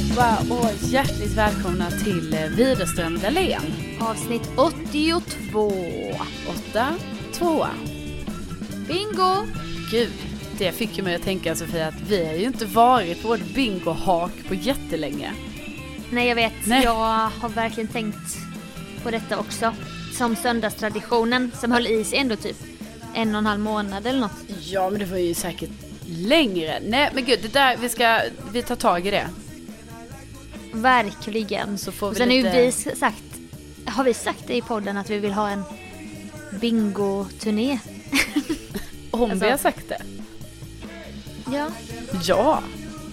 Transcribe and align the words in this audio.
allihopa 0.00 0.54
och 0.54 0.70
hjärtligt 0.82 1.36
välkomna 1.36 1.90
till 1.90 2.34
eh, 2.34 2.46
Widerström 2.46 3.18
Dahlén. 3.18 3.62
Avsnitt 4.00 4.50
82. 4.56 5.72
8, 6.70 6.94
2. 7.32 7.66
Bingo! 8.88 9.46
Gud, 9.90 10.12
det 10.58 10.72
fick 10.72 10.98
ju 10.98 11.04
mig 11.04 11.14
att 11.14 11.22
tänka 11.22 11.56
Sofia 11.56 11.88
att 11.88 12.00
vi 12.08 12.26
har 12.26 12.34
ju 12.34 12.44
inte 12.44 12.64
varit 12.64 13.22
på 13.22 13.28
vårt 13.28 13.54
bingohak 13.54 14.32
på 14.48 14.54
jättelänge. 14.54 15.32
Nej 16.10 16.28
jag 16.28 16.34
vet, 16.34 16.66
Nej. 16.66 16.84
jag 16.84 17.30
har 17.40 17.48
verkligen 17.48 17.88
tänkt 17.88 18.38
på 19.02 19.10
detta 19.10 19.38
också. 19.38 19.74
Som 20.12 20.36
söndagstraditionen 20.36 21.50
som 21.60 21.72
höll 21.72 21.86
i 21.86 22.04
sig 22.04 22.18
ändå 22.18 22.36
typ 22.36 22.56
en 23.14 23.34
och 23.34 23.38
en 23.38 23.46
halv 23.46 23.60
månad 23.60 24.06
eller 24.06 24.20
något. 24.20 24.44
Ja, 24.60 24.90
men 24.90 25.00
det 25.00 25.06
var 25.06 25.18
ju 25.18 25.34
säkert 25.34 25.70
längre. 26.06 26.80
Nej, 26.86 27.10
men 27.14 27.24
gud, 27.24 27.38
det 27.42 27.52
där, 27.52 27.76
vi 27.76 27.88
ska, 27.88 28.20
vi 28.52 28.62
tar 28.62 28.76
tag 28.76 29.06
i 29.06 29.10
det. 29.10 29.28
Verkligen. 30.72 31.78
Så 31.78 31.92
får 31.92 32.10
vi 32.10 32.16
sen 32.16 32.28
lite... 32.28 32.48
har 32.48 32.56
ju 32.56 32.64
vi 32.64 32.72
sagt, 32.72 33.24
har 33.84 34.04
vi 34.04 34.14
sagt 34.14 34.46
det 34.46 34.56
i 34.56 34.62
podden 34.62 34.96
att 34.96 35.10
vi 35.10 35.18
vill 35.18 35.32
ha 35.32 35.48
en 35.48 35.62
bingo-turné? 36.60 37.78
Om 39.10 39.30
alltså- 39.30 39.44
vi 39.44 39.50
har 39.50 39.58
sagt 39.58 39.88
det. 39.88 40.02
Ja. 41.52 41.68
Ja. 42.24 42.62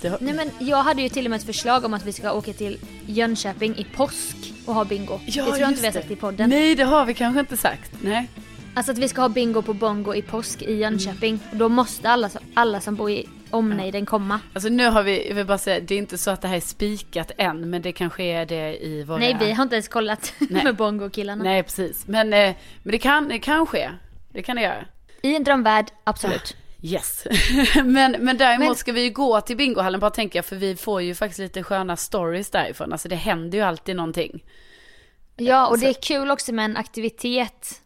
Har... 0.03 0.17
Nej 0.21 0.33
men 0.33 0.51
jag 0.59 0.83
hade 0.83 1.01
ju 1.01 1.09
till 1.09 1.25
och 1.25 1.29
med 1.29 1.37
ett 1.37 1.45
förslag 1.45 1.85
om 1.85 1.93
att 1.93 2.05
vi 2.05 2.13
ska 2.13 2.31
åka 2.31 2.53
till 2.53 2.79
Jönköping 3.05 3.75
i 3.77 3.83
påsk 3.83 4.53
och 4.65 4.73
ha 4.73 4.85
bingo. 4.85 5.19
Ja, 5.25 5.43
det 5.43 5.49
tror 5.49 5.57
jag 5.57 5.69
inte 5.69 5.81
vi 5.81 5.87
har 5.87 5.93
det. 5.93 5.99
sagt 5.99 6.11
i 6.11 6.15
podden. 6.15 6.49
Nej, 6.49 6.75
det 6.75 6.83
har 6.83 7.05
vi 7.05 7.13
kanske 7.13 7.39
inte 7.39 7.57
sagt. 7.57 7.91
Nej. 8.01 8.29
Alltså 8.73 8.91
att 8.91 8.97
vi 8.97 9.07
ska 9.07 9.21
ha 9.21 9.29
bingo 9.29 9.61
på 9.61 9.73
bongo 9.73 10.15
i 10.15 10.21
påsk 10.21 10.61
i 10.61 10.73
Jönköping. 10.73 11.39
Och 11.51 11.57
då 11.57 11.69
måste 11.69 12.09
alla, 12.09 12.29
alla 12.53 12.81
som 12.81 12.95
bor 12.95 13.11
i 13.11 13.27
omnejden 13.51 14.05
komma. 14.05 14.39
Alltså 14.53 14.69
nu 14.69 14.85
har 14.87 15.03
vi, 15.03 15.27
jag 15.27 15.35
vill 15.35 15.45
bara 15.45 15.57
säga, 15.57 15.79
det 15.79 15.95
är 15.95 15.99
inte 15.99 16.17
så 16.17 16.31
att 16.31 16.41
det 16.41 16.47
här 16.47 16.55
är 16.55 16.59
spikat 16.59 17.31
än, 17.37 17.69
men 17.69 17.81
det 17.81 17.91
kanske 17.91 18.23
är 18.23 18.45
det 18.45 18.85
i 18.85 19.03
våra... 19.03 19.17
Nej 19.17 19.37
vi 19.39 19.51
har 19.51 19.63
inte 19.63 19.75
ens 19.75 19.87
kollat 19.87 20.33
med 20.49 20.75
bongo-killarna. 20.75 21.43
Nej, 21.43 21.63
precis. 21.63 22.07
Men, 22.07 22.33
eh, 22.33 22.55
men 22.83 22.91
det, 22.91 22.97
kan, 22.97 23.27
det 23.27 23.39
kan 23.39 23.65
ske. 23.65 23.89
Det 24.29 24.43
kan 24.43 24.55
det 24.55 24.61
göra. 24.61 24.85
I 25.21 25.35
en 25.35 25.43
drömvärld, 25.43 25.85
absolut. 26.03 26.55
Yes. 26.81 27.27
men, 27.83 28.15
men 28.19 28.37
däremot 28.37 28.67
Men- 28.67 28.75
ska 28.75 28.91
vi 28.91 29.03
ju 29.03 29.09
gå 29.09 29.41
till 29.41 29.57
bingohallen 29.57 29.99
bara 29.99 30.11
tänka, 30.11 30.43
för 30.43 30.55
vi 30.55 30.75
får 30.75 31.01
ju 31.01 31.15
faktiskt 31.15 31.39
lite 31.39 31.63
sköna 31.63 31.95
stories 31.95 32.49
därifrån. 32.49 32.91
Alltså 32.91 33.09
det 33.09 33.15
händer 33.15 33.57
ju 33.57 33.63
alltid 33.63 33.95
någonting. 33.95 34.43
Ja 35.35 35.67
och 35.67 35.75
Så- 35.79 35.85
det 35.85 35.89
är 35.89 36.01
kul 36.01 36.31
också 36.31 36.53
med 36.53 36.65
en 36.65 36.77
aktivitet. 36.77 37.81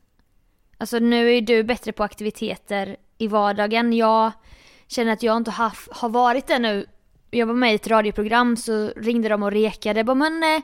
Alltså 0.77 0.99
nu 0.99 1.27
är 1.29 1.33
ju 1.33 1.41
du 1.41 1.63
bättre 1.63 1.91
på 1.91 2.03
aktiviteter 2.03 2.95
i 3.17 3.27
vardagen. 3.27 3.93
Jag 3.93 4.31
känner 4.91 5.13
att 5.13 5.23
jag 5.23 5.37
inte 5.37 5.51
har, 5.51 5.71
har 5.91 6.09
varit 6.09 6.47
det 6.47 6.59
nu. 6.59 6.85
Jag 7.31 7.47
var 7.47 7.53
med 7.53 7.71
i 7.71 7.75
ett 7.75 7.87
radioprogram 7.87 8.57
så 8.57 8.87
ringde 8.87 9.29
de 9.29 9.43
och 9.43 9.51
rekade. 9.51 10.03
Bara, 10.03 10.15
men, 10.15 10.43
eh, 10.43 10.61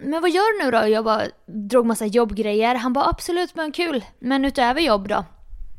men 0.00 0.22
vad 0.22 0.30
gör 0.30 0.58
du 0.58 0.64
nu 0.64 0.70
då? 0.70 0.88
Jag 0.88 1.04
bara 1.04 1.22
drog 1.46 1.86
massa 1.86 2.06
jobbgrejer. 2.06 2.74
Han 2.74 2.92
bara 2.92 3.08
absolut 3.08 3.54
men 3.54 3.72
kul. 3.72 4.04
Men 4.18 4.44
utöver 4.44 4.80
jobb 4.80 5.08
då? 5.08 5.24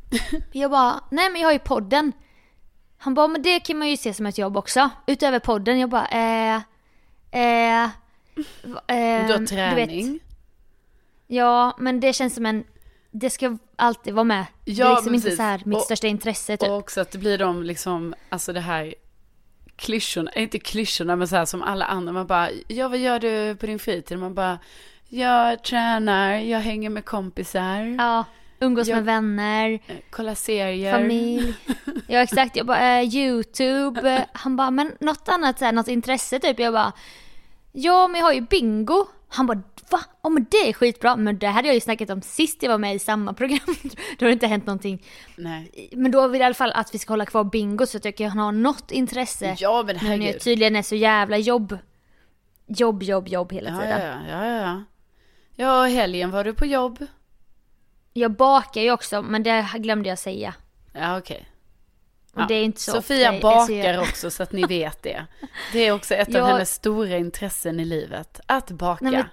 jag 0.52 0.72
bara 0.72 1.00
nej 1.12 1.30
men 1.30 1.42
jag 1.42 1.48
har 1.48 1.54
ju 1.54 1.60
podden. 1.60 2.12
Han 2.98 3.14
bara 3.14 3.28
men 3.28 3.42
det 3.42 3.60
kan 3.60 3.78
man 3.78 3.90
ju 3.90 3.98
se 3.98 4.14
som 4.14 4.26
ett 4.26 4.38
jobb 4.38 4.58
också. 4.58 4.90
Utöver 5.08 5.40
podden. 5.40 5.80
Jag 5.80 5.90
bara 5.90 6.08
eh, 6.08 6.56
eh, 7.32 7.84
eh, 7.84 9.28
Du 9.28 9.34
har 9.34 9.40
vet, 9.40 9.50
träning. 9.50 10.20
Ja, 11.28 11.76
men 11.78 12.00
det 12.00 12.14
känns 12.14 12.36
som 12.36 12.46
en... 12.46 12.64
Det 13.18 13.30
ska 13.30 13.58
alltid 13.76 14.14
vara 14.14 14.24
med. 14.24 14.46
det 14.66 14.72
Ja, 14.72 14.88
är 14.92 14.96
liksom 14.96 15.16
inte 15.16 15.26
precis. 15.26 15.38
så 15.38 15.44
här 15.44 15.62
mitt 15.66 15.78
Och- 15.78 15.84
största 15.84 16.08
intresse 16.08 16.58
typ. 16.58 16.70
Och 16.70 16.78
också 16.78 17.02
att 17.02 17.12
det 17.12 17.18
blir 17.18 17.38
de 17.38 17.64
liksom, 17.64 18.14
alltså 18.30 18.54
det 18.54 18.60
här 18.60 18.96
klyschorna, 19.76 20.32
eh, 20.32 20.44
inte 20.44 20.60
klyschorna 20.60 21.16
men 21.16 21.28
så 21.28 21.36
här 21.36 21.46
som 21.46 21.62
alla 21.62 21.86
andra. 21.86 22.14
Man 22.14 22.28
bara, 22.28 22.50
ja 22.68 22.88
vad 22.88 22.98
gör 22.98 23.20
du 23.20 23.56
på 23.56 23.66
din 23.66 23.80
fritid? 23.80 24.20
Man 24.20 24.34
bara, 24.34 24.60
jag 25.10 25.64
tränar, 25.64 26.34
jag 26.34 26.60
hänger 26.60 26.90
med 26.90 27.06
kompisar, 27.06 27.96
Ja, 28.00 28.24
umgås 28.60 28.88
Jag- 28.88 28.96
med 28.96 29.06
vänner, 29.06 29.70
eh, 29.88 29.96
kollar 30.10 30.36
serier. 30.36 30.92
familj. 30.94 31.54
Ja 32.08 32.20
exakt, 32.20 32.56
jag 32.56 32.66
bara 32.66 33.00
eh, 33.00 33.16
YouTube. 33.16 34.26
Han 34.34 34.56
bara, 34.56 34.72
men 34.72 34.92
något 35.00 35.30
annat 35.30 35.60
så 35.60 35.66
här, 35.66 35.72
något 35.72 35.88
intresse 35.88 36.40
typ. 36.40 36.60
Jag 36.60 36.74
bara, 36.74 36.92
ja 37.72 38.08
men 38.08 38.20
jag 38.20 38.26
har 38.28 38.34
ju 38.34 38.42
bingo. 38.42 39.08
Han 39.36 39.46
bara, 39.48 39.62
va? 39.92 40.00
Ja 40.24 40.30
men 40.30 40.46
det 40.52 40.58
är 40.70 40.74
skitbra. 40.74 41.16
Men 41.16 41.38
det 41.40 41.48
hade 41.48 41.68
jag 41.68 41.76
ju 41.76 41.82
snackat 41.82 42.10
om 42.10 42.22
sist 42.22 42.64
jag 42.64 42.70
var 42.70 42.78
med 42.78 42.96
i 42.96 43.00
samma 43.00 43.34
program. 43.34 43.60
då 44.20 44.26
har 44.26 44.28
det 44.28 44.32
inte 44.34 44.48
hänt 44.48 44.66
någonting. 44.66 45.04
Nej. 45.36 45.90
Men 45.92 46.12
då 46.12 46.28
vill 46.28 46.40
jag 46.42 46.46
i 46.46 46.48
alla 46.48 46.54
fall 46.56 46.72
att 46.72 46.94
vi 46.94 47.00
ska 47.00 47.14
hålla 47.14 47.26
kvar 47.26 47.44
bingo 47.44 47.86
så 47.86 47.98
att 47.98 48.06
jag 48.06 48.18
kan 48.18 48.40
ha 48.40 48.52
något 48.52 48.92
intresse. 48.92 49.56
Ja 49.60 49.84
men 49.86 49.96
Nu 49.96 50.02
när 50.04 50.10
jag 50.12 50.18
herregud. 50.20 50.42
tydligen 50.42 50.76
är 50.76 50.82
så 50.82 50.96
jävla 50.96 51.38
jobb. 51.38 51.78
Jobb, 52.68 53.04
jobb, 53.04 53.28
jobb 53.28 53.52
hela 53.54 53.70
Ja, 53.70 53.80
tiden. 53.80 54.26
ja, 54.30 54.46
ja, 54.46 54.62
ja, 54.62 54.84
ja. 55.56 55.84
Helgen 55.86 56.32
var 56.32 56.44
du 56.44 56.54
på 56.54 56.66
jobb. 56.66 57.06
Jag 58.14 58.32
bakar 58.32 58.82
ju 58.82 58.92
också, 58.92 59.22
men 59.22 59.44
det 59.44 59.68
glömde 59.78 60.10
jag 60.10 60.20
säga. 60.20 60.54
Ja, 60.94 61.18
okej. 61.18 61.46
Och 61.52 61.55
Ja. 62.36 62.46
det 62.50 62.80
Sofia 62.80 63.30
ofta 63.34 63.42
bakar 63.42 64.02
också 64.02 64.32
så 64.32 64.44
att 64.44 64.52
ni 64.52 64.64
vet 64.64 65.04
det. 65.04 65.26
Det 65.74 65.80
är 65.80 65.92
också 65.92 66.16
ett 66.16 66.28
av 66.28 66.34
Jag- 66.36 66.46
hennes 66.46 66.74
stora 66.74 67.18
intressen 67.18 67.80
i 67.80 67.86
livet. 67.86 68.40
Att 68.46 68.72
baka. 68.72 69.06
Nej, 69.06 69.24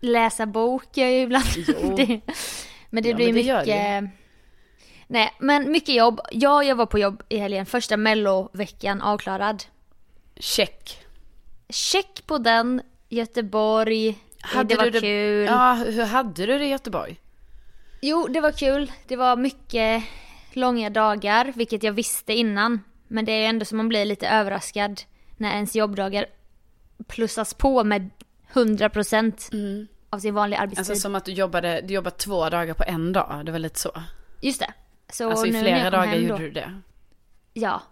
Läsa 0.00 0.46
bok 0.46 0.96
gör 0.96 1.06
jag 1.06 1.14
ju 1.14 1.20
ibland. 1.22 1.44
Det, 1.96 2.20
men 2.90 3.02
det 3.02 3.08
Ja, 3.08 3.16
blir 3.16 3.26
men 3.32 3.34
det 3.34 3.62
mycket... 3.64 4.10
Nej, 5.06 5.34
men 5.38 5.70
mycket 5.72 5.94
jobb. 5.94 6.20
Ja, 6.30 6.64
jag 6.64 6.76
var 6.76 6.86
på 6.86 6.98
jobb 6.98 7.22
i 7.28 7.36
helgen. 7.38 7.66
Första 7.66 7.96
melloveckan 7.96 9.02
avklarad. 9.02 9.64
Check. 10.36 10.98
Check 11.68 12.26
på 12.26 12.38
den. 12.38 12.82
Göteborg. 13.08 14.18
det 14.64 14.76
var 14.76 14.90
du 14.90 15.00
kul. 15.00 15.44
Ja, 15.46 15.72
hur 15.74 16.04
hade 16.04 16.46
du 16.46 16.58
det 16.58 16.64
i 16.64 16.68
Göteborg? 16.68 17.20
Jo, 18.00 18.26
det 18.30 18.40
var 18.40 18.52
kul. 18.52 18.92
Det 19.06 19.16
var 19.16 19.36
mycket 19.36 20.02
långa 20.56 20.90
dagar, 20.90 21.52
vilket 21.56 21.82
jag 21.82 21.92
visste 21.92 22.32
innan. 22.32 22.80
Men 23.08 23.24
det 23.24 23.32
är 23.32 23.48
ändå 23.48 23.64
som 23.64 23.76
man 23.76 23.88
blir 23.88 24.04
lite 24.04 24.28
överraskad 24.28 25.02
när 25.36 25.54
ens 25.54 25.76
jobbdagar 25.76 26.26
plussas 27.08 27.54
på 27.54 27.84
med 27.84 28.10
100% 28.52 29.86
av 30.10 30.18
sin 30.18 30.34
vanliga 30.34 30.60
arbetstid. 30.60 30.78
Alltså 30.90 31.02
som 31.02 31.14
att 31.14 31.24
du 31.24 31.32
jobbade, 31.32 31.80
du 31.80 31.94
jobbade 31.94 32.16
två 32.16 32.48
dagar 32.48 32.74
på 32.74 32.84
en 32.86 33.12
dag. 33.12 33.42
Det 33.44 33.52
var 33.52 33.58
lite 33.58 33.78
så. 33.80 33.90
Just 34.40 34.60
det. 34.60 34.72
Så 35.12 35.30
alltså 35.30 35.46
i 35.46 35.52
flera 35.52 35.90
dagar 35.90 36.14
gjorde 36.14 36.32
då, 36.32 36.38
du 36.38 36.50
det. 36.50 36.80
Ja. 37.52 37.82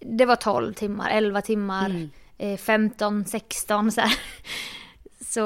Det 0.00 0.24
var 0.26 0.36
12 0.36 0.74
timmar, 0.74 1.10
11 1.10 1.42
timmar, 1.42 1.86
Mm. 1.90 2.10
eh, 2.38 2.56
15, 2.58 3.24
16 3.24 3.92
så 3.92 4.00
här. 4.00 4.18
Så 5.20 5.42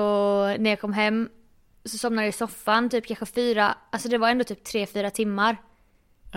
när 0.59 0.71
jag 0.71 0.81
kom 0.81 0.93
hem 0.93 1.29
så 1.85 1.99
somnade 1.99 2.23
jag 2.27 2.29
i 2.29 2.33
soffan 2.37 2.91
typ 2.91 3.07
kanske 3.07 3.27
fyra, 3.27 3.75
alltså 3.93 4.09
det 4.09 4.19
var 4.19 4.29
ändå 4.29 4.45
typ 4.45 4.65
3-4 4.67 5.11
timmar. 5.11 5.57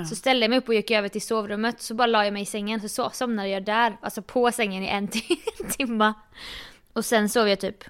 Så 0.09 0.15
ställde 0.15 0.43
jag 0.43 0.49
mig 0.49 0.59
upp 0.59 0.67
och 0.67 0.73
gick 0.73 0.91
över 0.91 1.09
till 1.09 1.21
sovrummet 1.21 1.81
så 1.81 1.93
bara 1.93 2.07
la 2.07 2.23
jag 2.23 2.33
mig 2.33 2.41
i 2.41 2.45
sängen 2.45 2.81
så, 2.81 2.89
så 2.89 3.09
somnade 3.13 3.49
jag 3.49 3.63
där, 3.65 3.97
alltså 4.01 4.21
på 4.21 4.51
sängen 4.51 4.83
i 4.83 4.87
en 4.87 5.07
ti- 5.09 5.39
timma. 5.77 6.13
Och 6.93 7.05
sen 7.05 7.29
sov 7.29 7.47
jag 7.49 7.59
typ 7.59 7.83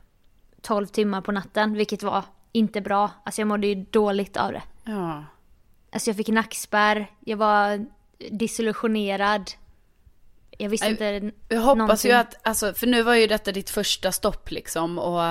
12 0.61 0.87
timmar 0.87 1.21
på 1.21 1.31
natten 1.31 1.73
vilket 1.73 2.03
var 2.03 2.23
inte 2.51 2.81
bra, 2.81 3.11
alltså 3.25 3.41
jag 3.41 3.47
mådde 3.47 3.67
ju 3.67 3.75
dåligt 3.75 4.37
av 4.37 4.51
det. 4.51 4.61
Ja. 4.83 5.25
Alltså 5.91 6.09
jag 6.09 6.17
fick 6.17 6.27
nackspärr, 6.27 7.07
jag 7.19 7.37
var 7.37 7.85
disillusionerad. 8.31 9.51
Jag 10.57 10.69
visste 10.69 10.89
Nej, 10.99 11.15
inte 11.17 11.31
Jag 11.55 11.61
hoppas 11.61 11.77
någonting. 11.77 12.11
ju 12.11 12.17
att, 12.17 12.47
alltså, 12.47 12.73
för 12.73 12.87
nu 12.87 13.01
var 13.03 13.15
ju 13.15 13.27
detta 13.27 13.51
ditt 13.51 13.69
första 13.69 14.11
stopp 14.11 14.51
liksom 14.51 14.99
och 14.99 15.21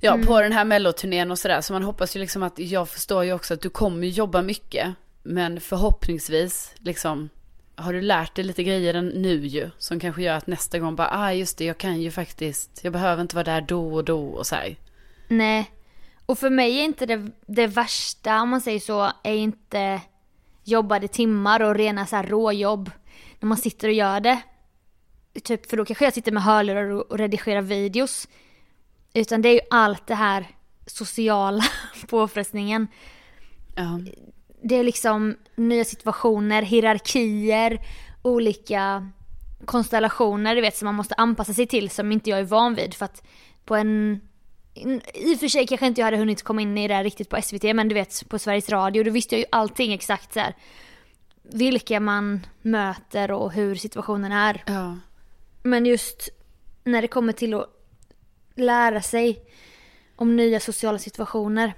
ja, 0.00 0.14
Mm. 0.14 0.26
på 0.26 0.40
den 0.40 0.52
här 0.52 0.64
melloturnén 0.64 1.30
och 1.30 1.38
sådär. 1.38 1.60
Så 1.60 1.72
man 1.72 1.82
hoppas 1.82 2.16
ju 2.16 2.20
liksom 2.20 2.42
att, 2.42 2.58
jag 2.58 2.88
förstår 2.88 3.24
ju 3.24 3.32
också 3.32 3.54
att 3.54 3.60
du 3.60 3.70
kommer 3.70 4.06
jobba 4.06 4.42
mycket. 4.42 4.94
Men 5.26 5.60
förhoppningsvis, 5.60 6.74
liksom, 6.78 7.28
har 7.76 7.92
du 7.92 8.00
lärt 8.00 8.34
dig 8.34 8.44
lite 8.44 8.64
grejer 8.64 9.02
nu 9.02 9.46
ju. 9.46 9.70
Som 9.78 10.00
kanske 10.00 10.22
gör 10.22 10.36
att 10.36 10.46
nästa 10.46 10.78
gång 10.78 10.96
bara, 10.96 11.08
ah 11.10 11.32
just 11.32 11.58
det, 11.58 11.64
jag 11.64 11.78
kan 11.78 12.00
ju 12.00 12.10
faktiskt, 12.10 12.80
jag 12.84 12.92
behöver 12.92 13.22
inte 13.22 13.36
vara 13.36 13.44
där 13.44 13.60
då 13.60 13.94
och 13.94 14.04
då 14.04 14.28
och 14.28 14.46
så 14.46 14.54
här. 14.54 14.76
Nej. 15.28 15.70
Och 16.26 16.38
för 16.38 16.50
mig 16.50 16.78
är 16.78 16.84
inte 16.84 17.06
det, 17.06 17.30
det 17.46 17.66
värsta, 17.66 18.42
om 18.42 18.48
man 18.48 18.60
säger 18.60 18.80
så, 18.80 19.12
är 19.22 19.34
inte 19.34 20.00
jobbade 20.64 21.08
timmar 21.08 21.62
och 21.62 21.74
rena 21.74 22.06
så 22.06 22.16
här 22.16 22.26
råjobb. 22.26 22.90
När 23.40 23.46
man 23.46 23.58
sitter 23.58 23.88
och 23.88 23.94
gör 23.94 24.20
det. 24.20 24.40
Typ, 25.44 25.70
för 25.70 25.76
då 25.76 25.84
kanske 25.84 26.04
jag 26.04 26.14
sitter 26.14 26.32
med 26.32 26.42
hörlurar 26.42 26.90
och 26.90 27.10
och 27.10 27.18
redigerar 27.18 27.62
videos. 27.62 28.28
Utan 29.14 29.42
det 29.42 29.48
är 29.48 29.52
ju 29.52 29.60
allt 29.70 30.06
det 30.06 30.14
här 30.14 30.46
sociala 30.86 31.64
påfrestningen. 32.08 32.86
Ja. 33.74 34.00
Det 34.64 34.74
är 34.74 34.84
liksom 34.84 35.36
nya 35.56 35.84
situationer, 35.84 36.62
hierarkier, 36.62 37.80
olika 38.22 39.10
konstellationer 39.64 40.54
du 40.54 40.60
vet 40.60 40.76
som 40.76 40.86
man 40.86 40.94
måste 40.94 41.14
anpassa 41.14 41.54
sig 41.54 41.66
till 41.66 41.90
som 41.90 42.12
inte 42.12 42.30
jag 42.30 42.38
är 42.38 42.44
van 42.44 42.74
vid 42.74 42.94
för 42.94 43.04
att 43.04 43.22
på 43.64 43.76
en 43.76 44.20
i 45.14 45.34
och 45.34 45.38
för 45.40 45.48
sig 45.48 45.66
kanske 45.66 45.86
inte 45.86 46.00
jag 46.00 46.06
hade 46.06 46.16
hunnit 46.16 46.42
komma 46.42 46.62
in 46.62 46.78
i 46.78 46.88
det 46.88 46.94
här 46.94 47.04
riktigt 47.04 47.28
på 47.28 47.42
SVT 47.42 47.62
men 47.62 47.88
du 47.88 47.94
vet 47.94 48.28
på 48.28 48.38
Sveriges 48.38 48.68
Radio 48.68 49.04
då 49.04 49.10
visste 49.10 49.34
jag 49.34 49.40
ju 49.40 49.46
allting 49.52 49.92
exakt 49.92 50.32
så 50.32 50.40
här. 50.40 50.54
Vilka 51.42 52.00
man 52.00 52.46
möter 52.62 53.30
och 53.30 53.52
hur 53.52 53.74
situationen 53.74 54.32
är. 54.32 54.62
ja. 54.66 54.96
Men 55.62 55.86
just 55.86 56.28
när 56.84 57.02
det 57.02 57.08
kommer 57.08 57.32
till 57.32 57.54
att 57.54 57.68
lära 58.54 59.02
sig 59.02 59.44
om 60.16 60.36
nya 60.36 60.60
sociala 60.60 60.98
situationer. 60.98 61.74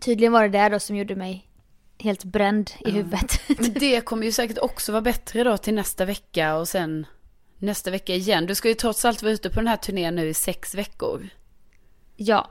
Tydligen 0.00 0.32
var 0.32 0.42
det 0.42 0.58
det 0.58 0.68
då 0.68 0.78
som 0.78 0.96
gjorde 0.96 1.16
mig 1.16 1.45
helt 1.98 2.24
bränd 2.24 2.70
i 2.80 2.90
huvudet. 2.90 3.40
Men 3.58 3.72
det 3.72 4.00
kommer 4.00 4.24
ju 4.26 4.32
säkert 4.32 4.58
också 4.58 4.92
vara 4.92 5.02
bättre 5.02 5.44
då 5.44 5.56
till 5.56 5.74
nästa 5.74 6.04
vecka 6.04 6.56
och 6.56 6.68
sen 6.68 7.06
nästa 7.58 7.90
vecka 7.90 8.14
igen. 8.14 8.46
Du 8.46 8.54
ska 8.54 8.68
ju 8.68 8.74
trots 8.74 9.04
allt 9.04 9.22
vara 9.22 9.32
ute 9.32 9.50
på 9.50 9.60
den 9.60 9.68
här 9.68 9.76
turnén 9.76 10.14
nu 10.14 10.28
i 10.28 10.34
sex 10.34 10.74
veckor. 10.74 11.28
ja, 12.16 12.50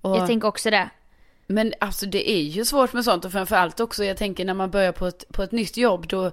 Och, 0.00 0.16
jag 0.16 0.26
tänker 0.26 0.48
också 0.48 0.70
det. 0.70 0.90
Men 1.46 1.74
alltså 1.80 2.06
det 2.06 2.30
är 2.30 2.42
ju 2.42 2.64
svårt 2.64 2.92
med 2.92 3.04
sånt 3.04 3.24
och 3.24 3.32
framförallt 3.32 3.80
också 3.80 4.04
jag 4.04 4.16
tänker 4.16 4.44
när 4.44 4.54
man 4.54 4.70
börjar 4.70 4.92
på 4.92 5.06
ett, 5.06 5.24
på 5.28 5.42
ett 5.42 5.52
nytt 5.52 5.76
jobb 5.76 6.06
då 6.06 6.32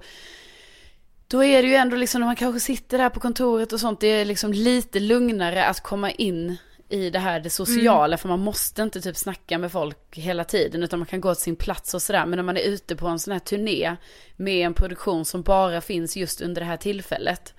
då 1.28 1.44
är 1.44 1.62
det 1.62 1.68
ju 1.68 1.76
ändå 1.76 1.96
liksom 1.96 2.22
när 2.22 2.26
man 2.26 2.36
kanske 2.36 2.60
sitter 2.60 2.98
där 2.98 3.10
på 3.10 3.20
kontoret 3.20 3.74
och 3.74 3.80
sånt, 3.80 4.00
det 4.00 4.08
är 4.08 4.26
liksom 4.26 4.54
lite 4.54 5.00
lugnare 5.00 5.66
att 5.66 5.84
komma 5.84 6.12
in 6.12 6.58
i 6.90 7.10
det 7.10 7.20
här 7.20 7.40
det 7.40 7.50
sociala, 7.50 8.18
för 8.18 8.30
man 8.30 8.40
måste 8.40 8.82
inte 8.82 9.02
typ 9.02 9.18
snacka 9.18 9.58
med 9.58 9.72
folk 9.72 9.98
hela 10.18 10.44
tiden, 10.44 10.84
utan 10.84 11.00
man 11.00 11.06
kan 11.06 11.22
gå 11.22 11.36
till 11.36 11.44
sin 11.44 11.56
plats 11.56 11.94
och 11.94 12.02
sådär. 12.02 12.26
Men 12.26 12.38
när 12.38 12.44
man 12.44 12.58
är 12.58 12.62
ute 12.62 12.96
på 12.96 13.08
en 13.08 13.20
sån 13.20 13.32
här 13.32 13.40
turné 13.40 13.96
med 14.36 14.66
en 14.66 14.74
produktion 14.74 15.26
som 15.26 15.42
bara 15.42 15.82
finns 15.82 16.18
just 16.18 16.42
under 16.42 16.62
det 16.62 16.68
här 16.68 16.78
tillfället, 16.78 17.54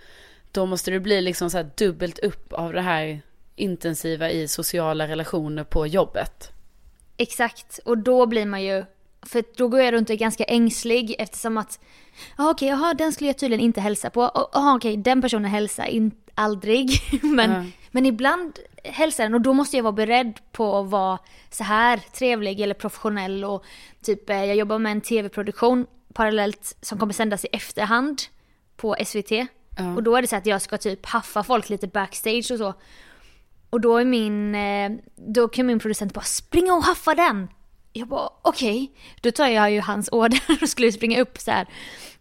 då 0.53 0.67
måste 0.67 0.91
det 0.91 1.01
bli 1.01 1.21
liksom 1.21 1.51
så 1.51 1.57
här 1.57 1.71
dubbelt 1.77 2.19
upp 2.19 2.53
av 2.53 2.73
det 2.73 2.81
här 2.81 3.23
intensiva 3.57 4.31
i 4.31 4.49
sociala 4.49 5.09
relationer 5.09 5.65
på 5.65 5.87
jobbet. 5.87 6.53
Exakt, 7.17 7.81
och 7.85 7.99
då 7.99 8.27
blir 8.27 8.47
man 8.47 8.63
ju, 8.63 8.85
för 9.23 9.45
då 9.57 9.69
går 9.69 9.81
jag 9.81 9.95
runt 9.95 10.09
och 10.09 10.15
är 10.15 10.19
ganska 10.19 10.45
ängslig 10.45 11.15
eftersom 11.19 11.59
att, 11.59 11.81
ja 12.39 12.51
okej, 12.51 12.69
jaha 12.69 12.95
den 12.95 13.13
skulle 13.13 13.31
jag 13.31 13.39
tydligen 13.39 13.65
inte 13.65 13.81
hälsa 13.81 14.11
på, 14.11 14.23
och 14.23 14.51
jaha 14.53 14.77
okej, 14.77 14.97
den 14.97 15.23
personen 15.23 15.51
hälsar 15.51 15.85
in, 15.85 16.11
aldrig, 16.35 16.91
men, 17.23 17.51
Ja. 17.51 17.65
Men 17.91 18.07
ibland 18.07 18.59
hälsar 18.85 19.25
den 19.25 19.35
och 19.35 19.41
då 19.41 19.53
måste 19.53 19.77
jag 19.77 19.85
vara 19.85 19.93
beredd 19.93 20.39
på 20.53 20.79
att 20.79 20.91
vara 20.91 21.19
så 21.51 21.65
här 21.65 21.97
trevlig 21.97 22.61
eller 22.61 22.75
professionell 22.75 23.45
och 23.45 23.65
typ 24.03 24.31
eh, 24.31 24.45
jag 24.45 24.57
jobbar 24.57 24.79
med 24.79 24.93
en 24.93 25.01
tv-produktion 25.01 25.87
parallellt 26.15 26.77
som 26.81 26.99
kommer 26.99 27.13
sändas 27.13 27.45
i 27.45 27.49
efterhand 27.53 28.23
på 28.77 28.97
SVT. 29.05 29.31
Ja. 29.31 29.95
Och 29.97 30.03
då 30.03 30.17
är 30.17 30.23
det 30.23 30.29
så 30.29 30.37
att 30.37 30.47
jag 30.47 30.63
ska 30.63 30.79
typ 30.79 31.07
haffa 31.07 31.43
folk 31.43 31.69
lite 31.69 31.87
backstage 31.87 32.51
och 32.51 32.59
så. 32.59 32.75
Och 33.71 33.81
då 33.81 33.97
är 33.97 34.05
min, 34.05 34.55
eh, 34.55 34.91
då 35.17 35.49
kan 35.49 35.67
min 35.67 35.79
producent 35.79 36.15
bara 36.15 36.25
springa 36.25 36.75
och 36.75 36.85
haffa 36.85 37.15
den. 37.15 37.49
Jag 37.93 38.09
bara 38.09 38.29
okej. 38.43 38.93
Då 39.21 39.31
tar 39.31 39.47
jag 39.47 39.71
ju 39.71 39.81
hans 39.81 40.09
order 40.13 40.41
och 40.63 40.69
skulle 40.69 40.93
springa 40.93 41.21
upp 41.21 41.39
så 41.39 41.51
här 41.51 41.67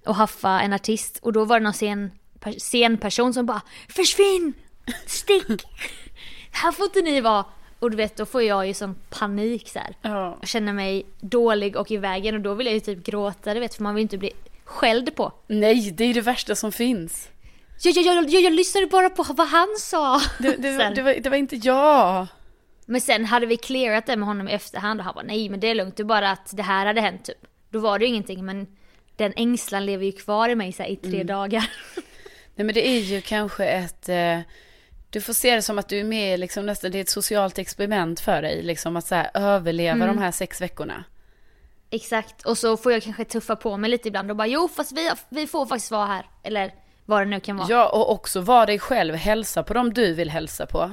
och 0.06 0.16
haffa 0.16 0.62
en 0.62 0.74
artist. 0.74 1.20
Och 1.22 1.34
då 1.34 1.46
var 1.46 1.60
det 1.60 1.64
någon 1.64 1.74
scen, 1.74 2.12
scenperson 2.58 3.34
som 3.34 3.46
bara 3.46 3.62
försvinn! 3.90 4.54
Stick! 5.06 5.64
här 6.52 6.72
får 6.72 6.86
inte 6.86 7.02
ni 7.02 7.22
vara. 7.22 7.46
Och 7.80 7.92
du 7.92 7.98
vet 7.98 8.16
då 8.16 8.26
får 8.26 8.44
jag 8.44 8.68
ju 8.68 8.74
sån 8.74 8.96
panik 9.10 9.70
så 9.70 9.80
här. 9.80 9.96
Ja. 10.02 10.38
Jag 10.40 10.50
känner 10.50 10.74
mig 10.74 11.06
dålig 11.20 11.76
och 11.76 11.92
i 11.92 11.98
vägen 11.98 12.36
och 12.36 12.42
då 12.42 12.54
vill 12.54 12.68
jag 12.68 12.74
ju 12.74 12.80
typ 12.80 13.06
gråta 13.06 13.54
du 13.54 13.60
vet 13.60 13.76
för 13.76 13.84
man 13.84 13.96
vill 13.96 14.02
inte 14.02 14.18
bli 14.18 14.32
skälld 14.64 15.16
på. 15.16 15.32
Nej, 15.48 15.92
det 15.92 16.04
är 16.04 16.14
det 16.14 16.22
värsta 16.22 16.56
som 16.56 16.72
finns. 16.72 17.30
Jag, 17.82 17.94
jag, 17.94 18.06
jag, 18.06 18.30
jag, 18.30 18.42
jag 18.42 18.54
lyssnade 18.54 18.88
bara 18.88 19.10
på 19.10 19.24
vad 19.24 19.48
han 19.48 19.68
sa. 19.80 20.22
Det, 20.40 20.56
det, 20.58 20.78
Sen. 20.78 20.94
det, 20.96 21.02
var, 21.02 21.14
det 21.14 21.30
var 21.30 21.38
inte 21.38 21.56
jag. 21.56 22.28
Men 22.86 23.02
sen 23.02 23.26
hade 23.26 23.46
vi 23.46 23.58
clearat 23.58 24.06
det 24.06 24.16
med 24.16 24.28
honom 24.28 24.50
i 24.50 24.52
efterhand 24.52 25.00
och 25.00 25.06
han 25.06 25.16
var 25.16 25.24
nej 25.24 25.50
men 25.50 25.60
det 25.60 25.68
är 25.68 25.76
lugnt, 25.76 25.98
det 25.98 26.04
är 26.04 26.06
bara 26.06 26.32
att 26.32 26.58
det 26.58 26.64
här 26.64 26.86
hade 26.86 27.02
hänt 27.02 27.26
typ. 27.26 27.38
Då 27.70 27.80
var 27.80 28.00
det 28.00 28.06
ju 28.06 28.10
ingenting 28.10 28.46
men 28.46 28.68
den 29.16 29.34
ängslan 29.36 29.86
lever 29.86 30.06
ju 30.06 30.12
kvar 30.12 30.50
i 30.50 30.56
mig 30.56 30.74
så 30.74 30.84
här, 30.84 30.90
i 30.90 30.96
tre 30.96 31.24
dagar. 31.24 31.70
Nej 32.56 32.66
men 32.66 32.76
det 32.76 32.88
är 32.88 33.00
ju 33.00 33.22
kanske 33.22 33.66
ett, 33.66 34.10
eh, 34.10 34.40
du 35.10 35.22
får 35.22 35.34
se 35.34 35.56
det 35.56 35.62
som 35.62 35.80
att 35.80 35.90
du 35.90 36.00
är 36.00 36.04
med 36.04 36.40
liksom 36.40 36.66
nästan, 36.66 36.92
det 36.92 36.98
är 36.98 37.02
ett 37.02 37.10
socialt 37.10 37.60
experiment 37.60 38.20
för 38.20 38.42
dig, 38.42 38.64
liksom 38.64 38.98
att 38.98 39.08
så 39.08 39.16
här, 39.16 39.32
överleva 39.34 40.08
de 40.08 40.18
här 40.18 40.32
sex 40.32 40.62
veckorna. 40.62 41.04
Exakt, 41.90 42.46
och 42.46 42.58
så 42.58 42.78
får 42.78 42.92
jag 42.92 43.04
kanske 43.04 43.26
tuffa 43.26 43.56
på 43.56 43.78
mig 43.78 43.90
lite 43.90 44.08
ibland 44.08 44.32
och 44.32 44.38
bara 44.38 44.48
jo 44.48 44.68
fast 44.68 44.92
vi, 44.92 45.12
vi 45.30 45.48
får 45.48 45.66
faktiskt 45.66 45.92
vara 45.92 46.06
här. 46.06 46.26
Eller 46.44 46.74
vad 47.06 47.22
det 47.22 47.26
nu 47.26 47.40
kan 47.40 47.58
vara. 47.58 47.68
Ja, 47.70 47.76
Ja, 47.76 47.90
och 47.90 48.12
också 48.12 48.42
vara 48.42 48.66
dig 48.66 48.80
själv, 48.80 49.16
hälsa 49.16 49.64
på 49.64 49.74
dem 49.74 49.94
du 49.94 50.14
vill 50.14 50.30
hälsa 50.30 50.66
på. 50.66 50.92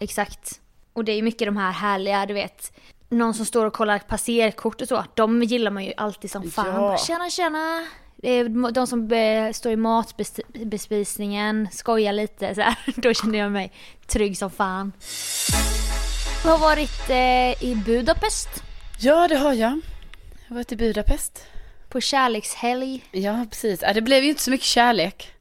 exakt. 0.00 0.60
Och 0.92 1.04
det 1.04 1.12
är 1.12 1.16
ju 1.16 1.22
mycket 1.22 1.48
de 1.48 1.56
här 1.56 1.72
härliga, 1.72 2.26
du 2.26 2.34
vet. 2.34 2.72
Någon 3.08 3.34
som 3.34 3.46
står 3.46 3.66
och 3.66 3.72
kollar 3.72 3.98
passerkort 3.98 4.80
och 4.80 4.88
så. 4.88 5.04
De 5.14 5.42
gillar 5.42 5.70
man 5.70 5.84
ju 5.84 5.92
alltid 5.96 6.30
som 6.30 6.50
fan. 6.50 6.66
Ja. 6.66 6.72
Bara, 6.72 6.98
tjena 6.98 7.30
tjena. 7.30 7.86
Är 8.22 8.72
De 8.72 8.86
som 8.86 9.12
eh, 9.12 9.52
står 9.52 9.72
i 9.72 9.76
matbespisningen, 9.76 11.68
skojar 11.72 12.12
lite 12.12 12.54
så 12.54 12.60
här. 12.60 12.76
Då 12.96 13.14
känner 13.14 13.38
jag 13.38 13.52
mig 13.52 13.72
trygg 14.06 14.38
som 14.38 14.50
fan. 14.50 14.92
Jag 16.44 16.50
har 16.50 16.58
varit 16.58 17.10
eh, 17.10 17.64
i 17.70 17.82
Budapest 17.86 18.48
Ja, 19.00 19.28
det 19.28 19.36
har 19.36 19.52
jag. 19.52 19.72
Jag 19.72 20.48
har 20.48 20.54
varit 20.54 20.72
i 20.72 20.76
Budapest. 20.76 21.46
på 21.88 22.00
kärlekshelg. 22.00 23.04
Ja, 23.10 23.46
precis. 23.50 23.80
Det 23.94 24.02
blev 24.02 24.22
ju 24.24 24.28
inte 24.28 24.42
så 24.42 24.50
mycket 24.50 24.66
kärlek. 24.66 25.32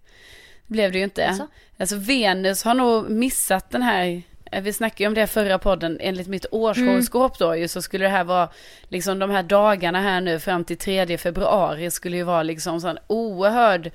Det 0.68 0.74
blev 0.74 0.92
det 0.92 0.98
ju 0.98 1.04
inte. 1.04 1.28
Alltså? 1.28 1.48
Alltså 1.78 1.96
Venus 1.96 2.64
har 2.64 2.74
nog 2.74 3.10
missat 3.10 3.70
den 3.70 3.82
här, 3.82 4.06
eh, 4.06 4.20
vi 4.62 4.74
snackade 4.74 5.04
ju 5.04 5.08
om 5.08 5.14
det 5.14 5.28
förra 5.28 5.60
podden, 5.60 5.98
enligt 6.02 6.28
mitt 6.28 6.46
årshoroskop 6.52 7.40
då 7.40 7.56
ju 7.56 7.68
så 7.68 7.82
skulle 7.82 8.06
det 8.06 8.10
här 8.10 8.24
vara, 8.24 8.50
liksom 8.90 9.20
de 9.20 9.30
här 9.30 9.44
dagarna 9.44 10.02
här 10.02 10.22
nu 10.22 10.40
fram 10.40 10.64
till 10.64 10.78
3 10.78 11.18
februari 11.18 11.92
skulle 11.92 12.18
ju 12.18 12.24
vara 12.24 12.44
liksom 12.44 12.82
sån 12.82 12.98
oerhörd, 13.08 13.92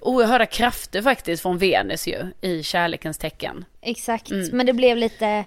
oerhörda 0.00 0.46
krafter 0.46 1.02
faktiskt 1.02 1.42
från 1.42 1.58
Venus 1.58 2.08
ju 2.08 2.18
i 2.40 2.62
kärlekens 2.62 3.18
tecken. 3.18 3.64
Exakt, 3.80 4.30
men 4.52 4.66
det 4.66 4.72
blev 4.72 4.96
lite 4.96 5.44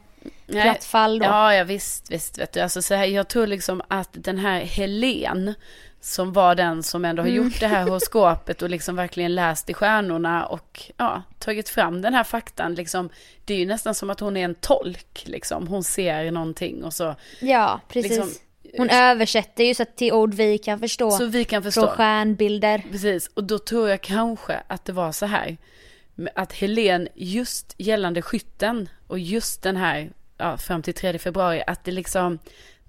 platt 0.48 0.84
fall 0.84 1.20
då. 1.20 1.26
Ja, 1.26 1.54
ja 1.54 1.64
visst, 1.64 2.12
visst 2.12 2.38
vet 2.38 2.54
du. 2.54 2.60
Alltså 2.60 2.82
så 2.82 2.94
här, 2.94 3.06
jag 3.06 3.28
tror 3.28 3.48
liksom 3.48 3.82
att 3.88 4.10
den 4.12 4.38
här 4.38 4.60
Helen 4.60 5.54
som 6.06 6.34
var 6.34 6.56
den 6.56 6.84
som 6.84 7.06
ändå 7.06 7.22
har 7.24 7.28
Mm. 7.30 7.44
gjort 7.44 7.60
det 7.60 7.68
här 7.68 7.84
horoskopet 7.84 8.62
och 8.62 8.70
liksom 8.70 8.96
verkligen 8.96 9.36
läst 9.36 9.70
i 9.70 9.74
stjärnorna 9.74 10.46
och 10.46 10.92
ja, 10.98 11.24
tagit 11.40 11.70
fram 11.70 12.02
den 12.02 12.14
här 12.14 12.24
faktan 12.24 12.76
liksom. 12.76 13.10
Det 13.46 13.54
är 13.54 13.58
ju 13.58 13.66
nästan 13.66 13.96
som 13.96 14.10
att 14.10 14.20
hon 14.20 14.38
är 14.38 14.46
en 14.46 14.56
tolk 14.56 15.24
liksom. 15.26 15.68
Hon 15.68 15.84
ser 15.84 16.32
någonting 16.32 16.84
och 16.84 16.94
så, 16.94 17.16
Ja, 17.42 17.80
precis. 17.88 18.12
Liksom, 18.12 18.30
Hon 18.78 18.90
översätter 18.90 19.64
ju 19.64 19.74
så 19.76 19.84
att 19.84 19.98
till 19.98 20.14
ord 20.14 20.34
vi 20.34 20.58
kan 20.58 20.80
förstå. 20.80 21.12
så 21.12 21.26
vi 21.26 21.44
kan 21.46 21.62
från 21.64 21.72
förstå. 21.72 21.88
stjärnbilder. 21.88 22.84
Precis, 22.92 23.28
och 23.34 23.44
då 23.44 23.60
tror 23.60 23.90
jag 23.90 24.02
kanske 24.02 24.62
att 24.68 24.86
det 24.86 24.94
var 24.94 25.12
så 25.12 25.26
här. 25.26 25.58
Att 26.36 26.54
Helen 26.54 27.08
just 27.16 27.76
gällande 27.78 28.22
skytten 28.22 28.90
och 29.08 29.20
just 29.20 29.62
den 29.64 29.78
här, 29.78 30.12
ja, 30.38 30.58
fram 30.58 30.82
till 30.82 30.94
3 30.94 31.18
februari, 31.20 31.64
att 31.68 31.84
det 31.84 31.92
liksom, 31.92 32.40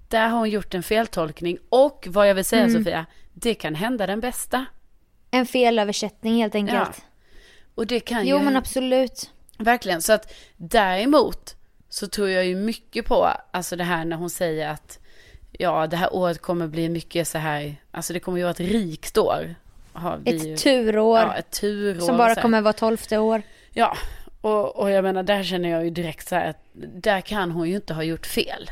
där 0.07 0.27
har 0.27 0.37
hon 0.39 0.49
gjort 0.49 0.73
en 0.73 0.83
feltolkning. 0.83 1.57
Och 1.69 2.07
vad 2.09 2.29
jag 2.29 2.35
vill 2.35 2.45
säga 2.45 2.69
Sofia, 2.69 3.05
det 3.33 3.53
kan 3.55 3.75
hända 3.75 4.07
den 4.07 4.19
bästa. 4.19 4.65
En 5.31 5.45
felöversättning 5.45 6.41
helt 6.41 6.55
enkelt. 6.55 7.01
Och 7.75 7.87
det 7.87 7.99
kan 7.99 8.27
Jo 8.27 8.37
ju, 8.37 8.43
men 8.43 8.55
absolut. 8.55 9.31
verkligen. 9.57 10.01
Så 10.01 10.13
att 10.13 10.33
däremot 10.57 11.55
så 11.89 12.07
tror 12.07 12.29
jag 12.29 12.45
ju 12.45 12.55
mycket 12.55 13.05
på, 13.05 13.27
alltså 13.51 13.75
det 13.75 13.83
här 13.83 14.05
när 14.05 14.15
hon 14.17 14.29
säger 14.29 14.69
att, 14.69 14.99
ja 15.51 15.87
det 15.87 15.97
här 15.97 16.13
året 16.15 16.41
kommer 16.41 16.67
bli 16.67 16.89
mycket 16.89 17.27
så 17.27 17.37
här, 17.37 17.75
alltså 17.91 18.13
det 18.13 18.19
kommer 18.19 18.37
ju 18.37 18.43
vara 18.43 18.51
ett 18.51 18.59
rikt 18.59 19.17
år. 19.17 19.55
Vi 20.23 20.31
ju- 20.31 20.53
Ett 20.53 20.59
turår. 20.59 21.19
Ja, 21.19 21.35
ett 21.35 21.51
turår. 21.51 21.99
som 22.05 22.17
bara 22.17 22.35
kommer 22.35 22.61
vara 22.61 22.73
tolfte 22.73 23.17
år. 23.17 23.41
Ja, 23.73 23.97
och, 24.41 24.75
och 24.75 24.89
jag 24.91 25.03
menar 25.03 25.23
där 25.23 25.43
känner 25.43 25.69
jag 25.69 25.83
ju 25.83 25.89
direkt 25.89 26.27
så 26.27 26.35
här 26.35 26.49
att 26.49 26.61
där 26.73 27.21
kan 27.21 27.51
hon 27.51 27.69
ju 27.69 27.75
inte 27.75 27.93
ha 27.93 28.03
gjort 28.03 28.25
fel. 28.25 28.71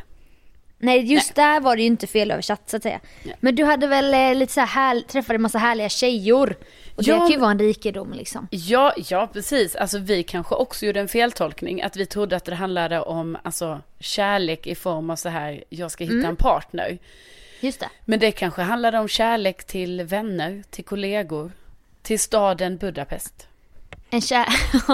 Nej 0.85 1.13
just 1.13 1.35
där 1.35 1.59
var 1.59 1.75
det 1.75 1.81
ju 1.81 1.87
inte 1.87 2.07
felöversatt 2.07 2.69
så 2.69 2.77
att 2.77 2.83
säga. 2.83 2.99
Men 3.39 3.55
du 3.55 3.63
hade 3.63 3.87
väl 3.87 4.13
eh, 4.13 4.35
lite 4.39 4.53
så 4.53 4.59
här, 4.59 4.67
här 4.67 5.01
träffade 5.01 5.35
en 5.37 5.41
massa 5.41 5.57
härliga 5.57 5.89
tjejor. 5.89 6.55
Och 6.95 7.03
det 7.03 7.09
Ja. 7.11 7.19
kan 7.19 7.29
ju 7.31 7.37
vara 7.37 7.51
en 7.51 7.59
rikedom 7.59 8.13
liksom. 8.13 8.47
Ja, 8.51 8.93
ja 8.97 9.29
precis. 9.33 9.75
Alltså 9.75 9.97
vi 9.97 10.23
kanske 10.23 10.55
också 10.55 10.85
gjorde 10.85 10.99
en 10.99 11.07
feltolkning. 11.07 11.81
Att 11.81 11.95
vi 11.95 12.05
trodde 12.05 12.35
att 12.35 12.45
det 12.45 12.55
handlade 12.55 13.01
om 13.01 13.37
alltså, 13.43 13.81
kärlek 13.99 14.67
i 14.67 14.75
form 14.75 15.09
av 15.09 15.15
så 15.15 15.29
här, 15.29 15.63
jag 15.69 15.91
ska 15.91 16.03
hitta 16.03 16.27
en 16.27 16.35
partner. 16.35 16.97
Just 17.59 17.79
det. 17.79 17.89
Men 18.05 18.19
det 18.19 18.31
kanske 18.31 18.61
handlade 18.61 18.99
om 18.99 19.07
kärlek 19.07 19.63
till 19.63 20.03
vänner, 20.03 20.63
till 20.69 20.83
kollegor, 20.83 21.51
till 22.01 22.19
staden 22.19 22.77
Budapest. 22.77 23.47
En 24.09 24.21
kär... 24.21 24.45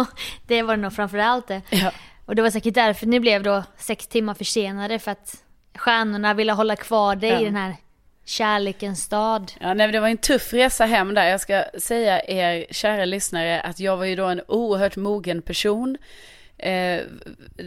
det 0.48 0.62
var 0.62 0.76
det 0.76 0.82
nog 0.82 0.94
framförallt 0.94 1.48
det. 1.48 1.62
Ja. 1.70 1.92
Och 2.26 2.36
det 2.36 2.42
var 2.42 2.50
säkert 2.50 2.74
därför 2.74 3.06
ni 3.08 3.20
blev 3.20 3.44
då 3.44 3.64
sex 3.78 4.08
timmar 4.08 4.34
försenade 4.34 5.00
för 5.00 5.12
att 5.12 5.44
stjärnorna 5.76 6.34
ville 6.34 6.52
hålla 6.54 6.76
kvar 6.76 7.16
dig 7.16 7.30
Ja. 7.30 7.42
i 7.42 7.46
den 7.46 7.56
här 7.56 7.76
kärlekens 8.26 9.02
stad. 9.04 9.52
Ja, 9.60 9.74
nej, 9.74 9.92
det 9.92 10.00
var 10.00 10.08
en 10.08 10.18
tuff 10.18 10.54
resa 10.54 10.86
hem 10.86 11.14
där. 11.14 11.26
Jag 11.26 11.42
ska 11.42 11.64
säga 11.80 12.22
er 12.26 12.66
kära 12.72 13.06
lyssnare 13.06 13.62
att 13.62 13.80
jag 13.80 13.98
var 13.98 14.06
ju 14.06 14.16
då 14.16 14.26
en 14.26 14.42
oerhört 14.48 14.96
mogen 14.96 15.42
person. 15.42 15.98
Eh, 16.58 17.02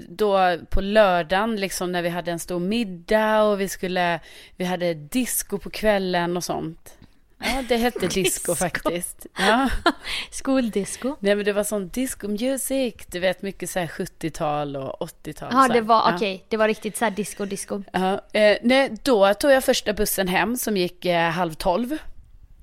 då 0.09 0.59
på 0.71 0.81
lördagen, 0.81 1.57
liksom 1.57 1.93
när 1.93 2.03
vi 2.03 2.09
hade 2.09 2.31
en 2.31 2.39
stor 2.39 2.61
middag 2.61 3.43
och 3.43 3.61
vi 3.61 3.69
skulle, 3.69 4.21
vi 4.57 4.65
hade 4.65 4.95
disco 4.95 5.59
på 5.59 5.71
kvällen 5.71 6.37
och 6.37 6.45
sånt. 6.45 6.95
Ja, 7.39 7.63
det 7.69 7.77
hette 7.77 7.99
disco, 8.07 8.21
Disco. 8.23 8.55
faktiskt. 8.55 9.27
Ja. 9.39 9.71
Skoldisco. 10.31 11.17
Nej 11.21 11.35
men 11.37 11.45
det 11.45 11.53
var 11.53 11.65
sån 11.65 11.89
disco 11.89 12.29
music, 12.29 12.95
du 13.07 13.19
vet 13.21 13.43
mycket 13.43 13.71
så 13.71 13.79
här 13.79 13.87
70-tal 13.87 14.77
och 14.77 15.09
80-tal. 15.09 15.49
Ja, 15.53 15.69
det 15.75 15.81
var, 15.81 15.95
Ja. 16.11 16.15
okej, 16.17 16.45
det 16.49 16.57
var 16.57 16.69
riktigt 16.69 16.97
så 16.97 17.05
här 17.05 17.13
disco, 17.13 17.45
disco. 17.45 17.83
Ja, 17.93 18.21
eh, 18.33 18.59
nej, 18.63 18.93
då 19.03 19.35
tog 19.35 19.51
jag 19.53 19.65
första 19.65 19.93
bussen 19.93 20.29
hem 20.29 20.57
som 20.57 20.77
gick 20.77 21.05
eh, 21.05 21.31
halv 21.31 21.55
tolv. 21.55 21.99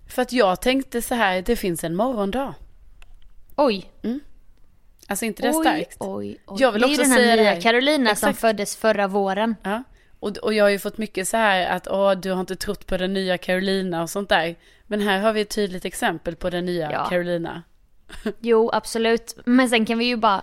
För 0.08 0.22
att 0.22 0.34
jag 0.34 0.62
tänkte 0.62 1.02
så 1.02 1.16
här, 1.16 1.42
det 1.42 1.56
finns 1.56 1.84
en 1.84 1.96
morgondag. 1.96 2.54
Oj, 3.56 3.92
Alltså 5.08 5.26
inte 5.26 5.42
det 5.42 5.50
oj, 5.50 5.64
starkt. 5.64 5.96
oj, 6.00 6.38
oj. 6.48 6.62
Jag 6.62 6.72
vill 6.72 6.82
det 6.82 6.86
är 6.88 6.90
ju 6.90 6.94
också 6.96 7.04
den 7.04 7.12
här 7.12 7.38
nya. 7.38 7.62
Carolina 7.62 8.16
som 8.16 8.34
föddes 8.34 8.76
förra 8.76 9.08
våren. 9.08 9.56
Ja. 9.64 9.84
Och, 10.22 10.38
och 10.38 10.54
jag 10.54 10.66
har 10.66 10.70
ju 10.70 10.80
fått 10.80 10.98
mycket 10.98 11.28
så 11.28 11.38
här 11.38 11.70
att 11.76 11.88
åh, 11.88 12.12
du 12.12 12.32
har 12.32 12.40
inte 12.40 12.56
trott 12.56 12.86
på 12.88 12.98
den 12.98 13.14
nya 13.14 13.38
Carolina 13.38 14.02
och 14.02 14.10
sånt 14.10 14.30
där. 14.30 14.56
Men 14.88 15.02
här 15.02 15.20
har 15.20 15.34
vi 15.34 15.42
ett 15.42 15.50
tydligt 15.50 15.86
exempel 15.86 16.36
på 16.36 16.50
den 16.50 16.66
nya 16.66 16.92
Ja. 16.92 17.06
Carolina. 17.10 17.64
Jo, 18.40 18.70
absolut. 18.74 19.38
Men 19.46 19.70
sen 19.70 19.86
kan 19.86 19.98
vi 19.98 20.06
ju 20.06 20.16
bara 20.16 20.42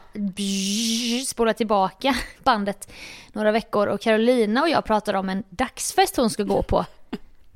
spola 1.26 1.54
tillbaka 1.54 2.16
bandet 2.44 2.92
några 3.32 3.52
veckor 3.52 3.86
och 3.86 4.00
Carolina 4.00 4.62
och 4.62 4.68
jag 4.68 4.84
pratade 4.84 5.18
om 5.18 5.28
en 5.28 5.44
dagsfest 5.50 6.16
hon 6.16 6.30
ska 6.30 6.42
gå 6.42 6.62
på. 6.62 6.84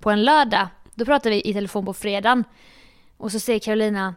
På 0.00 0.10
en 0.10 0.22
lördag. 0.24 0.68
Då 0.94 1.04
pratade 1.04 1.30
vi 1.34 1.42
i 1.50 1.54
telefon 1.54 1.84
på 1.86 1.94
fredagen. 1.94 2.44
Och 3.16 3.32
så 3.32 3.40
säger 3.40 3.58
Carolina 3.60 4.14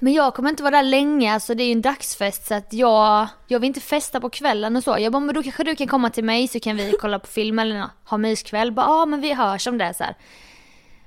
men 0.00 0.12
jag 0.12 0.34
kommer 0.34 0.50
inte 0.50 0.62
vara 0.62 0.76
där 0.76 0.82
länge, 0.82 1.32
alltså 1.32 1.54
det 1.54 1.62
är 1.62 1.66
ju 1.66 1.72
en 1.72 1.82
dagsfest 1.82 2.46
så 2.46 2.54
att 2.54 2.72
jag, 2.72 3.28
jag 3.46 3.60
vill 3.60 3.66
inte 3.68 3.80
festa 3.80 4.20
på 4.20 4.30
kvällen 4.30 4.76
och 4.76 4.82
så. 4.82 4.96
Jag 4.98 5.12
bara, 5.12 5.20
men 5.20 5.34
då 5.34 5.42
kanske 5.42 5.64
du 5.64 5.76
kan 5.76 5.86
komma 5.86 6.10
till 6.10 6.24
mig 6.24 6.48
så 6.48 6.60
kan 6.60 6.76
vi 6.76 6.94
kolla 7.00 7.18
på 7.18 7.26
film 7.26 7.58
eller 7.58 7.78
nå- 7.78 7.90
ha 8.04 8.18
myskväll. 8.18 8.72
Bara, 8.72 8.86
ja 8.86 9.06
men 9.06 9.20
vi 9.20 9.32
hörs 9.34 9.66
om 9.66 9.78
det 9.78 9.94
så 9.94 10.04
här. 10.04 10.16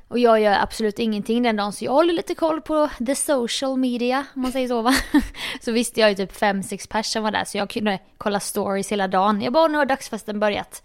Och 0.08 0.20
jag 0.20 0.42
gör 0.42 0.58
absolut 0.62 1.00
ingenting 1.00 1.44
den 1.44 1.56
dagen 1.56 1.74
så 1.74 1.86
jag 1.86 1.92
håller 1.92 2.14
lite 2.14 2.36
koll 2.36 2.62
på 2.62 2.90
the 3.06 3.16
social 3.16 3.78
media 3.78 4.26
om 4.36 4.42
man 4.42 4.52
säger 4.52 4.68
så 4.68 4.82
va. 4.82 4.94
Så 5.62 5.72
visste 5.72 6.00
jag 6.00 6.10
ju 6.10 6.16
typ 6.16 6.38
fem 6.38 6.64
sex 6.64 6.88
personer 6.88 7.24
var 7.24 7.32
där 7.32 7.46
så 7.46 7.58
jag 7.58 7.70
kunde 7.70 8.00
kolla 8.18 8.40
stories 8.40 8.92
hela 8.92 9.08
dagen. 9.08 9.42
Jag 9.42 9.54
bara 9.54 9.68
nu 9.68 9.78
har 9.78 9.86
dagsfesten 9.86 10.40
börjat. 10.40 10.84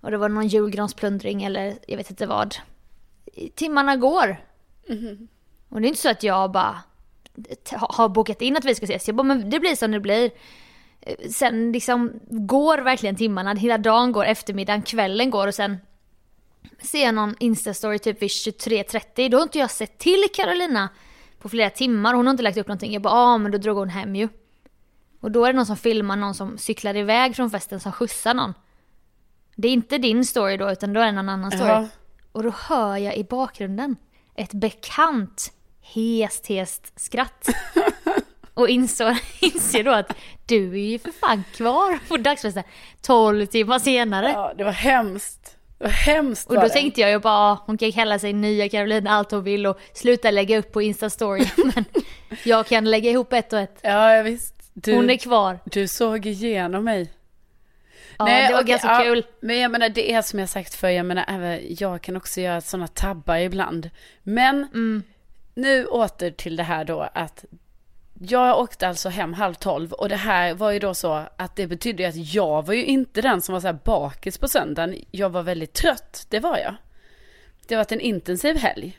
Och 0.00 0.10
det 0.10 0.16
var 0.18 0.28
någon 0.28 0.48
julgransplundring 0.48 1.42
eller 1.42 1.78
jag 1.86 1.96
vet 1.96 2.10
inte 2.10 2.26
vad. 2.26 2.56
Timmarna 3.54 3.96
går. 3.96 4.44
Och 5.68 5.80
det 5.80 5.86
är 5.86 5.88
inte 5.88 6.00
så 6.00 6.10
att 6.10 6.22
jag 6.22 6.50
bara 6.52 6.82
har 7.72 8.08
bokat 8.08 8.42
in 8.42 8.56
att 8.56 8.64
vi 8.64 8.74
ska 8.74 8.84
ses. 8.84 9.08
Jag 9.08 9.16
bara 9.16 9.22
men 9.22 9.50
det 9.50 9.60
blir 9.60 9.76
som 9.76 9.90
det 9.90 10.00
blir. 10.00 10.30
Eh, 11.00 11.28
Sen 11.30 11.72
liksom 11.72 12.12
går 12.28 12.78
verkligen 12.78 13.16
timmarna, 13.16 13.54
hela 13.54 13.78
dagen 13.78 14.12
går, 14.12 14.24
eftermiddagen, 14.24 14.82
kvällen 14.82 15.30
går 15.30 15.46
och 15.46 15.54
sen 15.54 15.76
ser 16.82 17.04
jag 17.04 17.14
någon 17.14 17.34
instastory 17.40 17.98
typ 17.98 18.22
vid 18.22 18.28
23.30, 18.28 19.30
då 19.30 19.38
har 19.38 19.42
inte 19.42 19.58
jag 19.58 19.70
sett 19.70 19.98
till 19.98 20.24
Carolina 20.34 20.88
på 21.38 21.48
flera 21.48 21.70
timmar. 21.70 22.14
Hon 22.14 22.26
har 22.26 22.30
inte 22.30 22.42
lagt 22.42 22.58
upp 22.58 22.68
någonting. 22.68 22.92
Jag 22.92 23.02
bara, 23.02 23.14
ja 23.14 23.34
ah, 23.34 23.38
men 23.38 23.52
då 23.52 23.58
drog 23.58 23.76
hon 23.76 23.88
hem 23.88 24.16
ju. 24.16 24.28
Och 25.20 25.30
då 25.30 25.44
är 25.44 25.52
det 25.52 25.56
någon 25.56 25.66
som 25.66 25.76
filmar 25.76 26.16
någon 26.16 26.34
som 26.34 26.58
cyklar 26.58 26.96
iväg 26.96 27.36
från 27.36 27.50
festen 27.50 27.80
som 27.80 27.92
skjutsar 27.92 28.34
någon. 28.34 28.54
Det 29.56 29.68
är 29.68 29.72
inte 29.72 29.98
din 29.98 30.24
story 30.24 30.56
då, 30.56 30.70
utan 30.70 30.92
då 30.92 31.00
är 31.00 31.06
det 31.06 31.12
någon 31.12 31.28
annan 31.28 31.50
story. 31.50 31.70
Ja. 31.70 31.88
Och 32.32 32.42
då 32.42 32.50
hör 32.50 32.96
jag 32.96 33.16
i 33.16 33.24
bakgrunden 33.24 33.96
ett 34.34 34.52
bekant 34.52 35.52
hest, 35.94 36.46
hest 36.46 36.92
skratt. 37.00 37.48
Och 38.54 38.68
insåg, 38.68 39.16
inser 39.40 39.84
då 39.84 39.90
att 39.92 40.16
du 40.46 40.72
är 40.72 40.90
ju 40.90 40.98
för 40.98 41.12
fan 41.12 41.44
kvar 41.54 41.98
på 42.08 42.16
dagsfesten 42.16 42.62
12 43.02 43.46
timmar 43.46 43.78
senare. 43.78 44.28
Ja, 44.28 44.52
det 44.58 44.64
var 44.64 44.72
hemskt. 44.72 45.56
Det 45.78 45.84
var 45.84 45.90
hemskt 45.90 46.48
Och 46.48 46.54
då 46.54 46.60
det. 46.60 46.68
tänkte 46.68 47.00
jag 47.00 47.10
ju 47.10 47.18
bara, 47.18 47.34
"Ah, 47.52 47.62
hon 47.66 47.78
kan 47.78 47.92
kalla 47.92 48.18
sig 48.18 48.32
nya 48.32 48.68
Carolina 48.68 49.10
allt 49.10 49.30
hon 49.30 49.44
vill 49.44 49.66
och 49.66 49.78
sluta 49.94 50.30
lägga 50.30 50.58
upp 50.58 50.72
på 50.72 50.82
Insta-story. 50.82 51.48
Men 51.74 51.84
jag 52.44 52.66
kan 52.66 52.84
lägga 52.90 53.10
ihop 53.10 53.32
ett 53.32 53.52
och 53.52 53.58
ett. 53.58 53.78
Ja, 53.82 54.22
visst. 54.22 54.54
Du, 54.74 54.94
Hon 54.94 55.10
är 55.10 55.16
kvar. 55.16 55.58
du 55.64 55.88
såg 55.88 56.26
igenom 56.26 56.84
mig. 56.84 57.12
Ja, 58.18 58.24
det 58.24 58.52
var 58.52 58.60
okej, 58.62 58.70
ganska 58.70 58.88
ja, 58.88 59.00
kul. 59.02 59.24
Men 59.40 59.58
jag 59.58 59.70
menar, 59.70 59.88
det 59.88 60.12
är 60.12 60.22
som 60.22 60.38
jag 60.38 60.48
sagt 60.48 60.74
för 60.74 60.88
jag 60.88 61.06
menar, 61.06 61.58
jag 61.68 62.02
kan 62.02 62.16
också 62.16 62.40
göra 62.40 62.60
sådana 62.60 62.86
tabbar 62.88 63.36
ibland. 63.36 63.90
Men 64.22 64.54
Mm. 64.74 65.02
Nu 65.60 65.86
åter 65.86 66.30
till 66.30 66.56
det 66.56 66.62
här 66.62 66.84
då 66.84 67.08
att 67.14 67.44
jag 68.22 68.58
åkte 68.58 68.88
alltså 68.88 69.08
hem 69.08 69.32
halv 69.32 69.54
tolv 69.54 69.92
och 69.92 70.08
det 70.08 70.16
här 70.16 70.54
var 70.54 70.70
ju 70.70 70.78
då 70.78 70.94
så 70.94 71.22
att 71.36 71.56
det 71.56 71.66
betydde 71.66 72.08
att 72.08 72.34
jag 72.34 72.66
var 72.66 72.74
ju 72.74 72.84
inte 72.84 73.20
den 73.20 73.40
som 73.40 73.52
var 73.52 73.60
så 73.60 73.66
här 73.66 73.78
bakis 73.84 74.38
på 74.38 74.48
söndagen. 74.48 74.96
Jag 75.10 75.30
var 75.30 75.42
väldigt 75.42 75.72
trött, 75.72 76.26
det 76.28 76.40
var 76.40 76.58
jag. 76.58 76.74
Det 77.66 77.76
varit 77.76 77.92
en 77.92 78.00
intensiv 78.00 78.56
helg. 78.56 78.98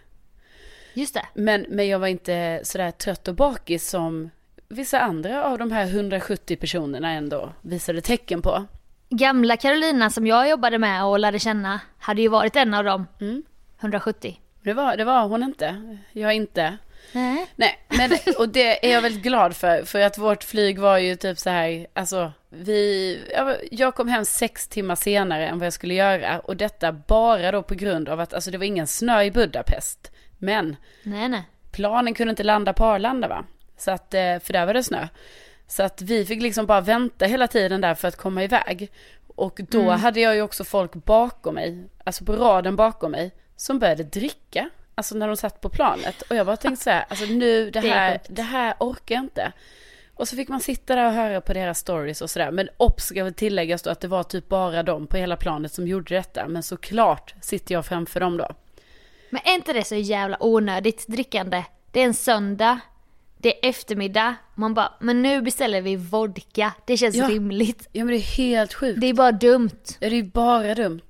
Just 0.94 1.14
det. 1.14 1.26
Men, 1.34 1.66
men 1.70 1.88
jag 1.88 2.00
var 2.00 2.08
inte 2.08 2.62
sådär 2.64 2.92
trött 2.92 3.28
och 3.28 3.36
bakis 3.36 3.90
som 3.90 4.30
vissa 4.68 5.00
andra 5.00 5.44
av 5.44 5.58
de 5.58 5.72
här 5.72 5.88
170 5.88 6.58
personerna 6.58 7.12
ändå 7.12 7.54
visade 7.62 8.02
tecken 8.02 8.42
på. 8.42 8.66
Gamla 9.10 9.58
Carolina 9.58 10.10
som 10.10 10.28
jag 10.28 10.50
jobbade 10.50 10.78
med 10.78 11.06
och 11.06 11.20
lärde 11.20 11.40
känna 11.40 11.80
hade 12.00 12.22
ju 12.22 12.28
varit 12.28 12.56
en 12.56 12.74
av 12.74 12.84
dem. 12.84 13.08
Mm. 13.20 13.44
170. 13.80 14.40
Det 14.64 14.74
var, 14.74 14.98
det 14.98 15.04
var 15.04 15.28
hon 15.28 15.44
inte. 15.44 15.98
Jag 16.12 16.34
inte. 16.34 16.78
Nej. 17.12 17.48
Nej, 17.56 17.80
men, 17.88 18.12
och 18.38 18.50
det 18.50 18.86
är 18.90 18.92
jag 18.94 19.02
väldigt 19.02 19.24
glad 19.24 19.56
för. 19.56 19.84
För 19.84 20.00
att 20.02 20.18
vårt 20.18 20.44
flyg 20.44 20.80
var 20.80 20.98
ju 20.98 21.16
typ 21.16 21.38
så 21.40 21.50
här, 21.50 21.88
alltså 21.94 22.32
vi, 22.50 23.20
jag- 23.72 23.96
kom 23.96 24.08
hem 24.08 24.26
sex 24.26 24.68
timmar 24.68 24.96
senare 24.96 25.48
än 25.48 25.60
vad 25.60 25.66
jag 25.66 25.74
skulle 25.74 25.94
göra. 25.94 26.40
Och 26.40 26.58
detta 26.58 26.92
bara 26.92 27.52
då 27.52 27.64
på 27.64 27.76
grund 27.76 28.10
av 28.10 28.20
att, 28.20 28.34
alltså 28.34 28.52
det 28.52 28.58
var 28.58 28.66
ingen 28.66 28.88
snö 28.88 29.24
i 29.24 29.32
Budapest. 29.32 30.12
Men 30.38 30.76
Nej, 31.04 31.30
nej. 31.30 31.44
planen 31.72 32.14
kunde 32.14 32.30
inte 32.30 32.44
landa 32.44 32.74
på 32.74 32.86
Arlanda 32.86 33.28
va? 33.28 33.46
Så 33.78 33.92
att, 33.92 34.14
eh, 34.14 34.40
för 34.40 34.54
där 34.54 34.66
var 34.66 34.74
det 34.74 34.84
snö. 34.84 35.08
Så 35.68 35.84
att 35.84 36.02
vi 36.02 36.26
fick 36.26 36.42
liksom 36.42 36.66
bara 36.66 36.82
vänta 36.82 37.26
hela 37.26 37.48
tiden 37.48 37.82
där 37.82 37.96
för 37.96 38.08
att 38.08 38.16
komma 38.18 38.44
iväg. 38.44 38.92
Och 39.36 39.60
då 39.70 39.90
hade 39.90 40.20
jag 40.20 40.36
ju 40.36 40.42
också 40.42 40.64
folk 40.64 40.94
bakom 40.94 41.56
mig, 41.56 41.84
alltså 42.04 42.26
på 42.26 42.34
raden 42.34 42.76
bakom 42.76 43.12
mig, 43.12 43.32
som 43.62 43.80
började 43.80 44.04
dricka. 44.04 44.70
Alltså 44.96 45.16
när 45.16 45.28
de 45.28 45.38
satt 45.38 45.62
på 45.62 45.70
planet. 45.70 46.22
Och 46.22 46.36
jag 46.36 46.46
bara 46.46 46.58
tänkte 46.58 46.84
så 46.84 46.90
här, 46.90 47.06
alltså 47.10 47.26
nu 47.26 47.72
det 47.72 47.82
Det 47.82 47.90
är 47.90 47.94
här, 47.94 48.22
det 48.28 48.42
här 48.42 48.74
orkar 48.80 49.16
jag 49.16 49.24
inte. 49.24 49.52
Och 50.14 50.28
så 50.28 50.36
fick 50.36 50.50
man 50.50 50.60
sitta 50.60 50.96
där 50.96 51.06
och 51.06 51.14
höra 51.14 51.42
på 51.42 51.54
deras 51.54 51.80
stories 51.80 52.22
och 52.22 52.30
sådär. 52.30 52.52
Men 52.52 52.70
obs 52.78 53.04
ska 53.06 53.24
väl 53.24 53.34
tilläggas 53.34 53.82
då 53.82 53.90
att 53.90 54.00
det 54.00 54.08
var 54.08 54.24
typ 54.24 54.50
bara 54.50 54.84
de 54.84 55.08
på 55.08 55.18
hela 55.18 55.36
planet 55.38 55.74
som 55.74 55.88
gjorde 55.88 56.16
detta. 56.16 56.48
Men 56.48 56.64
såklart 56.64 57.36
sitter 57.42 57.76
jag 57.76 57.86
framför 57.86 58.20
dem 58.20 58.38
då. 58.38 58.52
Men 59.30 59.42
är 59.46 59.54
inte 59.54 59.74
det 59.74 59.84
så 59.84 59.96
jävla 59.96 60.38
onödigt 60.40 61.08
drickande? 61.08 61.64
Det 61.92 62.00
är 62.02 62.06
en 62.06 62.14
söndag, 62.14 62.80
det 63.38 63.66
är 63.66 63.70
eftermiddag, 63.70 64.36
man 64.56 64.74
bara, 64.74 64.94
men 65.00 65.22
nu 65.22 65.42
beställer 65.42 65.82
vi 65.82 65.96
vodka. 65.96 66.74
Det 66.88 66.98
känns 66.98 67.16
Ja. 67.16 67.28
rimligt. 67.30 67.90
Ja 67.92 68.04
men 68.06 68.14
det 68.14 68.20
är 68.20 68.38
helt 68.38 68.74
sjukt. 68.74 69.02
Det 69.02 69.08
är 69.08 69.14
bara 69.14 69.32
dumt. 69.32 69.80
Ja, 70.00 70.10
det 70.10 70.16
är 70.16 70.24
bara 70.24 70.76
dumt. 70.76 71.02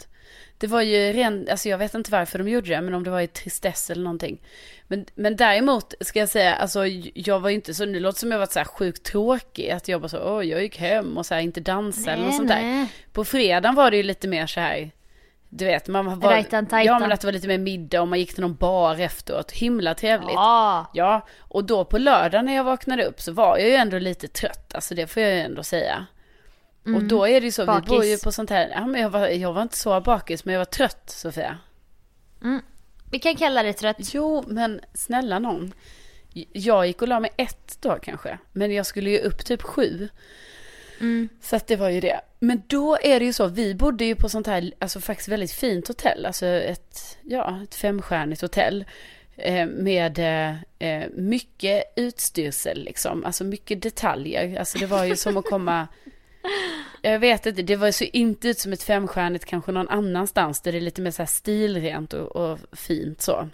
Det 0.61 0.67
var 0.67 0.81
ju 0.81 1.13
ren, 1.13 1.47
alltså 1.51 1.69
jag 1.69 1.77
vet 1.77 1.93
inte 1.93 2.11
varför 2.11 2.39
de 2.39 2.49
gjorde 2.49 2.69
det, 2.69 2.81
men 2.81 2.93
om 2.93 3.03
det 3.03 3.09
var 3.09 3.21
i 3.21 3.27
tristess 3.27 3.89
eller 3.89 4.03
någonting. 4.03 4.41
Men, 4.87 5.05
men 5.15 5.35
däremot 5.35 5.93
ska 6.01 6.19
jag 6.19 6.29
säga, 6.29 6.55
alltså 6.55 6.85
jag 7.13 7.39
var 7.39 7.49
ju 7.49 7.55
inte 7.55 7.73
så, 7.73 7.85
det 7.85 7.99
låter 7.99 8.19
som 8.19 8.31
jag 8.31 8.39
var 8.39 8.45
så 8.45 8.59
här 8.59 8.65
sjukt 8.65 9.03
tråkig, 9.03 9.69
att 9.69 9.87
jag 9.87 10.01
bara 10.01 10.09
så, 10.09 10.19
åh 10.23 10.45
jag 10.45 10.61
gick 10.61 10.77
hem 10.79 11.17
och 11.17 11.25
så 11.25 11.33
här 11.33 11.41
inte 11.41 11.59
dansa 11.59 12.11
eller 12.11 12.25
något 12.25 12.35
sånt 12.35 12.49
där. 12.49 12.61
nej. 12.61 12.87
På 13.11 13.25
fredagen 13.25 13.75
var 13.75 13.91
det 13.91 13.97
ju 13.97 14.03
lite 14.03 14.27
mer 14.27 14.47
så 14.47 14.59
här, 14.59 14.91
du 15.49 15.65
vet, 15.65 15.87
man 15.87 16.19
var, 16.19 16.31
Rajtan 16.31 16.67
ja 16.71 16.99
men 16.99 17.11
att 17.11 17.21
det 17.21 17.27
var 17.27 17.31
lite 17.31 17.47
mer 17.47 17.57
middag 17.57 18.01
och 18.01 18.07
man 18.07 18.19
gick 18.19 18.33
till 18.33 18.41
någon 18.41 18.55
bar 18.55 18.99
efteråt, 18.99 19.51
himla 19.51 19.93
trevligt. 19.93 20.33
Ja. 20.33 20.91
Ja, 20.93 21.27
och 21.39 21.63
då 21.63 21.85
på 21.85 21.97
lördag 21.97 22.45
när 22.45 22.55
jag 22.55 22.63
vaknade 22.63 23.05
upp 23.05 23.21
så 23.21 23.31
var 23.31 23.57
jag 23.57 23.67
ju 23.67 23.75
ändå 23.75 23.99
lite 23.99 24.27
trött, 24.27 24.75
alltså 24.75 24.95
det 24.95 25.07
får 25.07 25.23
jag 25.23 25.31
ju 25.31 25.39
ändå 25.39 25.63
säga. 25.63 26.05
Och 26.85 27.03
då 27.03 27.27
är 27.27 27.41
det 27.41 27.45
ju 27.45 27.51
så, 27.51 27.65
Bakis. 27.65 27.91
vi 27.91 27.95
bor 27.95 28.05
ju 28.05 28.17
på 28.17 28.31
sånt 28.31 28.49
här, 28.49 28.69
ja 28.69 28.85
men 28.85 29.01
jag 29.01 29.09
var, 29.09 29.27
jag 29.27 29.53
var 29.53 29.61
inte 29.61 29.77
så 29.77 30.01
bakis 30.01 30.45
men 30.45 30.53
jag 30.53 30.59
var 30.59 30.65
trött 30.65 31.03
Sofia. 31.09 31.57
Vi 33.11 33.19
kan 33.19 33.35
kalla 33.35 33.63
det 33.63 33.73
trött. 33.73 34.13
Jo, 34.13 34.43
men 34.47 34.81
snälla 34.93 35.39
någon. 35.39 35.73
Jag 36.51 36.87
gick 36.87 37.01
och 37.01 37.07
la 37.07 37.19
mig 37.19 37.31
ett 37.37 37.77
då 37.81 37.97
kanske, 38.01 38.37
men 38.51 38.71
jag 38.71 38.85
skulle 38.85 39.09
ju 39.09 39.19
upp 39.19 39.45
typ 39.45 39.61
sju. 39.61 40.09
Så 41.41 41.55
att 41.55 41.67
det 41.67 41.75
var 41.75 41.89
ju 41.89 41.99
det. 41.99 42.21
Men 42.39 42.61
då 42.67 42.97
är 43.01 43.19
det 43.19 43.25
ju 43.25 43.33
så, 43.33 43.47
vi 43.47 43.75
bodde 43.75 44.05
ju 44.05 44.15
på 44.15 44.29
sånt 44.29 44.47
här, 44.47 44.71
alltså 44.79 44.99
faktiskt 44.99 45.29
väldigt 45.29 45.51
fint 45.51 45.87
hotell, 45.87 46.25
alltså 46.25 46.45
ett, 46.45 47.17
ja, 47.21 47.59
ett 47.63 47.75
femstjärnigt 47.75 48.41
hotell. 48.41 48.85
Eh, 49.37 49.67
med 49.67 50.19
eh, 50.79 51.03
mycket 51.13 51.83
utstyrsel 51.95 52.83
liksom, 52.83 53.25
alltså 53.25 53.43
mycket 53.43 53.81
detaljer. 53.81 54.59
Alltså 54.59 54.77
det 54.77 54.85
var 54.85 55.03
ju 55.03 55.15
som 55.15 55.37
att 55.37 55.45
komma, 55.45 55.87
jag 57.01 57.19
vet 57.19 57.45
inte, 57.45 57.61
det 57.61 57.75
var 57.75 57.91
så 57.91 58.03
inte 58.03 58.47
ut 58.47 58.59
som 58.59 58.73
ett 58.73 58.83
femstjärnigt 58.83 59.45
kanske 59.45 59.71
någon 59.71 59.89
annanstans 59.89 60.61
där 60.61 60.71
det 60.71 60.77
är 60.77 60.81
lite 60.81 61.01
mer 61.01 61.11
så 61.11 61.25
stilrent 61.25 62.13
och, 62.13 62.35
och 62.35 62.59
fint 62.71 63.21
så. 63.21 63.49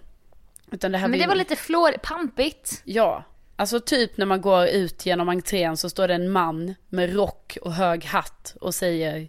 Utan 0.72 0.92
det 0.92 0.98
här 0.98 1.08
Men 1.08 1.18
ju- 1.18 1.22
det 1.24 1.28
var 1.28 1.34
lite 1.36 1.56
flår, 1.56 1.92
pampigt. 2.02 2.82
Ja, 2.84 3.24
alltså 3.56 3.80
typ 3.80 4.16
när 4.16 4.26
man 4.26 4.40
går 4.40 4.66
ut 4.66 5.06
genom 5.06 5.28
entrén 5.28 5.76
så 5.76 5.90
står 5.90 6.08
det 6.08 6.14
en 6.14 6.30
man 6.30 6.74
med 6.88 7.14
rock 7.14 7.58
och 7.62 7.72
hög 7.72 8.04
hatt 8.04 8.56
och 8.60 8.74
säger 8.74 9.28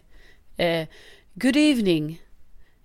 eh, 0.58 0.88
Good 1.34 1.56
evening, 1.56 2.22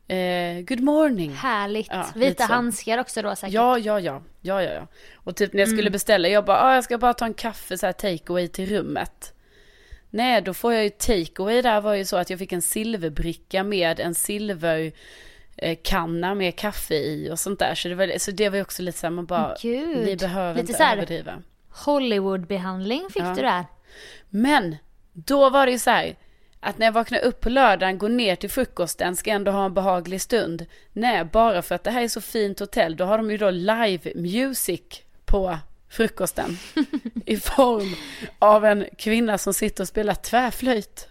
Eh, 0.08 0.60
good 0.60 0.80
morning. 0.80 1.32
Härligt. 1.32 1.86
Ja, 1.90 2.06
Vita 2.14 2.44
handskar 2.44 2.98
också 2.98 3.22
då 3.22 3.36
säkert. 3.36 3.54
Ja, 3.54 3.78
ja, 3.78 4.00
ja, 4.00 4.22
ja, 4.40 4.62
ja, 4.62 4.72
ja. 4.72 4.86
Och 5.14 5.36
typ 5.36 5.52
när 5.52 5.60
jag 5.60 5.68
Mm. 5.68 5.78
skulle 5.78 5.90
beställa, 5.90 6.28
jag 6.28 6.44
bara, 6.44 6.60
ah, 6.62 6.74
jag 6.74 6.84
ska 6.84 6.98
bara 6.98 7.14
ta 7.14 7.24
en 7.24 7.34
kaffe 7.34 7.78
så 7.78 7.86
här 7.86 7.92
takeaway 7.92 8.48
till 8.48 8.66
rummet. 8.68 9.33
Nej, 10.16 10.42
då 10.42 10.54
får 10.54 10.72
jag 10.74 10.84
ju 10.84 10.90
takeaway 10.90 11.62
där 11.62 11.80
var 11.80 11.94
ju 11.94 12.04
så 12.04 12.16
att 12.16 12.30
jag 12.30 12.38
fick 12.38 12.52
en 12.52 12.62
silverbricka 12.62 13.64
med 13.64 14.00
en 14.00 14.14
silver 14.14 14.92
eh, 15.56 15.78
kanna 15.82 16.34
med 16.34 16.56
kaffe 16.56 16.94
i 16.94 17.30
och 17.32 17.38
sånt 17.38 17.58
där. 17.58 17.74
Så 17.74 17.88
det 17.88 17.94
var, 17.94 18.18
så 18.18 18.30
det 18.30 18.48
var 18.48 18.56
ju 18.56 18.62
också 18.62 18.82
lite 18.82 18.98
så 18.98 19.06
här, 19.06 19.10
man 19.10 19.26
bara, 19.26 19.56
Gud. 19.62 20.06
ni 20.06 20.16
behöver 20.16 20.60
Lite 20.62 20.72
inte 20.72 20.84
överdriva. 20.84 21.42
Hollywood-behandling 22.08 23.10
fick 23.10 23.22
Ja. 23.22 23.34
du 23.36 23.42
där. 23.42 23.64
Men 24.30 24.76
då 25.12 25.50
var 25.50 25.66
det 25.66 25.72
ju 25.72 25.78
så 25.78 25.90
här 25.90 26.16
att 26.60 26.78
när 26.78 26.86
jag 26.86 26.92
vaknar 26.92 27.18
upp 27.18 27.40
på 27.40 27.48
lördagen, 27.48 27.98
går 27.98 28.08
ner 28.08 28.36
till 28.36 28.50
frukosten, 28.50 29.16
ska 29.16 29.30
ändå 29.30 29.52
ha 29.52 29.64
en 29.64 29.74
behaglig 29.74 30.20
stund. 30.20 30.66
Nej, 30.92 31.24
bara 31.24 31.62
för 31.62 31.74
att 31.74 31.84
det 31.84 31.90
här 31.90 32.02
är 32.02 32.08
så 32.08 32.20
fint 32.20 32.60
hotell, 32.60 32.96
då 32.96 33.04
har 33.04 33.18
de 33.18 33.30
ju 33.30 33.36
då 33.36 33.50
live 33.50 34.12
music 34.14 34.80
på 35.24 35.58
frukosten. 35.94 36.58
I 37.26 37.36
form 37.36 37.94
av 38.38 38.64
en 38.64 38.86
kvinna 38.98 39.38
som 39.38 39.54
sitter 39.54 39.84
och 39.84 39.88
spelar 39.88 40.14
tvärflöjt. 40.14 41.08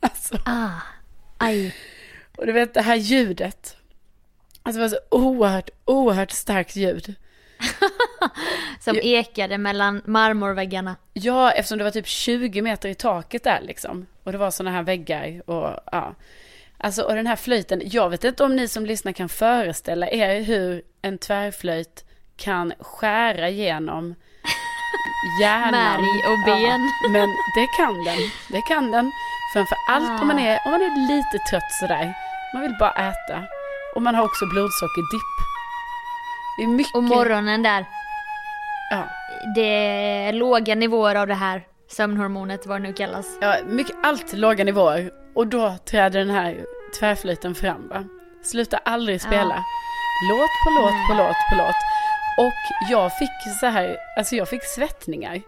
Alltså, 0.00 0.38
Ah, 0.44 0.70
aj. 1.38 1.74
och 2.36 2.46
du 2.46 2.52
vet 2.52 2.74
det 2.74 2.82
här 2.82 2.96
ljudet. 2.96 3.76
Alltså 4.62 4.78
det 4.78 4.84
var 4.84 4.88
så 4.88 5.16
oerhört, 5.16 5.70
oerhört 5.84 6.30
starkt 6.30 6.76
ljud. 6.76 7.14
Som 8.80 8.98
ekade 9.02 9.58
mellan 9.58 10.02
marmorväggarna. 10.04 10.96
Ja, 11.12 11.50
eftersom 11.50 11.78
det 11.78 11.84
var 11.84 11.90
typ 11.90 12.06
20 12.06 12.62
meter 12.62 12.88
i 12.88 12.94
taket 12.94 13.44
där 13.44 13.60
liksom. 13.60 14.06
Och 14.22 14.32
det 14.32 14.38
var 14.38 14.50
sådana 14.50 14.76
här 14.76 14.82
väggar 14.82 15.50
och 15.50 15.80
ja. 15.92 16.14
Alltså 16.78 17.02
och 17.02 17.14
den 17.14 17.26
här 17.26 17.36
flöjten, 17.36 17.82
jag 17.84 18.10
vet 18.10 18.24
inte 18.24 18.44
om 18.44 18.56
ni 18.56 18.68
som 18.68 18.86
lyssnar 18.86 19.12
kan 19.12 19.28
föreställa 19.28 20.10
er 20.10 20.40
hur 20.42 20.82
en 21.02 21.18
tvärflöjt 21.18 22.04
kan 22.44 22.72
skära 22.80 23.48
igenom 23.48 24.14
hjärnan. 25.40 26.02
Märg 26.02 26.20
och 26.30 26.38
ben. 26.46 26.80
Ja, 27.02 27.08
men 27.10 27.28
det 27.54 27.66
kan 27.76 28.04
den, 28.04 28.18
det 28.48 28.62
kan 28.62 28.90
den. 28.90 29.12
Framför 29.52 29.78
allt 29.88 30.20
om 30.22 30.28
man 30.28 30.38
är, 30.38 30.58
om 30.64 30.70
man 30.70 30.82
är 30.82 31.08
lite 31.08 31.38
trött 31.50 31.72
sådär. 31.80 32.14
Man 32.54 32.62
vill 32.62 32.76
bara 32.80 32.92
äta. 32.92 33.42
Och 33.94 34.02
man 34.02 34.14
har 34.14 34.24
också 34.24 34.46
blodsockerdipp. 34.46 35.32
Det 36.58 36.62
är 36.64 36.68
mycket. 36.68 36.94
Och 36.94 37.02
morgonen 37.02 37.62
där. 37.62 37.84
Ja. 38.90 39.04
Det 39.54 39.86
är 40.28 40.32
låga 40.32 40.74
nivåer 40.74 41.14
av 41.14 41.26
det 41.26 41.34
här 41.34 41.62
sömnhormonet, 41.90 42.66
vad 42.66 42.80
det 42.80 42.88
nu 42.88 42.92
kallas. 42.92 43.26
Ja, 43.40 43.56
mycket, 43.66 43.96
allt 44.02 44.32
låga 44.32 44.64
nivåer. 44.64 45.10
Och 45.34 45.46
då 45.46 45.76
träder 45.90 46.18
den 46.18 46.30
här 46.30 46.64
tvärflöjten 46.98 47.54
fram 47.54 47.88
va. 47.88 48.04
Slutar 48.44 48.80
aldrig 48.84 49.20
spela. 49.20 49.54
Ja. 49.54 49.64
Låt 50.30 50.50
på 50.64 50.70
låt 50.70 51.08
på 51.08 51.14
låt 51.14 51.36
på 51.50 51.56
låt. 51.56 51.91
Och 52.38 52.90
jag 52.90 53.18
fick 53.18 53.58
så 53.60 53.66
här, 53.66 53.96
alltså 54.16 54.36
jag 54.36 54.48
fick 54.48 54.64
svettningar. 54.64 55.42